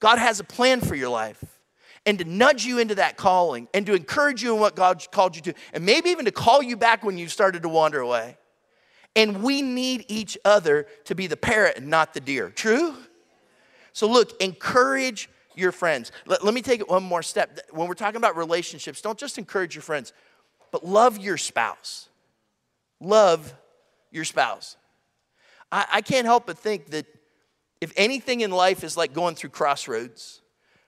God 0.00 0.18
has 0.18 0.40
a 0.40 0.44
plan 0.44 0.80
for 0.80 0.94
your 0.94 1.08
life 1.08 1.42
and 2.04 2.18
to 2.18 2.24
nudge 2.24 2.64
you 2.64 2.78
into 2.78 2.94
that 2.94 3.16
calling 3.16 3.68
and 3.74 3.84
to 3.86 3.94
encourage 3.94 4.42
you 4.42 4.54
in 4.54 4.60
what 4.60 4.76
God 4.76 5.04
called 5.10 5.34
you 5.34 5.42
to, 5.42 5.54
and 5.72 5.84
maybe 5.84 6.10
even 6.10 6.24
to 6.26 6.30
call 6.30 6.62
you 6.62 6.76
back 6.76 7.02
when 7.02 7.18
you've 7.18 7.32
started 7.32 7.62
to 7.62 7.68
wander 7.68 8.00
away. 8.00 8.36
And 9.16 9.42
we 9.42 9.62
need 9.62 10.04
each 10.08 10.36
other 10.44 10.86
to 11.04 11.14
be 11.14 11.26
the 11.26 11.36
parrot 11.36 11.78
and 11.78 11.88
not 11.88 12.14
the 12.14 12.20
deer. 12.20 12.50
True? 12.50 12.94
So, 13.92 14.06
look, 14.06 14.40
encourage 14.42 15.30
your 15.54 15.72
friends. 15.72 16.12
Let, 16.26 16.44
let 16.44 16.52
me 16.52 16.60
take 16.60 16.80
it 16.80 16.88
one 16.88 17.02
more 17.02 17.22
step. 17.22 17.58
When 17.70 17.88
we're 17.88 17.94
talking 17.94 18.18
about 18.18 18.36
relationships, 18.36 19.00
don't 19.00 19.18
just 19.18 19.38
encourage 19.38 19.74
your 19.74 19.82
friends, 19.82 20.12
but 20.70 20.84
love 20.84 21.18
your 21.18 21.38
spouse. 21.38 22.08
Love 23.00 23.54
your 24.16 24.24
spouse. 24.24 24.76
I, 25.70 25.86
I 25.92 26.00
can't 26.00 26.26
help 26.26 26.46
but 26.46 26.58
think 26.58 26.90
that 26.90 27.06
if 27.80 27.92
anything 27.96 28.40
in 28.40 28.50
life 28.50 28.82
is 28.82 28.96
like 28.96 29.12
going 29.12 29.34
through 29.34 29.50
crossroads, 29.50 30.40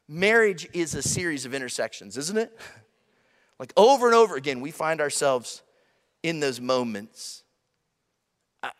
marriage 0.08 0.66
is 0.72 0.94
a 0.94 1.02
series 1.02 1.44
of 1.44 1.54
intersections, 1.54 2.16
isn't 2.16 2.38
it? 2.38 2.58
Like 3.60 3.72
over 3.76 4.06
and 4.06 4.14
over 4.14 4.36
again, 4.36 4.60
we 4.60 4.70
find 4.70 5.00
ourselves 5.00 5.62
in 6.22 6.38
those 6.38 6.60
moments. 6.60 7.42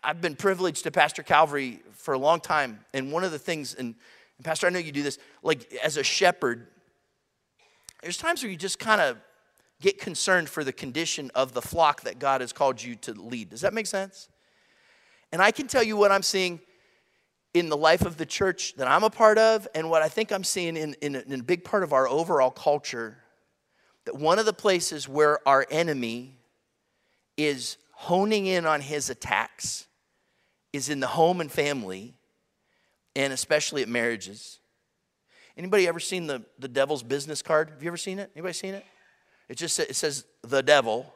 I've 0.04 0.20
been 0.20 0.36
privileged 0.36 0.84
to 0.84 0.92
pastor 0.92 1.24
Calvary 1.24 1.80
for 1.94 2.14
a 2.14 2.18
long 2.18 2.38
time, 2.38 2.78
and 2.94 3.10
one 3.10 3.24
of 3.24 3.32
the 3.32 3.40
things, 3.40 3.74
and, 3.74 3.96
and 4.36 4.44
Pastor, 4.44 4.68
I 4.68 4.70
know 4.70 4.78
you 4.78 4.92
do 4.92 5.02
this, 5.02 5.18
like 5.42 5.72
as 5.82 5.96
a 5.96 6.04
shepherd, 6.04 6.68
there's 8.02 8.16
times 8.16 8.42
where 8.44 8.52
you 8.52 8.56
just 8.56 8.78
kind 8.78 9.00
of 9.00 9.18
get 9.80 9.98
concerned 9.98 10.48
for 10.48 10.62
the 10.62 10.72
condition 10.72 11.30
of 11.34 11.54
the 11.54 11.62
flock 11.62 12.02
that 12.02 12.20
God 12.20 12.40
has 12.40 12.52
called 12.52 12.80
you 12.80 12.94
to 12.96 13.12
lead. 13.14 13.50
Does 13.50 13.62
that 13.62 13.74
make 13.74 13.86
sense? 13.86 14.28
And 15.32 15.42
I 15.42 15.50
can 15.50 15.66
tell 15.66 15.82
you 15.82 15.96
what 15.96 16.10
I'm 16.10 16.22
seeing 16.22 16.60
in 17.54 17.68
the 17.68 17.76
life 17.76 18.02
of 18.02 18.16
the 18.16 18.26
church 18.26 18.74
that 18.76 18.88
I'm 18.88 19.04
a 19.04 19.10
part 19.10 19.38
of, 19.38 19.66
and 19.74 19.90
what 19.90 20.02
I 20.02 20.08
think 20.08 20.32
I'm 20.32 20.44
seeing 20.44 20.76
in, 20.76 20.94
in, 21.00 21.16
in 21.16 21.40
a 21.40 21.42
big 21.42 21.64
part 21.64 21.82
of 21.82 21.92
our 21.92 22.08
overall 22.08 22.50
culture. 22.50 23.18
That 24.04 24.16
one 24.16 24.38
of 24.38 24.46
the 24.46 24.52
places 24.52 25.08
where 25.08 25.46
our 25.46 25.66
enemy 25.70 26.36
is 27.36 27.76
honing 27.92 28.46
in 28.46 28.66
on 28.66 28.80
his 28.80 29.10
attacks 29.10 29.86
is 30.72 30.88
in 30.88 31.00
the 31.00 31.06
home 31.06 31.40
and 31.40 31.50
family, 31.50 32.14
and 33.16 33.32
especially 33.32 33.82
at 33.82 33.88
marriages. 33.88 34.60
Anybody 35.56 35.88
ever 35.88 36.00
seen 36.00 36.26
the, 36.26 36.44
the 36.58 36.68
devil's 36.68 37.02
business 37.02 37.42
card? 37.42 37.70
Have 37.70 37.82
you 37.82 37.88
ever 37.88 37.96
seen 37.96 38.18
it? 38.18 38.30
Anybody 38.34 38.54
seen 38.54 38.74
it? 38.74 38.84
It 39.48 39.56
just 39.56 39.80
it 39.80 39.96
says 39.96 40.24
the 40.42 40.62
devil, 40.62 41.12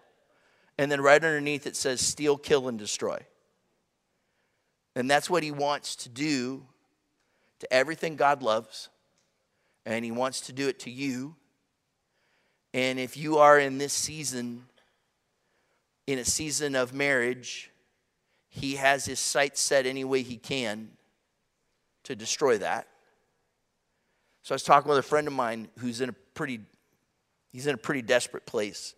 and 0.79 0.91
then 0.91 1.01
right 1.01 1.23
underneath 1.23 1.67
it 1.67 1.77
says 1.77 2.01
steal, 2.01 2.37
kill, 2.37 2.69
and 2.69 2.79
destroy. 2.79 3.19
And 4.95 5.11
that's 5.11 5.31
what 5.31 5.43
he 5.43 5.51
wants 5.51 5.97
to 5.97 6.09
do 6.09 6.67
to 7.61 7.73
everything 7.73 8.17
God 8.17 8.43
loves. 8.43 8.89
And 9.87 10.05
he 10.05 10.11
wants 10.11 10.43
to 10.43 10.53
do 10.53 10.69
it 10.69 10.79
to 10.81 10.91
you. 10.91 11.37
And 12.75 12.99
if 12.99 13.17
you 13.17 13.39
are 13.39 13.59
in 13.59 13.79
this 13.79 13.93
season, 13.93 14.65
in 16.07 16.19
a 16.19 16.25
season 16.25 16.75
of 16.75 16.93
marriage, 16.93 17.71
he 18.49 18.77
has 18.77 19.05
his 19.05 19.19
sights 19.19 19.61
set 19.61 19.87
any 19.87 20.05
way 20.05 20.23
he 20.23 20.37
can 20.37 20.91
to 22.05 22.15
destroy 22.15 22.59
that. 22.59 22.87
So 24.43 24.55
I 24.55 24.57
was 24.57 24.63
talking 24.63 24.89
with 24.89 24.99
a 24.99 25.03
friend 25.03 25.27
of 25.27 25.33
mine 25.33 25.69
who's 25.79 26.01
in 26.01 26.09
a 26.09 26.13
pretty, 26.35 26.61
he's 27.51 27.67
in 27.67 27.75
a 27.75 27.79
pretty 27.79 28.03
desperate 28.03 28.45
place 28.45 28.95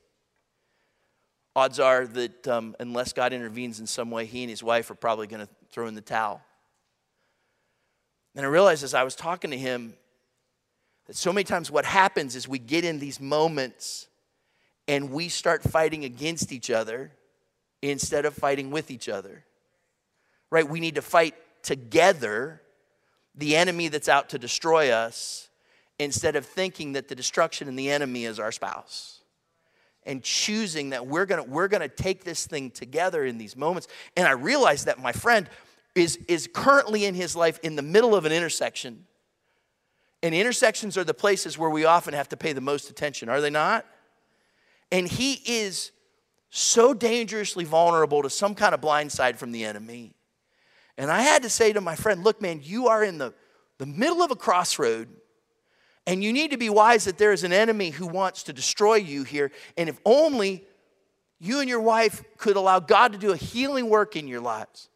odds 1.57 1.79
are 1.79 2.07
that 2.07 2.49
um, 2.49 2.75
unless 2.81 3.13
God 3.13 3.33
intervenes 3.33 3.81
in 3.81 3.87
some 3.87 4.11
way, 4.11 4.27
he 4.27 4.43
and 4.43 4.51
his 4.51 4.63
wife 4.63 4.91
are 4.91 4.97
probably 4.97 5.27
going 5.27 5.47
to 5.47 5.49
throw 5.75 5.89
in 5.89 5.95
the 5.95 6.01
towel. 6.01 6.41
And 8.37 8.47
I 8.47 8.49
realized 8.49 8.85
as 8.85 8.95
I 8.95 9.03
was 9.03 9.17
talking 9.17 9.51
to 9.51 9.59
him 9.59 9.95
that 11.07 11.17
so 11.17 11.33
many 11.33 11.43
times 11.43 11.69
what 11.69 11.85
happens 11.85 12.37
is 12.37 12.47
we 12.47 12.61
get 12.61 12.85
in 12.85 13.01
these 13.01 13.21
moments 13.21 14.07
and 14.87 15.11
we 15.11 15.29
start 15.29 15.65
fighting 15.65 16.05
against 16.05 16.53
each 16.53 16.71
other 16.71 17.11
instead 17.83 18.25
of 18.25 18.35
fighting 18.35 18.71
with 18.71 18.91
each 18.91 19.09
other. 19.09 19.45
Right? 20.49 20.69
We 20.69 20.79
need 20.79 20.95
to 20.95 21.03
fight 21.03 21.35
together 21.63 22.63
the 23.35 23.57
enemy 23.57 23.89
that's 23.89 24.09
out 24.09 24.29
to 24.29 24.39
destroy 24.39 24.91
us 24.91 25.49
instead 25.99 26.37
of 26.37 26.47
thinking 26.47 26.93
that 26.93 27.09
the 27.09 27.17
destruction 27.17 27.67
and 27.67 27.77
the 27.77 27.91
enemy 27.91 28.27
is 28.27 28.39
our 28.39 28.53
spouse 28.53 29.23
and 30.07 30.23
choosing 30.23 30.91
that 30.91 31.07
we're 31.07 31.27
gonna, 31.27 31.43
we're 31.43 31.69
gonna 31.69 31.89
take 31.89 32.25
this 32.25 32.47
thing 32.47 32.71
together 32.71 33.25
in 33.25 33.39
these 33.39 33.57
moments. 33.57 33.89
And 34.17 34.27
I 34.27 34.33
realized 34.33 34.87
that 34.87 35.01
my 35.01 35.13
friend 35.13 35.49
is, 35.95 36.17
is 36.29 36.49
currently 36.53 37.05
in 37.05 37.15
his 37.15 37.37
life 37.37 37.59
in 37.63 37.77
the 37.77 37.83
middle 37.83 38.15
of 38.15 38.25
an 38.25 38.33
intersection. 38.33 39.07
And 40.23 40.35
intersections 40.35 40.97
are 40.97 41.05
the 41.05 41.15
places 41.15 41.59
where 41.59 41.71
we 41.71 41.85
often 41.85 42.15
have 42.15 42.29
to 42.31 42.37
pay 42.37 42.53
the 42.53 42.61
most 42.61 42.91
attention, 42.91 43.29
are 43.29 43.41
they 43.41 43.51
not? 43.51 43.87
And 44.91 45.07
he 45.09 45.35
is 45.45 45.93
so 46.51 46.95
dangerously 46.95 47.65
vulnerable 47.65 48.23
to 48.23 48.31
some 48.31 48.55
kind 48.55 48.75
of 48.75 48.81
blind 48.81 49.11
side 49.13 49.39
from 49.39 49.53
the 49.53 49.65
enemy. 49.65 50.15
And 50.97 51.11
I 51.11 51.23
had 51.23 51.43
to 51.43 51.49
say 51.49 51.73
to 51.73 51.81
my 51.81 51.97
friend, 51.97 52.23
look, 52.23 52.41
man, 52.41 52.61
you 52.63 52.89
are 52.89 53.03
in 53.03 53.19
the, 53.19 53.35
the 53.79 53.87
middle 53.87 54.23
of 54.23 54.31
a 54.31 54.37
crossroad 54.37 55.09
and 56.07 56.23
you 56.23 56.33
need 56.33 56.51
to 56.51 56.57
be 56.57 56.69
wise 56.69 57.05
that 57.05 57.19
there 57.19 57.33
is 57.33 57.45
an 57.45 57.53
enemy 57.53 57.91
who 57.91 58.07
wants 58.07 58.43
to 58.45 58.53
destroy 58.53 58.97
you 58.97 59.25
here. 59.25 59.51
And 59.77 59.89
if 59.89 59.99
only 60.05 60.65
you 61.41 61.61
and 61.61 61.69
your 61.69 61.81
wife 61.81 62.23
could 62.37 62.57
allow 62.57 62.79
God 62.79 63.13
to 63.13 63.19
do 63.19 63.33
a 63.33 63.37
healing 63.37 63.89
work 63.89 64.15
in 64.15 64.29
your 64.29 64.41
lives, 64.41 64.91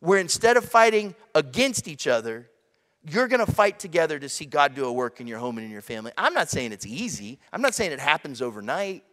where 0.00 0.18
instead 0.18 0.56
of 0.56 0.64
fighting 0.64 1.14
against 1.34 1.88
each 1.88 2.06
other, 2.06 2.48
you're 3.08 3.28
gonna 3.28 3.46
fight 3.46 3.78
together 3.78 4.18
to 4.18 4.28
see 4.28 4.44
God 4.44 4.74
do 4.74 4.84
a 4.84 4.92
work 4.92 5.20
in 5.20 5.26
your 5.26 5.38
home 5.38 5.58
and 5.58 5.64
in 5.64 5.70
your 5.70 5.82
family. 5.82 6.12
I'm 6.18 6.34
not 6.34 6.48
saying 6.48 6.72
it's 6.72 6.86
easy, 6.86 7.38
I'm 7.52 7.62
not 7.62 7.74
saying 7.74 7.92
it 7.92 8.00
happens 8.00 8.42
overnight, 8.42 9.04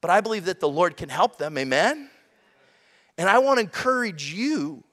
but 0.00 0.10
I 0.10 0.20
believe 0.20 0.46
that 0.46 0.60
the 0.60 0.68
Lord 0.68 0.96
can 0.96 1.08
help 1.08 1.36
them. 1.36 1.58
Amen? 1.58 2.08
And 3.18 3.28
I 3.28 3.38
wanna 3.38 3.62
encourage 3.62 4.32
you 4.32 4.84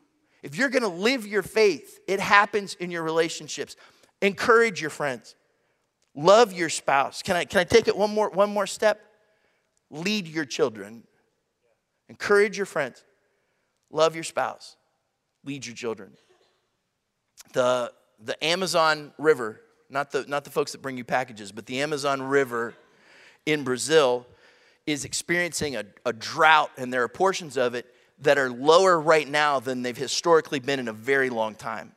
if 0.43 0.55
you're 0.55 0.70
gonna 0.70 0.88
live 0.88 1.26
your 1.26 1.43
faith, 1.43 1.99
it 2.08 2.20
happens 2.20 2.76
in 2.76 2.91
your 2.91 3.03
relationships. 3.03 3.76
Encourage 4.22 4.82
your 4.82 4.89
friends. 4.89 5.36
Love 6.16 6.53
your 6.53 6.70
spouse. 6.70 7.22
Can 7.22 7.36
I, 7.36 7.45
can 7.45 7.60
I 7.60 7.64
take 7.64 7.88
it 7.88 7.95
one 7.95 8.12
more, 8.12 8.30
one 8.30 8.49
more 8.49 8.66
step? 8.66 9.01
Lead 9.91 10.28
your 10.28 10.45
children. 10.45 11.03
Encourage 12.10 12.58
your 12.58 12.66
friends. 12.66 13.03
Love 13.91 14.16
your 14.16 14.24
spouse. 14.24 14.76
Lead 15.48 15.66
your 15.66 15.76
children. 15.76 16.12
The, 17.54 17.93
the 18.22 18.43
Amazon 18.43 19.14
River, 19.18 19.62
not 19.89 20.12
the, 20.12 20.26
not 20.28 20.43
the 20.43 20.50
folks 20.50 20.74
that 20.74 20.82
bring 20.82 20.98
you 20.98 21.06
packages, 21.06 21.54
but 21.54 21.66
the 21.68 21.82
Amazon 21.82 22.22
River 22.22 22.74
in 23.45 23.64
Brazil 23.64 24.28
is 24.86 25.06
experiencing 25.06 25.78
a, 25.78 25.86
a 26.06 26.12
drought, 26.12 26.72
and 26.78 26.91
there 26.91 27.02
are 27.02 27.08
portions 27.08 27.56
of 27.56 27.76
it 27.76 27.86
that 28.20 28.38
are 28.38 28.50
lower 28.50 29.00
right 29.00 29.26
now 29.26 29.62
than 29.62 29.84
they've 29.84 29.95
historically 29.95 30.60
been 30.60 30.82
in 30.82 30.89
a 30.89 30.93
very 30.93 31.30
long 31.30 31.56
time. 31.56 31.93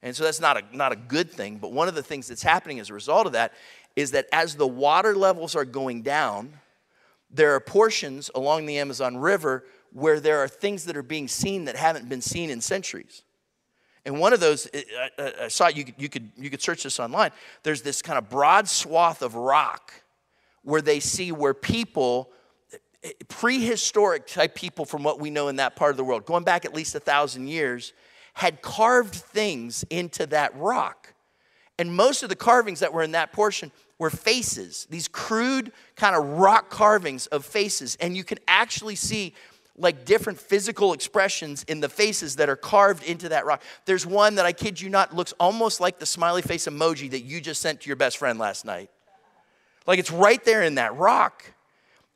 And 0.00 0.14
so 0.14 0.22
that's 0.22 0.40
not 0.40 0.56
a, 0.56 0.76
not 0.76 0.92
a 0.92 0.96
good 0.96 1.32
thing. 1.32 1.56
But 1.56 1.72
one 1.72 1.88
of 1.88 1.96
the 1.96 2.02
things 2.02 2.28
that's 2.28 2.44
happening 2.44 2.78
as 2.78 2.90
a 2.90 2.94
result 2.94 3.26
of 3.26 3.32
that 3.32 3.54
is 3.96 4.12
that 4.12 4.26
as 4.32 4.54
the 4.54 4.68
water 4.68 5.16
levels 5.16 5.56
are 5.56 5.64
going 5.64 6.02
down, 6.02 6.60
there 7.28 7.56
are 7.56 7.60
portions 7.60 8.30
along 8.36 8.66
the 8.66 8.78
Amazon 8.78 9.16
River 9.16 9.64
where 9.94 10.18
there 10.18 10.40
are 10.40 10.48
things 10.48 10.84
that 10.84 10.96
are 10.96 11.02
being 11.02 11.28
seen 11.28 11.64
that 11.64 11.76
haven't 11.76 12.08
been 12.08 12.20
seen 12.20 12.50
in 12.50 12.60
centuries. 12.60 13.22
And 14.04 14.18
one 14.18 14.32
of 14.32 14.40
those, 14.40 14.68
I, 15.18 15.32
I 15.42 15.48
saw 15.48 15.68
you, 15.68 15.84
you, 15.96 16.08
could, 16.08 16.30
you 16.36 16.50
could 16.50 16.60
search 16.60 16.82
this 16.82 17.00
online. 17.00 17.30
There's 17.62 17.80
this 17.80 18.02
kind 18.02 18.18
of 18.18 18.28
broad 18.28 18.68
swath 18.68 19.22
of 19.22 19.36
rock 19.36 19.94
where 20.62 20.82
they 20.82 20.98
see 20.98 21.30
where 21.30 21.54
people, 21.54 22.30
prehistoric 23.28 24.26
type 24.26 24.54
people 24.54 24.84
from 24.84 25.04
what 25.04 25.20
we 25.20 25.30
know 25.30 25.48
in 25.48 25.56
that 25.56 25.76
part 25.76 25.92
of 25.92 25.96
the 25.96 26.04
world, 26.04 26.26
going 26.26 26.44
back 26.44 26.64
at 26.64 26.74
least 26.74 26.94
a 26.96 27.00
thousand 27.00 27.46
years, 27.46 27.92
had 28.34 28.62
carved 28.62 29.14
things 29.14 29.84
into 29.90 30.26
that 30.26 30.54
rock. 30.56 31.14
And 31.78 31.94
most 31.94 32.24
of 32.24 32.28
the 32.28 32.36
carvings 32.36 32.80
that 32.80 32.92
were 32.92 33.02
in 33.02 33.12
that 33.12 33.32
portion 33.32 33.70
were 33.98 34.10
faces, 34.10 34.88
these 34.90 35.06
crude 35.06 35.70
kind 35.94 36.16
of 36.16 36.24
rock 36.24 36.68
carvings 36.68 37.26
of 37.28 37.44
faces. 37.44 37.96
And 38.00 38.16
you 38.16 38.24
can 38.24 38.38
actually 38.48 38.96
see 38.96 39.34
like 39.76 40.04
different 40.04 40.38
physical 40.38 40.92
expressions 40.92 41.64
in 41.64 41.80
the 41.80 41.88
faces 41.88 42.36
that 42.36 42.48
are 42.48 42.56
carved 42.56 43.02
into 43.02 43.30
that 43.30 43.44
rock. 43.44 43.62
There's 43.86 44.06
one 44.06 44.36
that 44.36 44.46
I 44.46 44.52
kid 44.52 44.80
you 44.80 44.88
not 44.88 45.14
looks 45.14 45.32
almost 45.40 45.80
like 45.80 45.98
the 45.98 46.06
smiley 46.06 46.42
face 46.42 46.66
emoji 46.66 47.10
that 47.10 47.22
you 47.22 47.40
just 47.40 47.60
sent 47.60 47.80
to 47.80 47.88
your 47.88 47.96
best 47.96 48.18
friend 48.18 48.38
last 48.38 48.64
night. 48.64 48.90
Like 49.86 49.98
it's 49.98 50.12
right 50.12 50.42
there 50.44 50.62
in 50.62 50.76
that 50.76 50.96
rock. 50.96 51.44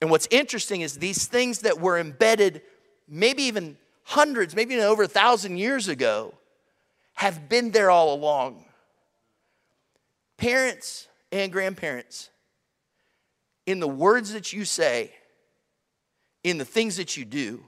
And 0.00 0.10
what's 0.10 0.28
interesting 0.30 0.82
is 0.82 0.98
these 0.98 1.26
things 1.26 1.60
that 1.60 1.80
were 1.80 1.98
embedded, 1.98 2.62
maybe 3.08 3.42
even 3.44 3.76
hundreds, 4.04 4.54
maybe 4.54 4.74
even 4.74 4.86
over 4.86 5.02
a 5.02 5.08
thousand 5.08 5.58
years 5.58 5.88
ago, 5.88 6.34
have 7.14 7.48
been 7.48 7.72
there 7.72 7.90
all 7.90 8.14
along. 8.14 8.64
Parents 10.36 11.08
and 11.32 11.50
grandparents, 11.50 12.30
in 13.66 13.80
the 13.80 13.88
words 13.88 14.32
that 14.32 14.52
you 14.52 14.64
say, 14.64 15.12
in 16.44 16.58
the 16.58 16.64
things 16.64 16.96
that 16.96 17.16
you 17.16 17.24
do, 17.24 17.64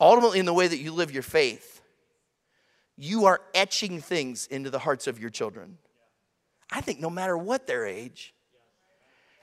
ultimately 0.00 0.38
in 0.38 0.46
the 0.46 0.54
way 0.54 0.66
that 0.66 0.78
you 0.78 0.92
live 0.92 1.10
your 1.10 1.22
faith, 1.22 1.80
you 2.96 3.24
are 3.24 3.40
etching 3.54 4.00
things 4.00 4.46
into 4.46 4.70
the 4.70 4.78
hearts 4.78 5.06
of 5.06 5.18
your 5.18 5.30
children. 5.30 5.78
I 6.70 6.80
think 6.80 7.00
no 7.00 7.10
matter 7.10 7.36
what 7.36 7.66
their 7.66 7.86
age, 7.86 8.34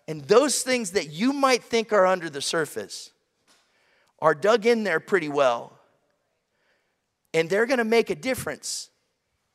and 0.08 0.22
those 0.22 0.62
things 0.62 0.92
that 0.92 1.10
you 1.10 1.34
might 1.34 1.64
think 1.64 1.92
are 1.92 2.06
under 2.06 2.30
the 2.30 2.42
surface 2.42 3.12
are 4.20 4.34
dug 4.34 4.66
in 4.66 4.84
there 4.84 5.00
pretty 5.00 5.30
well. 5.30 5.78
And 7.34 7.50
they're 7.50 7.66
to 7.66 7.84
make 7.84 8.10
a 8.10 8.16
difference 8.16 8.90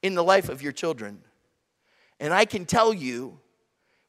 in 0.02 0.14
the 0.14 0.22
life 0.22 0.48
of 0.48 0.62
your 0.62 0.72
children. 0.72 1.22
And 2.20 2.34
I 2.34 2.44
can 2.44 2.66
tell 2.66 2.92
you, 2.92 3.40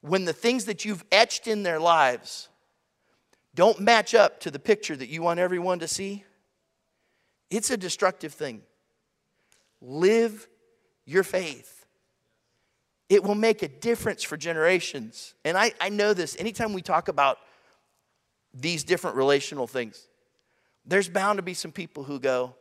when 0.02 0.26
the 0.26 0.34
things 0.34 0.66
that 0.66 0.84
you've 0.84 1.04
etched 1.12 1.48
in 1.48 1.64
their 1.64 1.80
lives 1.80 2.50
don't 3.56 3.80
match 3.80 4.16
up 4.16 4.40
to 4.42 4.52
the 4.52 4.60
picture 4.60 4.96
that 4.96 5.10
you 5.10 5.22
want 5.22 5.40
everyone 5.40 5.80
to 5.80 5.88
see, 5.88 6.24
it's 7.50 7.70
a 7.70 7.78
destructive 7.78 8.34
thing. 8.34 8.62
Live 9.82 10.48
your 11.06 11.24
faith. 11.24 11.86
It 13.10 13.24
will 13.24 13.36
make 13.36 13.62
a 13.62 13.68
difference 13.68 14.24
for 14.24 14.38
generations. 14.38 15.36
And 15.46 15.58
I, 15.58 15.74
I 15.80 15.90
know 15.90 16.14
this 16.14 16.36
anytime 16.40 16.74
we 16.74 16.82
talk 16.82 17.10
about 17.10 17.38
these 18.54 18.84
different 18.84 19.18
relational 19.18 19.68
things, 19.68 20.08
there's 20.86 21.10
bound 21.10 21.38
to 21.38 21.44
be 21.44 21.54
some 21.54 21.72
people 21.72 22.04
who 22.04 22.20
go, 22.20 22.56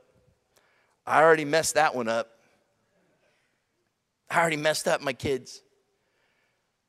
I 1.07 1.23
already 1.23 1.45
messed 1.45 1.75
that 1.75 1.95
one 1.95 2.09
up. 2.09 2.29
I 4.31 4.41
already 4.41 4.57
messed 4.57 4.87
up 4.89 5.01
my 5.01 5.13
kids. 5.13 5.63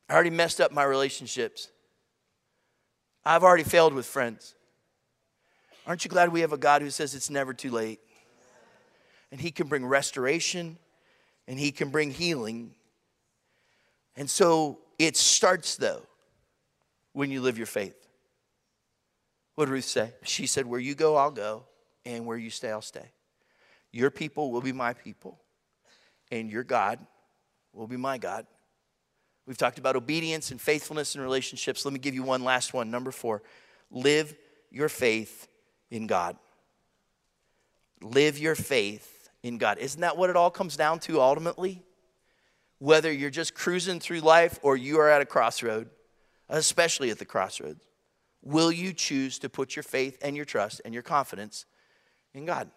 I 0.10 0.14
already 0.14 0.30
messed 0.30 0.62
up 0.62 0.72
my 0.72 0.84
relationships. 0.84 1.70
I've 3.26 3.44
already 3.44 3.64
failed 3.64 3.94
with 3.94 4.06
friends. 4.06 4.56
Aren't 5.86 6.04
you 6.04 6.10
glad 6.10 6.32
we 6.32 6.42
have 6.42 6.54
a 6.54 6.58
God 6.58 6.82
who 6.82 6.90
says 6.90 7.16
it's 7.16 7.30
never 7.30 7.54
too 7.54 7.72
late? 7.72 8.00
And 9.32 9.40
He 9.40 9.52
can 9.52 9.68
bring 9.68 9.86
restoration 9.86 10.78
and 11.48 11.60
He 11.60 11.72
can 11.72 11.90
bring 11.90 12.12
healing. 12.12 12.74
And 14.16 14.30
so 14.30 14.80
it 15.00 15.18
starts, 15.18 15.76
though, 15.76 16.04
when 17.14 17.32
you 17.32 17.42
live 17.42 17.58
your 17.58 17.68
faith. 17.68 17.96
What 19.56 19.66
did 19.66 19.72
Ruth 19.72 19.86
say? 19.86 20.14
She 20.24 20.48
said, 20.48 20.66
Where 20.66 20.80
you 20.80 20.96
go, 20.96 21.16
I'll 21.16 21.32
go, 21.32 21.64
and 22.06 22.26
where 22.26 22.38
you 22.38 22.50
stay, 22.50 22.72
I'll 22.72 22.82
stay. 22.82 23.12
Your 23.92 24.10
people 24.10 24.52
will 24.52 24.62
be 24.62 24.72
my 24.72 24.94
people, 24.94 25.40
and 26.32 26.50
your 26.50 26.64
God 26.64 27.00
will 27.74 27.88
be 27.88 27.98
my 27.98 28.18
God. 28.18 28.48
We've 29.46 29.58
talked 29.58 29.78
about 29.78 29.96
obedience 29.96 30.52
and 30.52 30.62
faithfulness 30.62 31.16
in 31.16 31.22
relationships. 31.22 31.84
Let 31.84 31.94
me 31.94 32.00
give 32.00 32.16
you 32.16 32.24
one 32.24 32.44
last 32.44 32.74
one. 32.74 32.90
Number 32.90 33.12
four 33.12 33.42
live 33.92 34.34
your 34.72 34.90
faith 34.90 35.48
in 35.92 36.08
God. 36.08 36.38
Live 38.02 38.38
your 38.38 38.56
faith 38.56 39.30
in 39.44 39.58
God. 39.58 39.78
Isn't 39.78 40.02
that 40.02 40.18
what 40.18 40.30
it 40.30 40.36
all 40.36 40.50
comes 40.50 40.76
down 40.76 41.00
to 41.02 41.22
ultimately? 41.22 41.84
Whether 42.80 43.12
you're 43.12 43.30
just 43.30 43.54
cruising 43.54 44.00
through 44.00 44.22
life 44.22 44.60
or 44.62 44.76
you 44.76 45.00
are 45.00 45.10
at 45.10 45.22
a 45.22 45.26
crossroad, 45.26 45.90
especially 46.50 47.12
at 47.12 47.20
the 47.20 47.26
crossroads, 47.26 47.86
will 48.42 48.72
you 48.72 48.94
choose 48.94 49.40
to 49.40 49.50
put 49.50 49.76
your 49.76 49.84
faith 49.84 50.18
and 50.22 50.36
your 50.36 50.46
trust 50.46 50.82
and 50.84 50.94
your 50.94 51.04
confidence 51.04 51.66
in 52.34 52.46
God? 52.46 52.70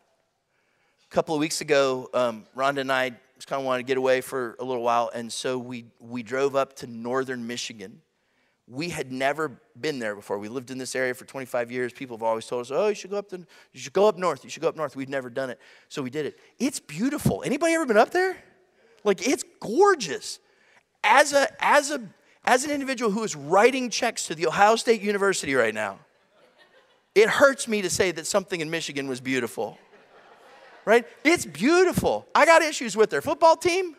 A 1.05 1.15
couple 1.15 1.35
of 1.35 1.41
weeks 1.41 1.61
ago, 1.61 2.09
um, 2.15 2.47
Rhonda 2.57 2.79
and 2.79 2.93
I 2.93 3.13
just 3.37 3.49
kind 3.49 3.61
of 3.61 3.67
wanted 3.67 3.83
to 3.83 3.87
get 3.87 3.99
away 3.99 4.21
for 4.21 4.57
a 4.59 4.65
little 4.65 4.83
while, 4.83 5.11
and 5.15 5.33
so 5.33 5.59
we, 5.59 5.85
we 6.01 6.23
drove 6.23 6.57
up 6.57 6.75
to 6.77 6.87
northern 6.87 7.47
Michigan. 7.47 8.01
We 8.67 8.89
had 8.89 9.13
never 9.13 9.61
been 9.79 9.99
there 9.99 10.17
before. 10.17 10.39
We 10.39 10.49
lived 10.49 10.71
in 10.71 10.79
this 10.79 10.97
area 10.97 11.15
for 11.15 11.25
25 11.25 11.71
years. 11.71 11.93
People 11.93 12.17
have 12.17 12.23
always 12.23 12.47
told 12.47 12.63
us, 12.63 12.71
"Oh, 12.73 12.89
you 12.89 12.95
should 12.95 13.11
go 13.11 13.19
up 13.19 13.29
to, 13.29 13.39
you 13.73 13.81
should 13.81 13.93
go 13.93 14.09
up 14.09 14.17
north. 14.17 14.43
You 14.43 14.51
should 14.51 14.63
go 14.63 14.69
up 14.69 14.77
north." 14.77 14.97
We've 14.97 15.09
never 15.09 15.31
done 15.31 15.51
it, 15.51 15.61
so 15.89 16.03
we 16.03 16.11
did 16.11 16.27
it. 16.27 16.39
It's 16.59 16.81
beautiful. 16.81 17.45
Anybody 17.45 17.75
ever 17.75 17.87
been 17.87 17.97
up 17.97 18.11
there? 18.11 18.37
Like 19.05 19.27
it's 19.27 19.45
gorgeous. 19.61 20.41
As 21.05 21.33
a 21.33 21.47
as 21.65 21.93
a 21.93 22.01
as 22.45 22.65
an 22.65 22.73
individual 22.73 23.13
who 23.13 23.23
is 23.23 23.37
writing 23.37 23.89
checks 23.91 24.27
to 24.27 24.35
the 24.35 24.47
Ohio 24.49 24.75
State 24.75 25.01
University 25.01 25.55
right 25.55 25.75
now, 25.75 26.01
it 27.15 27.29
hurts 27.29 27.69
me 27.69 27.83
to 27.83 27.91
say 27.91 28.11
that 28.11 28.27
something 28.27 28.61
in 28.61 28.69
Michigan 28.69 29.07
was 29.07 29.21
beautiful 29.21 29.79
right? 30.87 31.05
It's 31.25 31.45
beautiful. 31.45 32.27
I 32.35 32.47
got 32.47 32.63
issues 32.63 32.97
with 32.97 33.11
their 33.11 33.21
football 33.21 33.57
team, 33.57 33.97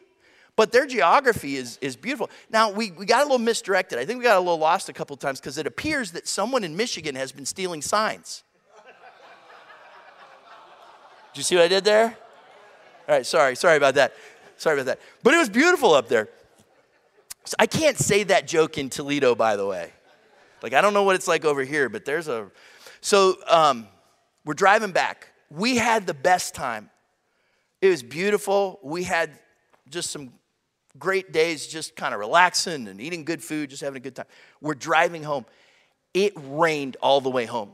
but 0.55 0.71
their 0.71 0.87
geography 0.87 1.57
is, 1.57 1.77
is 1.81 1.95
beautiful. 1.95 2.31
Now, 2.49 2.71
we, 2.71 2.89
we 2.91 3.05
got 3.05 3.19
a 3.19 3.25
little 3.25 3.37
misdirected. 3.37 3.99
I 3.99 4.05
think 4.05 4.17
we 4.17 4.23
got 4.23 4.37
a 4.37 4.39
little 4.39 4.57
lost 4.57 4.89
a 4.89 4.93
couple 4.93 5.15
times 5.17 5.39
because 5.39 5.59
it 5.59 5.67
appears 5.67 6.13
that 6.13 6.27
someone 6.27 6.63
in 6.63 6.75
Michigan 6.75 7.13
has 7.13 7.31
been 7.31 7.45
stealing 7.45 7.83
signs. 7.83 8.41
Did 11.33 11.41
you 11.41 11.43
see 11.43 11.55
what 11.55 11.65
I 11.65 11.67
did 11.67 11.83
there? 11.83 12.17
All 13.07 13.15
right, 13.15 13.25
sorry, 13.25 13.55
sorry 13.55 13.77
about 13.77 13.93
that. 13.93 14.15
Sorry 14.55 14.75
about 14.79 14.87
that. 14.87 14.99
But 15.21 15.35
it 15.35 15.37
was 15.37 15.49
beautiful 15.49 15.93
up 15.93 16.07
there. 16.07 16.29
So 17.43 17.55
I 17.59 17.67
can't 17.67 17.97
say 17.97 18.23
that 18.23 18.47
joke 18.47 18.77
in 18.77 18.89
Toledo, 18.89 19.35
by 19.35 19.55
the 19.55 19.65
way. 19.65 19.91
Like, 20.63 20.73
I 20.73 20.81
don't 20.81 20.93
know 20.95 21.03
what 21.03 21.15
it's 21.15 21.27
like 21.27 21.45
over 21.45 21.63
here, 21.63 21.89
but 21.89 22.05
there's 22.05 22.27
a. 22.27 22.49
So 23.01 23.35
um, 23.47 23.87
we're 24.43 24.55
driving 24.55 24.91
back 24.91 25.29
we 25.49 25.77
had 25.77 26.05
the 26.05 26.13
best 26.13 26.53
time. 26.53 26.89
It 27.81 27.89
was 27.89 28.03
beautiful. 28.03 28.79
We 28.83 29.03
had 29.03 29.31
just 29.89 30.11
some 30.11 30.33
great 30.97 31.31
days, 31.31 31.67
just 31.67 31.95
kind 31.95 32.13
of 32.13 32.19
relaxing 32.19 32.87
and 32.87 32.99
eating 32.99 33.23
good 33.23 33.43
food, 33.43 33.69
just 33.69 33.81
having 33.81 33.97
a 33.97 33.99
good 33.99 34.15
time. 34.15 34.25
We're 34.61 34.73
driving 34.73 35.23
home. 35.23 35.45
It 36.13 36.33
rained 36.35 36.97
all 37.01 37.21
the 37.21 37.29
way 37.29 37.45
home. 37.45 37.71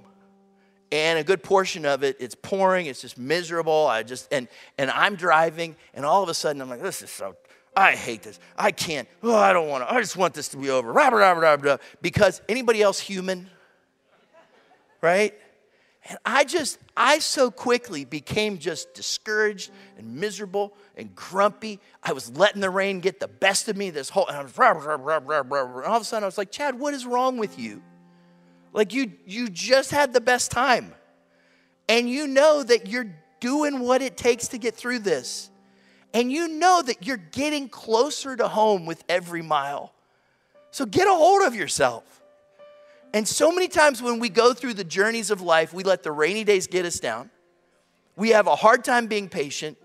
And 0.91 1.17
a 1.17 1.24
good 1.24 1.41
portion 1.41 1.86
of 1.86 2.03
it, 2.03 2.17
it's 2.19 2.36
pouring, 2.36 2.86
it's 2.86 3.01
just 3.01 3.17
miserable. 3.17 3.88
I 3.88 4.03
just, 4.03 4.32
and, 4.32 4.47
and 4.78 4.91
I'm 4.91 5.15
driving, 5.15 5.76
and 5.95 6.05
all 6.05 6.21
of 6.21 6.30
a 6.30 6.36
sudden 6.36 6.61
I'm 6.61 6.69
like, 6.69 6.84
this 6.84 7.01
is 7.01 7.09
so, 7.09 7.36
I 7.76 7.95
hate 7.95 8.21
this. 8.21 8.39
I 8.55 8.71
can't, 8.71 9.07
oh, 9.24 9.36
I 9.36 9.53
don't 9.53 9.69
want 9.69 9.88
to, 9.88 9.91
I 9.91 9.99
just 9.99 10.17
want 10.17 10.36
this 10.36 10.49
to 10.49 10.57
be 10.57 10.69
over. 10.69 10.93
Because 12.01 12.41
anybody 12.47 12.84
else 12.84 12.99
human? 12.99 13.49
Right? 15.01 15.34
And 16.09 16.17
I 16.25 16.43
just, 16.43 16.79
I 16.97 17.19
so 17.19 17.49
quickly 17.49 18.03
became 18.03 18.57
just 18.57 18.93
discouraged 18.93 19.71
and 19.97 20.15
miserable 20.15 20.73
and 20.97 21.15
grumpy. 21.15 21.79
I 22.03 22.11
was 22.11 22.35
letting 22.35 22.59
the 22.61 22.69
rain 22.69 22.99
get 22.99 23.21
the 23.21 23.29
best 23.29 23.69
of 23.69 23.77
me 23.77 23.89
this 23.89 24.09
whole, 24.09 24.27
and, 24.27 24.43
was, 24.43 24.57
rah, 24.57 24.71
rah, 24.71 25.41
rah, 25.47 25.77
and 25.77 25.85
all 25.85 25.95
of 25.95 26.01
a 26.01 26.05
sudden 26.05 26.23
I 26.23 26.27
was 26.27 26.37
like, 26.37 26.51
Chad, 26.51 26.77
what 26.77 26.93
is 26.93 27.05
wrong 27.05 27.37
with 27.37 27.57
you? 27.57 27.81
Like 28.73 28.93
you, 28.93 29.13
you 29.25 29.47
just 29.47 29.91
had 29.91 30.11
the 30.11 30.19
best 30.21 30.51
time. 30.51 30.93
And 31.87 32.09
you 32.09 32.27
know 32.27 32.63
that 32.63 32.87
you're 32.87 33.13
doing 33.39 33.79
what 33.79 34.01
it 34.01 34.17
takes 34.17 34.49
to 34.49 34.57
get 34.57 34.75
through 34.75 34.99
this. 34.99 35.49
And 36.13 36.31
you 36.31 36.47
know 36.47 36.81
that 36.81 37.05
you're 37.05 37.17
getting 37.17 37.69
closer 37.69 38.35
to 38.35 38.47
home 38.47 38.85
with 38.85 39.03
every 39.07 39.41
mile. 39.41 39.93
So 40.71 40.85
get 40.85 41.07
a 41.07 41.13
hold 41.13 41.43
of 41.43 41.55
yourself. 41.55 42.22
And 43.14 43.28
so 43.28 43.51
many 43.51 43.68
times 43.68 44.01
when 44.01 44.20
we 44.20 44.30
go 44.30 44.53
through 44.53 44.74
the 44.74 44.84
journeys 44.84 45.30
of 45.30 45.39
life, 45.39 45.72
we 45.72 45.84
let 45.84 46.01
the 46.01 46.11
rainy 46.11 46.43
days 46.43 46.66
get 46.66 46.84
us 46.86 46.99
down. 46.99 47.30
We 48.16 48.30
have 48.30 48.47
a 48.47 48.55
hard 48.55 48.84
time 48.84 49.07
being 49.07 49.30
patient. 49.30 49.78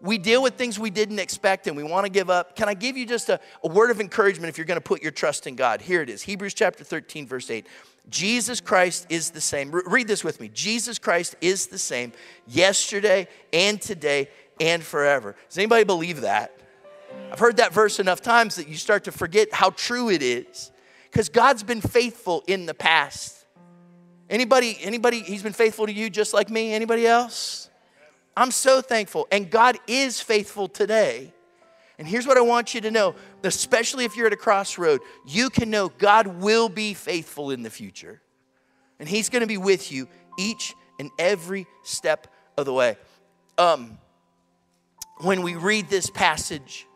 We 0.00 0.16
deal 0.16 0.42
with 0.42 0.54
things 0.54 0.78
we 0.78 0.88
didn't 0.88 1.18
expect 1.18 1.66
and 1.66 1.76
we 1.76 1.82
want 1.82 2.06
to 2.06 2.10
give 2.10 2.30
up. 2.30 2.56
Can 2.56 2.70
I 2.70 2.74
give 2.74 2.96
you 2.96 3.04
just 3.04 3.28
a, 3.28 3.38
a 3.62 3.68
word 3.68 3.90
of 3.90 4.00
encouragement 4.00 4.48
if 4.48 4.56
you're 4.56 4.64
going 4.64 4.78
to 4.78 4.82
put 4.84 5.02
your 5.02 5.12
trust 5.12 5.46
in 5.46 5.56
God? 5.56 5.82
Here 5.82 6.00
it 6.00 6.08
is 6.08 6.22
Hebrews 6.22 6.54
chapter 6.54 6.82
13, 6.82 7.26
verse 7.26 7.50
8. 7.50 7.66
Jesus 8.08 8.62
Christ 8.62 9.06
is 9.10 9.30
the 9.30 9.42
same. 9.42 9.70
Re- 9.70 9.82
read 9.86 10.08
this 10.08 10.24
with 10.24 10.40
me. 10.40 10.48
Jesus 10.48 10.98
Christ 10.98 11.36
is 11.42 11.66
the 11.66 11.78
same 11.78 12.12
yesterday 12.46 13.28
and 13.52 13.80
today 13.80 14.30
and 14.58 14.82
forever. 14.82 15.36
Does 15.48 15.58
anybody 15.58 15.84
believe 15.84 16.22
that? 16.22 16.56
I've 17.30 17.38
heard 17.38 17.58
that 17.58 17.74
verse 17.74 18.00
enough 18.00 18.22
times 18.22 18.56
that 18.56 18.68
you 18.68 18.76
start 18.76 19.04
to 19.04 19.12
forget 19.12 19.52
how 19.52 19.70
true 19.70 20.08
it 20.08 20.22
is 20.22 20.70
because 21.10 21.28
God's 21.28 21.62
been 21.62 21.80
faithful 21.80 22.44
in 22.46 22.66
the 22.66 22.74
past. 22.74 23.44
Anybody, 24.28 24.78
anybody, 24.80 25.20
he's 25.20 25.42
been 25.42 25.52
faithful 25.52 25.86
to 25.86 25.92
you 25.92 26.08
just 26.08 26.32
like 26.32 26.50
me? 26.50 26.72
Anybody 26.72 27.06
else? 27.06 27.68
I'm 28.36 28.52
so 28.52 28.80
thankful. 28.80 29.26
And 29.32 29.50
God 29.50 29.76
is 29.88 30.20
faithful 30.20 30.68
today. 30.68 31.32
And 31.98 32.06
here's 32.06 32.26
what 32.26 32.38
I 32.38 32.40
want 32.40 32.74
you 32.74 32.80
to 32.82 32.90
know, 32.90 33.14
especially 33.42 34.04
if 34.04 34.16
you're 34.16 34.28
at 34.28 34.32
a 34.32 34.36
crossroad, 34.36 35.00
you 35.26 35.50
can 35.50 35.68
know 35.68 35.88
God 35.88 36.26
will 36.26 36.68
be 36.68 36.94
faithful 36.94 37.50
in 37.50 37.62
the 37.62 37.70
future. 37.70 38.22
And 38.98 39.08
he's 39.08 39.28
going 39.28 39.40
to 39.40 39.46
be 39.46 39.58
with 39.58 39.90
you 39.90 40.08
each 40.38 40.74
and 40.98 41.10
every 41.18 41.66
step 41.82 42.28
of 42.56 42.66
the 42.66 42.72
way. 42.72 42.96
Um, 43.58 43.98
when 45.18 45.42
we 45.42 45.56
read 45.56 45.90
this 45.90 46.08
passage, 46.08 46.86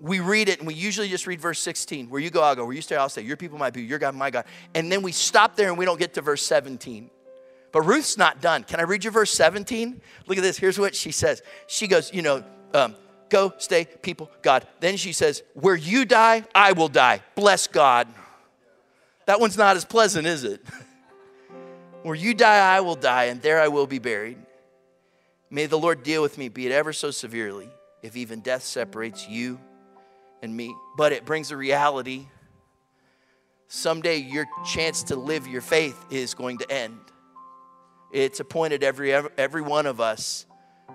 we 0.00 0.20
read 0.20 0.48
it 0.48 0.58
and 0.58 0.66
we 0.66 0.74
usually 0.74 1.08
just 1.08 1.26
read 1.26 1.40
verse 1.40 1.60
16 1.60 2.10
where 2.10 2.20
you 2.20 2.30
go 2.30 2.42
i'll 2.42 2.54
go 2.54 2.64
where 2.64 2.74
you 2.74 2.82
stay 2.82 2.96
i'll 2.96 3.08
stay. 3.08 3.22
Your 3.22 3.36
people 3.36 3.58
might 3.58 3.72
be 3.72 3.82
your 3.82 3.98
god 3.98 4.14
my 4.14 4.30
god. 4.30 4.44
And 4.74 4.90
then 4.90 5.02
we 5.02 5.12
stop 5.12 5.56
there 5.56 5.68
and 5.68 5.78
we 5.78 5.84
don't 5.84 5.98
get 5.98 6.14
to 6.14 6.20
verse 6.20 6.42
17 6.42 7.10
but 7.72 7.82
ruth's 7.82 8.18
not 8.18 8.40
done. 8.40 8.64
Can 8.64 8.80
i 8.80 8.82
read 8.82 9.04
you 9.04 9.10
verse 9.10 9.32
17 9.32 10.00
look 10.26 10.38
at 10.38 10.42
this. 10.42 10.58
Here's 10.58 10.78
what 10.78 10.94
she 10.94 11.12
says. 11.12 11.42
She 11.66 11.86
goes 11.86 12.12
you 12.12 12.22
know 12.22 12.44
um, 12.72 12.96
go 13.28 13.52
stay 13.58 13.84
people 13.84 14.30
god. 14.42 14.66
Then 14.80 14.96
she 14.96 15.12
says 15.12 15.42
where 15.54 15.76
you 15.76 16.04
die 16.04 16.44
i 16.54 16.72
will 16.72 16.88
die. 16.88 17.22
Bless 17.34 17.66
god. 17.66 18.08
That 19.26 19.40
one's 19.40 19.56
not 19.56 19.76
as 19.76 19.84
pleasant 19.84 20.26
is 20.26 20.44
it? 20.44 20.60
Where 22.02 22.14
you 22.14 22.34
die 22.34 22.76
i 22.76 22.80
will 22.80 22.96
die 22.96 23.24
and 23.26 23.40
there 23.40 23.60
i 23.60 23.68
will 23.68 23.86
be 23.86 23.98
buried. 23.98 24.38
May 25.50 25.66
the 25.66 25.78
lord 25.78 26.02
deal 26.02 26.20
with 26.20 26.36
me 26.36 26.48
be 26.48 26.66
it 26.66 26.72
ever 26.72 26.92
so 26.92 27.10
severely 27.10 27.70
if 28.02 28.16
even 28.16 28.40
death 28.40 28.64
separates 28.64 29.26
you 29.28 29.58
and 30.44 30.56
me, 30.56 30.74
but 30.96 31.12
it 31.12 31.24
brings 31.24 31.50
a 31.50 31.56
reality. 31.56 32.26
Someday 33.66 34.18
your 34.18 34.46
chance 34.64 35.02
to 35.04 35.16
live 35.16 35.48
your 35.48 35.60
faith 35.60 35.98
is 36.10 36.34
going 36.34 36.58
to 36.58 36.70
end. 36.70 36.98
It's 38.12 38.38
appointed 38.38 38.84
every, 38.84 39.12
every 39.12 39.62
one 39.62 39.86
of 39.86 40.00
us 40.00 40.46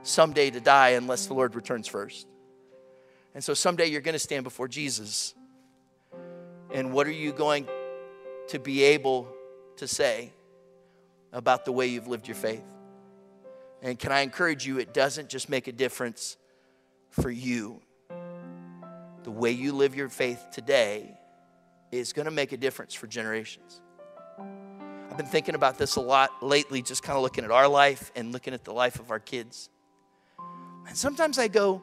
someday 0.03 0.49
to 0.51 0.61
die 0.61 0.89
unless 0.89 1.25
the 1.25 1.33
Lord 1.33 1.55
returns 1.55 1.87
first. 1.87 2.25
And 3.35 3.43
so 3.43 3.53
someday 3.53 3.87
you're 3.87 4.01
going 4.01 4.13
to 4.13 4.19
stand 4.19 4.45
before 4.45 4.69
Jesus. 4.69 5.35
And 6.73 6.93
what 6.93 7.07
are 7.07 7.11
you 7.11 7.33
going 7.33 7.67
to 8.49 8.59
be 8.59 8.83
able 8.83 9.27
to 9.77 9.87
say 9.87 10.31
about 11.31 11.65
the 11.65 11.71
way 11.71 11.87
you've 11.87 12.07
lived 12.07 12.27
your 12.27 12.35
faith. 12.35 12.63
And 13.81 13.97
can 13.97 14.11
I 14.11 14.21
encourage 14.21 14.65
you, 14.65 14.79
it 14.79 14.93
doesn't 14.93 15.29
just 15.29 15.49
make 15.49 15.67
a 15.67 15.71
difference 15.71 16.37
for 17.09 17.29
you. 17.29 17.81
The 19.23 19.31
way 19.31 19.51
you 19.51 19.73
live 19.73 19.95
your 19.95 20.09
faith 20.09 20.47
today 20.51 21.17
is 21.91 22.13
going 22.13 22.25
to 22.25 22.31
make 22.31 22.51
a 22.51 22.57
difference 22.57 22.93
for 22.93 23.07
generations. 23.07 23.81
I've 24.39 25.17
been 25.17 25.25
thinking 25.25 25.55
about 25.55 25.77
this 25.77 25.95
a 25.95 26.01
lot 26.01 26.43
lately, 26.43 26.81
just 26.81 27.03
kind 27.03 27.17
of 27.17 27.23
looking 27.23 27.43
at 27.43 27.51
our 27.51 27.67
life 27.67 28.11
and 28.15 28.31
looking 28.31 28.53
at 28.53 28.63
the 28.63 28.71
life 28.71 28.99
of 28.99 29.11
our 29.11 29.19
kids. 29.19 29.69
And 30.87 30.95
sometimes 30.95 31.37
I 31.37 31.47
go, 31.47 31.81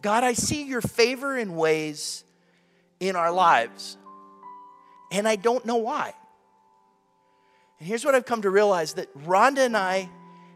God, 0.00 0.22
I 0.22 0.34
see 0.34 0.62
your 0.62 0.80
favor 0.80 1.36
in 1.36 1.56
ways 1.56 2.24
in 3.00 3.16
our 3.16 3.32
lives, 3.32 3.96
and 5.10 5.26
I 5.26 5.36
don't 5.36 5.64
know 5.66 5.76
why. 5.76 6.14
And 7.78 7.88
here's 7.88 8.04
what 8.04 8.14
I've 8.14 8.26
come 8.26 8.42
to 8.42 8.50
realize 8.50 8.94
that 8.94 9.16
Rhonda 9.24 9.66
and 9.66 9.76
I 9.76 10.08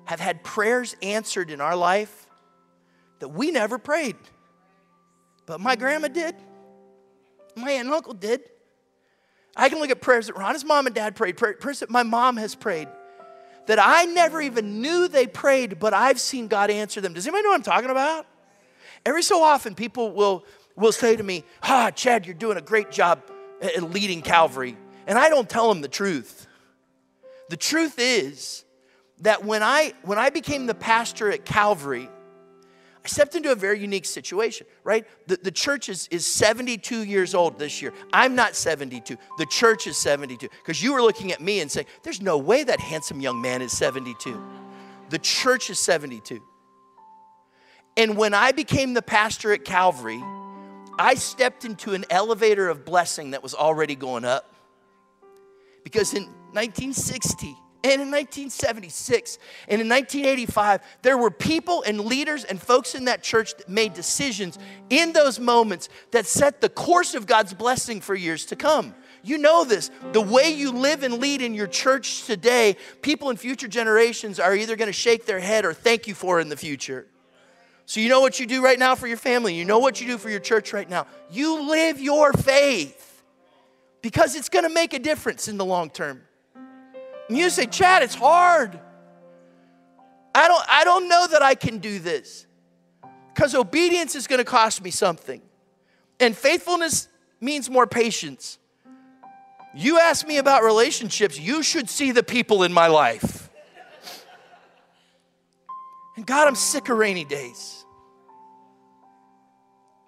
have 0.05 0.21
had 0.21 0.45
prayers 0.45 0.97
answered 1.03 1.51
in 1.51 1.61
our 1.61 1.77
life 1.77 2.27
that 3.21 3.29
we 3.29 3.51
never 3.51 3.79
prayed. 3.79 4.17
But 5.53 5.61
my 5.61 5.77
grandma 5.77 6.09
did, 6.09 6.35
my 7.57 7.73
aunt 7.73 7.85
and 7.85 7.95
uncle 7.95 8.15
did. 8.15 8.41
I 9.55 9.69
can 9.69 9.81
look 9.81 9.91
at 9.91 10.01
prayers 10.01 10.29
that 10.29 10.35
Rhonda's 10.35 10.65
mom 10.65 10.87
and 10.87 10.95
dad 10.95 11.15
prayed, 11.15 11.37
prayers 11.37 11.81
that 11.81 11.91
my 11.91 12.03
mom 12.03 12.39
has 12.39 12.55
prayed, 12.55 12.89
that 13.67 13.79
I 13.79 14.07
never 14.07 14.41
even 14.41 14.81
knew 14.81 15.09
they 15.09 15.27
prayed, 15.27 15.79
but 15.79 15.93
I've 15.93 16.19
seen 16.19 16.49
God 16.49 16.71
answer 16.71 17.03
them. 17.03 17.13
Does 17.13 17.27
anybody 17.27 17.43
know 17.43 17.51
what 17.51 17.57
I'm 17.57 17.63
talking 17.65 17.91
about? 17.91 18.27
Every 19.05 19.23
so 19.23 19.43
often, 19.43 19.75
people 19.75 20.13
will, 20.13 20.47
will 20.75 20.91
say 20.91 21.17
to 21.17 21.23
me, 21.23 21.45
Ah, 21.63 21.91
Chad, 21.91 22.25
you're 22.25 22.35
doing 22.35 22.57
a 22.57 22.63
great 22.63 22.91
job 22.91 23.23
at 23.61 23.83
leading 23.83 24.23
Calvary. 24.23 24.79
And 25.07 25.19
I 25.19 25.29
don't 25.29 25.51
tell 25.51 25.69
them 25.69 25.83
the 25.83 25.89
truth. 25.89 26.47
The 27.51 27.59
truth 27.59 27.97
is 27.99 28.65
that 29.21 29.45
when 29.45 29.63
I, 29.63 29.93
when 30.01 30.19
I 30.19 30.31
became 30.31 30.65
the 30.65 30.75
pastor 30.75 31.31
at 31.31 31.45
Calvary, 31.45 32.09
I 33.05 33.09
stepped 33.09 33.35
into 33.35 33.51
a 33.51 33.57
very 33.57 33.81
unique 33.81 34.05
situation, 34.05 34.67
right? 34.85 35.05
The, 35.27 35.37
the 35.37 35.51
church 35.51 35.89
is, 35.89 36.07
is 36.13 36.25
72 36.25 37.03
years 37.03 37.35
old 37.35 37.59
this 37.59 37.83
year. 37.83 37.93
I'm 38.13 38.37
not 38.37 38.55
72. 38.55 39.17
The 39.39 39.47
church 39.47 39.89
is 39.89 39.97
72. 39.97 40.49
Because 40.49 40.81
you 40.83 40.93
were 40.93 41.03
looking 41.03 41.33
at 41.33 41.41
me 41.41 41.61
and 41.61 41.71
saying, 41.71 41.87
there's 42.05 42.23
no 42.23 42.39
way 42.39 42.63
that 42.63 42.79
handsome 42.79 43.21
young 43.21 43.43
man 43.43 43.61
is 43.61 43.77
72. 43.77 44.41
The 45.11 45.19
church 45.19 45.69
is 45.69 45.81
72. 45.81 46.41
And 47.97 48.17
when 48.17 48.35
I 48.35 48.53
became 48.53 48.95
the 48.95 49.03
pastor 49.03 49.53
at 49.53 49.65
Calvary, 49.65 50.23
I 50.99 51.15
stepped 51.15 51.65
into 51.65 51.95
an 51.95 52.05
elevator 52.09 52.69
of 52.69 52.85
blessing 52.85 53.33
that 53.33 53.43
was 53.43 53.55
already 53.55 53.97
going 53.97 54.25
up. 54.25 54.55
Because 55.83 56.15
in 56.15 56.25
1960, 56.53 57.57
and 57.85 58.01
in 58.01 58.11
1976 58.11 59.39
and 59.69 59.81
in 59.81 59.89
1985, 59.89 60.83
there 61.03 61.19
were 61.19 61.31
people 61.31 61.83
and 61.83 62.01
leaders 62.01 62.45
and 62.45 62.61
folks 62.61 62.95
in 62.95 63.07
that 63.07 63.23
church 63.23 63.57
that 63.57 63.69
made 63.69 63.95
decisions 63.95 64.59
in 64.89 65.13
those 65.13 65.41
moments 65.41 65.89
that 66.13 66.27
set 66.27 66.61
the 66.61 66.69
course 66.69 67.15
of 67.15 67.27
God's 67.27 67.55
blessing 67.55 68.01
for 68.01 68.15
years 68.15 68.47
to 68.47 68.57
come. 68.57 68.95
You 69.25 69.39
know 69.39 69.65
this. 69.65 69.91
The 70.13 70.21
way 70.21 70.51
you 70.51 70.71
live 70.73 71.03
and 71.03 71.19
lead 71.19 71.43
in 71.43 71.55
your 71.55 71.67
church 71.67 72.25
today, 72.25 72.77
people 73.03 73.31
in 73.31 73.37
future 73.37 73.69
generations 73.69 74.39
are 74.39 74.55
either 74.55 74.77
going 74.77 74.89
to 74.89 74.93
shake 74.93 75.27
their 75.27 75.41
head 75.41 75.65
or 75.65 75.73
thank 75.73 76.07
you 76.07 76.15
for 76.15 76.41
in 76.41 76.49
the 76.49 76.57
future. 76.57 77.07
So, 77.87 78.01
you 78.01 78.09
know 78.09 78.21
what 78.21 78.39
you 78.39 78.47
do 78.47 78.63
right 78.63 78.79
now 78.79 78.95
for 78.95 79.07
your 79.07 79.17
family, 79.17 79.55
you 79.55 79.65
know 79.65 79.81
what 79.81 80.01
you 80.01 80.07
do 80.07 80.19
for 80.19 80.31
your 80.31 80.41
church 80.41 80.73
right 80.73 80.89
now. 80.89 81.07
You 81.31 81.69
live 81.69 82.01
your 82.01 82.33
faith 82.33 83.23
because 84.03 84.35
it's 84.35 84.49
going 84.49 84.65
to 84.65 84.73
make 84.73 84.95
a 84.95 84.99
difference 84.99 85.49
in 85.49 85.57
the 85.57 85.65
long 85.65 85.91
term. 85.91 86.23
And 87.29 87.39
you 87.39 87.51
say, 87.51 87.67
Chad, 87.67 88.03
it's 88.03 88.15
hard. 88.15 88.79
I 90.35 90.49
don't, 90.49 90.65
I 90.69 90.85
don't 90.85 91.09
know 91.09 91.27
that 91.31 91.43
I 91.43 91.55
can 91.55 91.79
do 91.79 91.99
this 91.99 92.47
because 93.35 93.55
obedience 93.55 94.15
is 94.15 94.27
going 94.27 94.39
to 94.39 94.45
cost 94.45 94.83
me 94.83 94.91
something. 94.91 95.43
And 96.21 96.37
faithfulness 96.37 97.09
means 97.41 97.69
more 97.69 97.87
patience. 97.87 98.59
You 99.75 99.99
ask 99.99 100.27
me 100.27 100.39
about 100.39 100.63
relationships, 100.63 101.39
you 101.39 101.63
should 101.63 101.89
see 101.89 102.13
the 102.13 102.23
people 102.23 102.63
in 102.63 102.73
my 102.73 102.89
life. 102.89 103.51
And 106.17 106.27
God, 106.27 106.47
I'm 106.47 106.55
sick 106.55 106.89
of 106.91 106.99
rainy 106.99 107.25
days. 107.25 107.85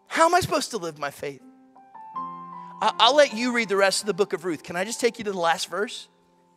How 0.06 0.26
am 0.26 0.34
I 0.34 0.40
supposed 0.40 0.70
to 0.72 0.78
live 0.78 0.98
my 0.98 1.10
faith? 1.10 1.40
I'll 2.80 3.16
let 3.16 3.32
you 3.32 3.54
read 3.54 3.68
the 3.70 3.76
rest 3.76 4.02
of 4.02 4.06
the 4.06 4.14
book 4.14 4.32
of 4.34 4.44
Ruth. 4.44 4.62
Can 4.62 4.76
I 4.76 4.84
just 4.84 5.00
take 5.00 5.18
you 5.18 5.24
to 5.24 5.32
the 5.32 5.38
last 5.38 5.70
verse? 5.70 6.08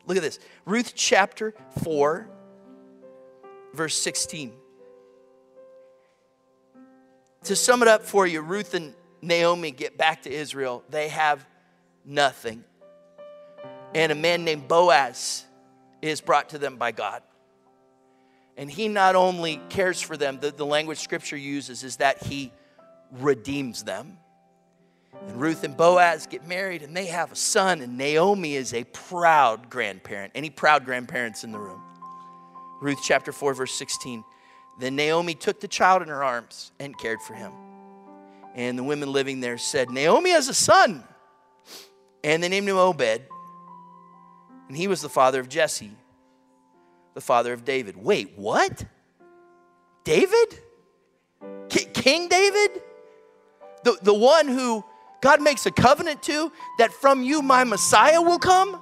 Look 0.07 0.17
at 0.17 0.23
this 0.23 0.39
Ruth 0.65 0.93
chapter 0.95 1.53
4, 1.83 2.27
verse 3.73 3.95
16. 3.97 4.53
To 7.43 7.55
sum 7.55 7.81
it 7.81 7.87
up 7.87 8.03
for 8.03 8.25
you, 8.25 8.41
Ruth 8.41 8.73
and 8.73 8.93
Naomi 9.21 9.71
get 9.71 9.97
back 9.97 10.23
to 10.23 10.31
Israel. 10.31 10.83
They 10.89 11.09
have 11.09 11.45
nothing. 12.05 12.63
And 13.93 14.11
a 14.11 14.15
man 14.15 14.43
named 14.43 14.67
Boaz 14.67 15.45
is 16.01 16.21
brought 16.21 16.49
to 16.49 16.57
them 16.57 16.77
by 16.77 16.91
God. 16.91 17.21
And 18.55 18.71
he 18.71 18.87
not 18.87 19.15
only 19.15 19.61
cares 19.69 20.01
for 20.01 20.17
them, 20.17 20.39
the, 20.39 20.51
the 20.51 20.65
language 20.65 20.99
scripture 20.99 21.37
uses 21.37 21.83
is 21.83 21.97
that 21.97 22.23
he 22.23 22.51
redeems 23.11 23.83
them. 23.83 24.17
And 25.27 25.41
Ruth 25.41 25.63
and 25.63 25.75
Boaz 25.75 26.27
get 26.27 26.47
married 26.47 26.83
and 26.83 26.95
they 26.95 27.07
have 27.07 27.31
a 27.31 27.35
son, 27.35 27.81
and 27.81 27.97
Naomi 27.97 28.55
is 28.55 28.73
a 28.73 28.83
proud 28.85 29.69
grandparent. 29.69 30.33
Any 30.35 30.49
proud 30.49 30.85
grandparents 30.85 31.43
in 31.43 31.51
the 31.51 31.59
room? 31.59 31.81
Ruth 32.81 32.99
chapter 33.03 33.31
4, 33.31 33.53
verse 33.53 33.73
16. 33.73 34.23
Then 34.79 34.95
Naomi 34.95 35.33
took 35.33 35.59
the 35.59 35.67
child 35.67 36.01
in 36.01 36.09
her 36.09 36.23
arms 36.23 36.71
and 36.79 36.97
cared 36.97 37.21
for 37.21 37.33
him. 37.33 37.51
And 38.55 38.77
the 38.77 38.83
women 38.83 39.11
living 39.11 39.39
there 39.39 39.57
said, 39.57 39.89
Naomi 39.89 40.31
has 40.31 40.49
a 40.49 40.53
son. 40.53 41.03
And 42.23 42.41
they 42.41 42.49
named 42.49 42.67
him 42.67 42.77
Obed. 42.77 43.21
And 44.67 44.75
he 44.75 44.87
was 44.87 45.01
the 45.01 45.09
father 45.09 45.39
of 45.39 45.47
Jesse, 45.47 45.91
the 47.13 47.21
father 47.21 47.53
of 47.53 47.63
David. 47.63 47.95
Wait, 47.95 48.33
what? 48.35 48.85
David? 50.03 50.59
K- 51.69 51.85
King 51.93 52.27
David? 52.27 52.81
The, 53.83 53.97
the 54.01 54.13
one 54.13 54.47
who 54.47 54.83
God 55.27 55.41
makes 55.41 55.65
a 55.65 55.71
covenant 55.71 56.23
to 56.23 56.53
that 56.77 56.93
from 56.93 57.21
you 57.21 57.41
my 57.41 57.65
Messiah 57.65 58.21
will 58.21 58.39
come. 58.39 58.79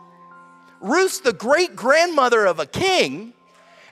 Ruth's 0.79 1.19
the 1.21 1.33
great 1.33 1.75
grandmother 1.75 2.45
of 2.45 2.59
a 2.59 2.67
king. 2.67 3.33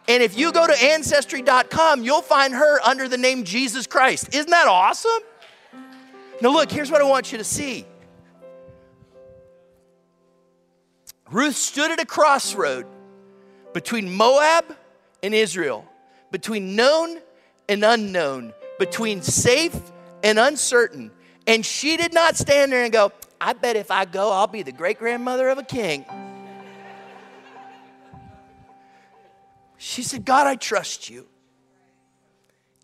And 0.08 0.22
if 0.22 0.38
you 0.38 0.52
go 0.52 0.68
to 0.68 0.84
ancestry.com, 0.84 2.04
you'll 2.04 2.22
find 2.22 2.54
her 2.54 2.80
under 2.82 3.08
the 3.08 3.18
name 3.18 3.44
Jesus 3.44 3.88
Christ. 3.88 4.36
Isn't 4.36 4.52
that 4.52 4.68
awesome? 4.68 5.24
Now, 6.44 6.50
look, 6.50 6.72
here's 6.72 6.92
what 6.92 7.02
I 7.02 7.06
want 7.06 7.32
you 7.32 7.40
to 7.40 7.44
see 7.44 7.88
Ruth 11.32 11.56
stood 11.56 11.90
at 11.90 12.00
a 12.00 12.06
crossroad 12.06 12.86
between 13.74 14.16
Moab 14.16 14.78
and 15.24 15.34
Israel, 15.34 15.88
between 16.30 16.76
known 16.76 17.18
and 17.68 17.84
unknown, 17.84 18.54
between 18.78 19.24
safe 19.24 19.76
and 20.24 20.38
uncertain. 20.38 21.10
And 21.46 21.66
she 21.66 21.98
did 21.98 22.14
not 22.14 22.38
stand 22.38 22.72
there 22.72 22.84
and 22.84 22.94
go, 22.94 23.12
I 23.40 23.54
bet 23.54 23.76
if 23.76 23.92
I 23.92 24.06
go, 24.06 24.32
I'll 24.32 24.48
be 24.48 24.64
the 24.64 24.72
great 24.72 25.00
grandmother 25.00 25.50
of 25.50 25.58
a 25.58 25.64
king. 25.64 26.06
She 29.78 30.02
said, 30.02 30.24
God, 30.24 30.48
I 30.48 30.56
trust 30.56 31.10
you. 31.10 31.28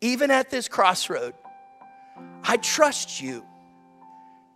Even 0.02 0.32
at 0.32 0.50
this 0.50 0.68
crossroad, 0.68 1.34
I 2.44 2.58
trust 2.58 3.22
you. 3.22 3.46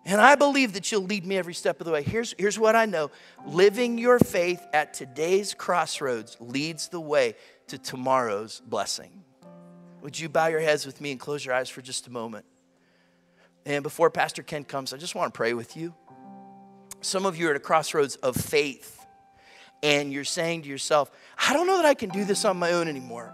And 0.06 0.20
I 0.20 0.36
believe 0.36 0.74
that 0.74 0.92
you'll 0.92 1.04
lead 1.04 1.26
me 1.26 1.38
every 1.38 1.54
step 1.54 1.80
of 1.80 1.86
the 1.86 1.94
way. 1.94 2.04
Here's, 2.04 2.36
here's 2.38 2.60
what 2.60 2.76
I 2.76 2.86
know 2.86 3.12
living 3.46 3.98
your 3.98 4.20
faith 4.20 4.62
at 4.74 4.94
today's 4.94 5.54
crossroads 5.54 6.36
leads 6.42 6.90
the 6.90 7.00
way 7.00 7.36
to 7.68 7.78
tomorrow's 7.78 8.62
blessing. 8.66 9.24
Would 10.02 10.20
you 10.20 10.28
bow 10.28 10.48
your 10.48 10.60
heads 10.60 10.86
with 10.86 11.00
me 11.00 11.12
and 11.12 11.20
close 11.20 11.46
your 11.46 11.56
eyes 11.56 11.70
for 11.70 11.82
just 11.82 12.08
a 12.08 12.12
moment? 12.12 12.46
And 13.66 13.84
before 13.84 14.10
Pastor 14.10 14.44
Ken 14.44 14.64
comes, 14.64 14.94
I 14.94 14.98
just 14.98 15.16
want 15.16 15.34
to 15.34 15.38
pray 15.38 15.54
with 15.54 15.78
you. 15.78 15.94
Some 17.02 17.26
of 17.26 17.38
you 17.38 17.48
are 17.48 17.52
at 17.52 17.56
a 17.56 17.60
crossroads 17.60 18.16
of 18.18 18.36
faith, 18.36 19.06
and 19.82 20.12
you're 20.12 20.24
saying 20.24 20.64
to 20.64 20.70
yourself, 20.70 21.12
I 21.38 21.54
don't 21.54 21.68
know 21.68 21.78
that 21.78 21.86
I 21.86 21.94
can 21.94 22.10
do 22.10 22.24
this 22.24 22.46
on 22.46 22.58
my 22.58 22.72
own 22.72 22.88
anymore. 22.88 23.34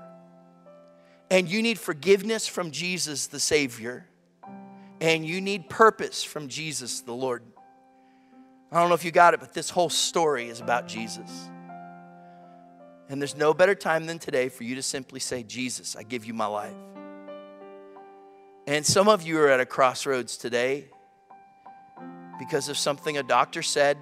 And 1.31 1.47
you 1.47 1.61
need 1.61 1.77
forgiveness 1.77 2.47
from 2.47 2.71
Jesus, 2.71 3.27
the 3.27 3.39
Savior, 3.39 4.07
and 4.99 5.25
you 5.25 5.41
need 5.41 5.69
purpose 5.69 6.23
from 6.23 6.47
Jesus, 6.47 7.01
the 7.01 7.13
Lord. 7.13 7.43
I 8.71 8.79
don't 8.79 8.89
know 8.89 8.95
if 8.95 9.05
you 9.05 9.11
got 9.11 9.33
it, 9.33 9.39
but 9.39 9.53
this 9.53 9.69
whole 9.69 9.89
story 9.89 10.49
is 10.49 10.59
about 10.59 10.87
Jesus. 10.87 11.49
And 13.09 13.19
there's 13.19 13.35
no 13.35 13.53
better 13.53 13.73
time 13.73 14.05
than 14.05 14.19
today 14.19 14.49
for 14.49 14.63
you 14.63 14.75
to 14.75 14.83
simply 14.83 15.19
say, 15.19 15.41
Jesus, 15.41 15.95
I 15.95 16.03
give 16.03 16.25
you 16.25 16.33
my 16.33 16.45
life. 16.45 16.75
And 18.69 18.85
some 18.85 19.09
of 19.09 19.23
you 19.23 19.39
are 19.39 19.49
at 19.49 19.59
a 19.59 19.65
crossroads 19.65 20.37
today 20.37 20.85
because 22.37 22.69
of 22.69 22.77
something 22.77 23.17
a 23.17 23.23
doctor 23.23 23.63
said, 23.63 23.97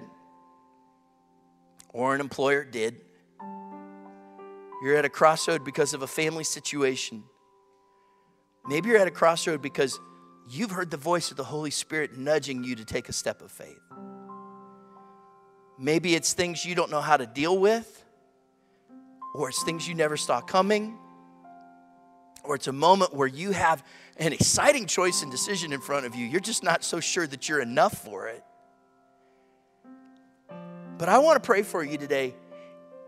or 1.88 2.14
an 2.14 2.20
employer 2.20 2.64
did. 2.64 3.00
You're 4.82 4.96
at 4.96 5.06
a 5.06 5.08
crossroad 5.08 5.64
because 5.64 5.94
of 5.94 6.02
a 6.02 6.06
family 6.06 6.44
situation. 6.44 7.24
Maybe 8.68 8.90
you're 8.90 8.98
at 8.98 9.08
a 9.08 9.10
crossroad 9.10 9.62
because 9.62 9.98
you've 10.50 10.72
heard 10.72 10.90
the 10.90 10.98
voice 10.98 11.30
of 11.30 11.38
the 11.38 11.44
Holy 11.44 11.70
Spirit 11.70 12.18
nudging 12.18 12.62
you 12.62 12.76
to 12.76 12.84
take 12.84 13.08
a 13.08 13.14
step 13.14 13.40
of 13.40 13.50
faith. 13.50 13.80
Maybe 15.78 16.14
it's 16.14 16.34
things 16.34 16.66
you 16.66 16.74
don't 16.74 16.90
know 16.90 17.00
how 17.00 17.16
to 17.16 17.24
deal 17.24 17.56
with, 17.56 18.04
or 19.34 19.48
it's 19.48 19.62
things 19.62 19.88
you 19.88 19.94
never 19.94 20.18
saw 20.18 20.42
coming, 20.42 20.98
or 22.48 22.54
it's 22.54 22.66
a 22.66 22.72
moment 22.72 23.14
where 23.14 23.28
you 23.28 23.52
have 23.52 23.84
an 24.16 24.32
exciting 24.32 24.86
choice 24.86 25.22
and 25.22 25.30
decision 25.30 25.72
in 25.72 25.80
front 25.80 26.06
of 26.06 26.14
you. 26.14 26.26
You're 26.26 26.40
just 26.40 26.64
not 26.64 26.82
so 26.82 26.98
sure 26.98 27.26
that 27.26 27.48
you're 27.48 27.60
enough 27.60 27.92
for 27.92 28.28
it. 28.28 28.42
But 30.96 31.10
I 31.10 31.18
want 31.18 31.40
to 31.40 31.46
pray 31.46 31.62
for 31.62 31.84
you 31.84 31.98
today. 31.98 32.34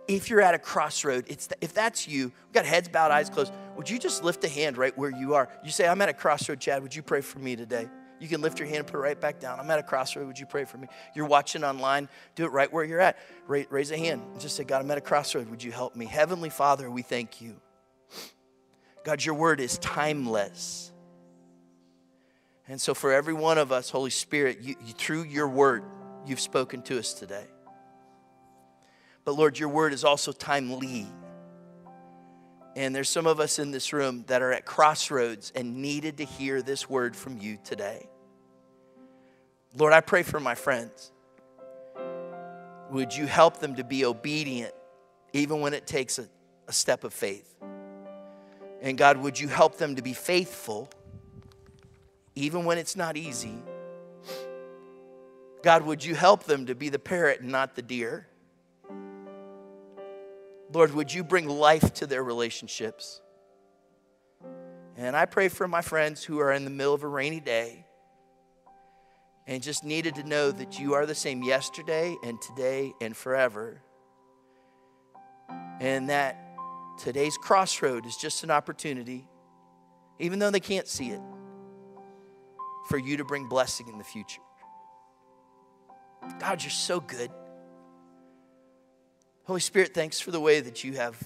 If 0.06 0.28
you're 0.28 0.42
at 0.42 0.54
a 0.54 0.58
crossroad, 0.58 1.24
it's 1.28 1.46
the, 1.46 1.56
if 1.60 1.72
that's 1.72 2.06
you, 2.06 2.24
we've 2.24 2.52
got 2.52 2.66
heads 2.66 2.88
bowed, 2.88 3.10
eyes 3.10 3.30
closed. 3.30 3.52
Would 3.76 3.88
you 3.88 3.98
just 3.98 4.22
lift 4.22 4.44
a 4.44 4.48
hand 4.48 4.76
right 4.76 4.96
where 4.98 5.10
you 5.10 5.34
are? 5.34 5.48
You 5.64 5.70
say, 5.70 5.88
I'm 5.88 6.02
at 6.02 6.08
a 6.08 6.12
crossroad, 6.12 6.60
Chad. 6.60 6.82
Would 6.82 6.94
you 6.94 7.02
pray 7.02 7.22
for 7.22 7.38
me 7.38 7.56
today? 7.56 7.88
You 8.18 8.28
can 8.28 8.42
lift 8.42 8.58
your 8.58 8.68
hand 8.68 8.80
and 8.80 8.86
put 8.86 8.96
it 8.96 9.00
right 9.00 9.18
back 9.18 9.40
down. 9.40 9.58
I'm 9.58 9.70
at 9.70 9.78
a 9.78 9.82
crossroad. 9.82 10.26
Would 10.26 10.38
you 10.38 10.44
pray 10.44 10.64
for 10.64 10.76
me? 10.76 10.88
You're 11.14 11.26
watching 11.26 11.64
online. 11.64 12.10
Do 12.34 12.44
it 12.44 12.52
right 12.52 12.70
where 12.70 12.84
you're 12.84 13.00
at. 13.00 13.16
Raise 13.46 13.90
a 13.90 13.96
hand 13.96 14.22
and 14.32 14.40
just 14.40 14.56
say, 14.56 14.64
God, 14.64 14.82
I'm 14.82 14.90
at 14.90 14.98
a 14.98 15.00
crossroad. 15.00 15.48
Would 15.48 15.62
you 15.62 15.72
help 15.72 15.96
me? 15.96 16.04
Heavenly 16.04 16.50
Father, 16.50 16.90
we 16.90 17.00
thank 17.00 17.40
you. 17.40 17.56
God, 19.04 19.24
your 19.24 19.34
word 19.34 19.60
is 19.60 19.78
timeless. 19.78 20.92
And 22.68 22.80
so, 22.80 22.94
for 22.94 23.12
every 23.12 23.34
one 23.34 23.58
of 23.58 23.72
us, 23.72 23.90
Holy 23.90 24.10
Spirit, 24.10 24.60
you, 24.60 24.76
you, 24.84 24.92
through 24.92 25.24
your 25.24 25.48
word, 25.48 25.82
you've 26.26 26.40
spoken 26.40 26.82
to 26.82 26.98
us 26.98 27.14
today. 27.14 27.46
But 29.24 29.32
Lord, 29.32 29.58
your 29.58 29.68
word 29.68 29.92
is 29.92 30.04
also 30.04 30.32
timely. 30.32 31.06
And 32.76 32.94
there's 32.94 33.08
some 33.08 33.26
of 33.26 33.40
us 33.40 33.58
in 33.58 33.72
this 33.72 33.92
room 33.92 34.24
that 34.28 34.42
are 34.42 34.52
at 34.52 34.64
crossroads 34.64 35.52
and 35.56 35.82
needed 35.82 36.18
to 36.18 36.24
hear 36.24 36.62
this 36.62 36.88
word 36.88 37.16
from 37.16 37.38
you 37.38 37.58
today. 37.64 38.08
Lord, 39.76 39.92
I 39.92 40.00
pray 40.00 40.22
for 40.22 40.40
my 40.40 40.54
friends. 40.54 41.10
Would 42.90 43.14
you 43.14 43.26
help 43.26 43.58
them 43.58 43.76
to 43.76 43.84
be 43.84 44.04
obedient 44.04 44.74
even 45.32 45.60
when 45.60 45.74
it 45.74 45.86
takes 45.86 46.18
a, 46.18 46.28
a 46.68 46.72
step 46.72 47.04
of 47.04 47.12
faith? 47.12 47.54
And 48.80 48.96
God, 48.96 49.18
would 49.18 49.38
you 49.38 49.48
help 49.48 49.76
them 49.76 49.96
to 49.96 50.02
be 50.02 50.14
faithful 50.14 50.90
even 52.34 52.64
when 52.64 52.78
it's 52.78 52.96
not 52.96 53.16
easy? 53.16 53.62
God, 55.62 55.84
would 55.84 56.02
you 56.02 56.14
help 56.14 56.44
them 56.44 56.66
to 56.66 56.74
be 56.74 56.88
the 56.88 56.98
parrot 56.98 57.40
and 57.40 57.50
not 57.50 57.74
the 57.74 57.82
deer? 57.82 58.26
Lord, 60.72 60.94
would 60.94 61.12
you 61.12 61.22
bring 61.24 61.48
life 61.48 61.92
to 61.94 62.06
their 62.06 62.22
relationships? 62.22 63.20
And 64.96 65.16
I 65.16 65.26
pray 65.26 65.48
for 65.48 65.66
my 65.66 65.82
friends 65.82 66.24
who 66.24 66.38
are 66.40 66.52
in 66.52 66.64
the 66.64 66.70
middle 66.70 66.94
of 66.94 67.02
a 67.02 67.08
rainy 67.08 67.40
day 67.40 67.84
and 69.46 69.62
just 69.62 69.84
needed 69.84 70.14
to 70.14 70.22
know 70.22 70.52
that 70.52 70.78
you 70.78 70.94
are 70.94 71.06
the 71.06 71.14
same 71.14 71.42
yesterday 71.42 72.16
and 72.22 72.40
today 72.40 72.92
and 73.00 73.16
forever. 73.16 73.82
And 75.80 76.08
that 76.08 76.49
today's 77.00 77.36
crossroad 77.36 78.06
is 78.06 78.16
just 78.16 78.44
an 78.44 78.50
opportunity, 78.50 79.26
even 80.18 80.38
though 80.38 80.50
they 80.50 80.60
can't 80.60 80.86
see 80.86 81.10
it, 81.10 81.20
for 82.88 82.98
you 82.98 83.16
to 83.16 83.24
bring 83.24 83.48
blessing 83.48 83.88
in 83.88 83.98
the 83.98 84.04
future. 84.04 84.42
God, 86.38 86.62
you're 86.62 86.70
so 86.70 87.00
good. 87.00 87.30
Holy 89.44 89.60
Spirit, 89.60 89.94
thanks 89.94 90.20
for 90.20 90.30
the 90.30 90.40
way 90.40 90.60
that 90.60 90.84
you 90.84 90.94
have 90.94 91.16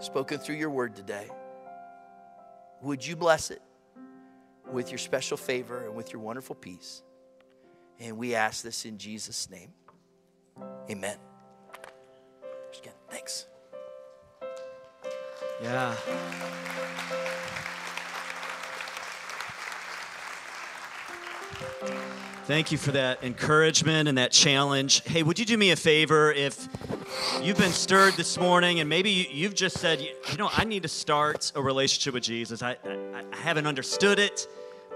spoken 0.00 0.38
through 0.38 0.56
your 0.56 0.70
word 0.70 0.94
today. 0.94 1.28
Would 2.82 3.04
you 3.04 3.16
bless 3.16 3.50
it 3.50 3.62
with 4.70 4.90
your 4.90 4.98
special 4.98 5.36
favor 5.36 5.84
and 5.84 5.94
with 5.94 6.12
your 6.12 6.22
wonderful 6.22 6.54
peace? 6.54 7.02
And 7.98 8.16
we 8.18 8.34
ask 8.34 8.62
this 8.62 8.84
in 8.84 8.98
Jesus' 8.98 9.50
name. 9.50 9.72
Amen. 10.90 11.16
Again, 12.78 12.94
thanks. 13.08 13.46
Yeah. 15.62 15.96
Thank 22.44 22.70
you 22.70 22.78
for 22.78 22.92
that 22.92 23.24
encouragement 23.24 24.08
and 24.08 24.18
that 24.18 24.30
challenge. 24.30 25.02
Hey, 25.04 25.24
would 25.24 25.38
you 25.38 25.44
do 25.44 25.56
me 25.56 25.72
a 25.72 25.76
favor 25.76 26.30
if 26.30 26.68
you've 27.42 27.58
been 27.58 27.72
stirred 27.72 28.14
this 28.14 28.38
morning 28.38 28.78
and 28.78 28.88
maybe 28.88 29.10
you've 29.10 29.54
just 29.54 29.78
said, 29.78 30.00
you 30.00 30.36
know, 30.36 30.48
I 30.56 30.64
need 30.64 30.82
to 30.84 30.88
start 30.88 31.50
a 31.56 31.62
relationship 31.62 32.14
with 32.14 32.22
Jesus. 32.22 32.62
I, 32.62 32.76
I, 32.84 33.24
I 33.32 33.36
haven't 33.36 33.66
understood 33.66 34.20
it, 34.20 34.46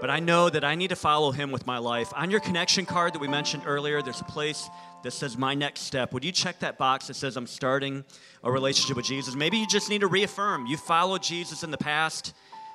but 0.01 0.09
I 0.09 0.19
know 0.19 0.49
that 0.49 0.63
I 0.63 0.73
need 0.73 0.89
to 0.89 0.95
follow 0.95 1.31
him 1.31 1.51
with 1.51 1.67
my 1.67 1.77
life. 1.77 2.11
On 2.15 2.31
your 2.31 2.39
connection 2.39 2.85
card 2.87 3.13
that 3.13 3.19
we 3.19 3.27
mentioned 3.27 3.63
earlier, 3.67 4.01
there's 4.01 4.19
a 4.19 4.25
place 4.25 4.67
that 5.03 5.11
says 5.11 5.37
my 5.37 5.53
next 5.53 5.81
step. 5.81 6.11
Would 6.11 6.25
you 6.25 6.31
check 6.31 6.59
that 6.59 6.79
box 6.79 7.07
that 7.07 7.13
says 7.13 7.37
I'm 7.37 7.45
starting 7.45 8.03
a 8.43 8.51
relationship 8.51 8.97
with 8.97 9.05
Jesus? 9.05 9.35
Maybe 9.35 9.57
you 9.57 9.67
just 9.67 9.89
need 9.89 10.01
to 10.01 10.07
reaffirm. 10.07 10.65
You 10.65 10.75
followed 10.75 11.21
Jesus 11.21 11.63
in 11.63 11.69
the 11.69 11.77
past, 11.77 12.33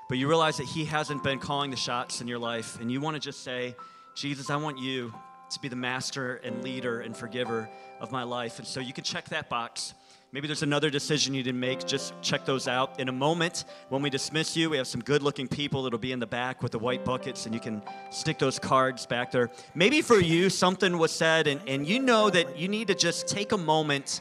but 0.08 0.18
you 0.18 0.28
realize 0.28 0.56
that 0.58 0.66
he 0.66 0.84
hasn't 0.84 1.24
been 1.24 1.40
calling 1.40 1.72
the 1.72 1.76
shots 1.76 2.20
in 2.20 2.28
your 2.28 2.38
life, 2.38 2.80
and 2.80 2.90
you 2.90 3.00
want 3.00 3.16
to 3.16 3.20
just 3.20 3.42
say, 3.42 3.74
Jesus, 4.14 4.48
I 4.48 4.56
want 4.56 4.78
you 4.78 5.12
to 5.50 5.60
be 5.60 5.68
the 5.68 5.76
master 5.76 6.36
and 6.36 6.62
leader 6.62 7.00
and 7.00 7.16
forgiver 7.16 7.68
of 8.00 8.12
my 8.12 8.22
life. 8.22 8.58
And 8.58 8.66
so 8.66 8.80
you 8.80 8.92
can 8.92 9.04
check 9.04 9.28
that 9.30 9.48
box. 9.48 9.94
Maybe 10.32 10.48
there's 10.48 10.64
another 10.64 10.90
decision 10.90 11.34
you 11.34 11.42
didn't 11.44 11.60
make. 11.60 11.86
Just 11.86 12.12
check 12.20 12.44
those 12.44 12.66
out. 12.66 12.98
In 12.98 13.08
a 13.08 13.12
moment, 13.12 13.64
when 13.90 14.02
we 14.02 14.10
dismiss 14.10 14.56
you, 14.56 14.68
we 14.68 14.76
have 14.76 14.88
some 14.88 15.00
good 15.00 15.22
looking 15.22 15.46
people 15.46 15.84
that'll 15.84 16.00
be 16.00 16.10
in 16.10 16.18
the 16.18 16.26
back 16.26 16.62
with 16.62 16.72
the 16.72 16.78
white 16.80 17.04
buckets, 17.04 17.46
and 17.46 17.54
you 17.54 17.60
can 17.60 17.80
stick 18.10 18.38
those 18.38 18.58
cards 18.58 19.06
back 19.06 19.30
there. 19.30 19.50
Maybe 19.76 20.02
for 20.02 20.18
you, 20.18 20.50
something 20.50 20.98
was 20.98 21.12
said, 21.12 21.46
and, 21.46 21.60
and 21.68 21.86
you 21.86 22.00
know 22.00 22.28
that 22.30 22.58
you 22.58 22.66
need 22.66 22.88
to 22.88 22.94
just 22.94 23.28
take 23.28 23.52
a 23.52 23.56
moment 23.56 24.20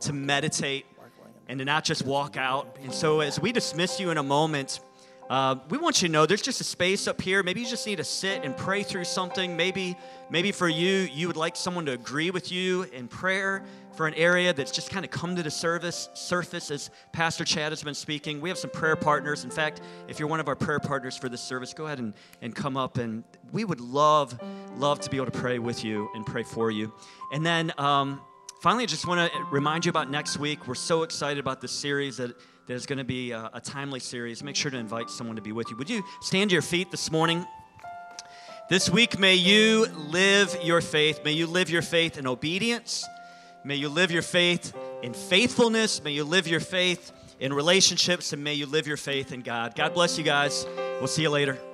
to 0.00 0.12
meditate 0.12 0.86
and 1.48 1.60
to 1.60 1.64
not 1.64 1.84
just 1.84 2.04
walk 2.04 2.36
out. 2.36 2.76
And 2.82 2.92
so, 2.92 3.20
as 3.20 3.38
we 3.38 3.52
dismiss 3.52 4.00
you 4.00 4.10
in 4.10 4.18
a 4.18 4.22
moment, 4.24 4.80
uh, 5.30 5.56
we 5.70 5.78
want 5.78 6.02
you 6.02 6.08
to 6.08 6.12
know 6.12 6.26
there's 6.26 6.42
just 6.42 6.60
a 6.60 6.64
space 6.64 7.06
up 7.06 7.20
here. 7.20 7.42
Maybe 7.42 7.60
you 7.60 7.66
just 7.66 7.86
need 7.86 7.96
to 7.96 8.04
sit 8.04 8.44
and 8.44 8.56
pray 8.56 8.82
through 8.82 9.04
something. 9.04 9.56
Maybe, 9.56 9.96
maybe 10.30 10.52
for 10.52 10.68
you, 10.68 11.08
you 11.12 11.28
would 11.28 11.36
like 11.36 11.56
someone 11.56 11.86
to 11.86 11.92
agree 11.92 12.30
with 12.30 12.52
you 12.52 12.82
in 12.92 13.08
prayer 13.08 13.64
for 13.94 14.06
an 14.06 14.14
area 14.14 14.52
that's 14.52 14.72
just 14.72 14.90
kind 14.90 15.04
of 15.04 15.10
come 15.10 15.36
to 15.36 15.42
the 15.42 15.50
service 15.50 16.08
surface 16.14 16.70
as 16.70 16.90
Pastor 17.12 17.44
Chad 17.44 17.70
has 17.72 17.82
been 17.82 17.94
speaking. 17.94 18.40
We 18.40 18.48
have 18.48 18.58
some 18.58 18.70
prayer 18.70 18.96
partners. 18.96 19.44
In 19.44 19.50
fact, 19.50 19.80
if 20.08 20.18
you're 20.18 20.28
one 20.28 20.40
of 20.40 20.48
our 20.48 20.56
prayer 20.56 20.80
partners 20.80 21.16
for 21.16 21.28
this 21.28 21.40
service, 21.40 21.72
go 21.72 21.86
ahead 21.86 21.98
and, 21.98 22.14
and 22.42 22.54
come 22.54 22.76
up 22.76 22.98
and 22.98 23.24
we 23.52 23.64
would 23.64 23.80
love, 23.80 24.38
love 24.76 25.00
to 25.00 25.10
be 25.10 25.16
able 25.16 25.30
to 25.30 25.38
pray 25.38 25.58
with 25.58 25.84
you 25.84 26.08
and 26.14 26.26
pray 26.26 26.42
for 26.42 26.70
you. 26.70 26.92
And 27.32 27.46
then 27.46 27.72
um, 27.78 28.20
finally, 28.60 28.84
I 28.84 28.86
just 28.86 29.06
want 29.06 29.32
to 29.32 29.44
remind 29.50 29.84
you 29.84 29.90
about 29.90 30.10
next 30.10 30.38
week. 30.38 30.66
We're 30.66 30.74
so 30.74 31.02
excited 31.02 31.38
about 31.38 31.60
this 31.60 31.72
series 31.72 32.16
that 32.16 32.34
there's 32.66 32.86
going 32.86 32.98
to 32.98 33.04
be 33.04 33.30
a, 33.30 33.50
a 33.52 33.60
timely 33.60 34.00
series. 34.00 34.42
Make 34.42 34.56
sure 34.56 34.70
to 34.70 34.78
invite 34.78 35.10
someone 35.10 35.36
to 35.36 35.42
be 35.42 35.52
with 35.52 35.70
you. 35.70 35.76
Would 35.76 35.90
you 35.90 36.02
stand 36.20 36.50
to 36.50 36.54
your 36.54 36.62
feet 36.62 36.90
this 36.90 37.10
morning? 37.10 37.46
This 38.70 38.88
week, 38.88 39.18
may 39.18 39.34
you 39.34 39.86
live 40.08 40.56
your 40.64 40.80
faith. 40.80 41.20
May 41.22 41.32
you 41.32 41.46
live 41.46 41.68
your 41.68 41.82
faith 41.82 42.16
in 42.16 42.26
obedience. 42.26 43.06
May 43.64 43.76
you 43.76 43.88
live 43.88 44.10
your 44.10 44.22
faith 44.22 44.76
in 45.02 45.14
faithfulness. 45.14 46.04
May 46.04 46.12
you 46.12 46.24
live 46.24 46.46
your 46.46 46.60
faith 46.60 47.12
in 47.40 47.52
relationships. 47.52 48.32
And 48.32 48.44
may 48.44 48.54
you 48.54 48.66
live 48.66 48.86
your 48.86 48.98
faith 48.98 49.32
in 49.32 49.40
God. 49.40 49.74
God 49.74 49.94
bless 49.94 50.18
you 50.18 50.24
guys. 50.24 50.66
We'll 51.00 51.06
see 51.06 51.22
you 51.22 51.30
later. 51.30 51.73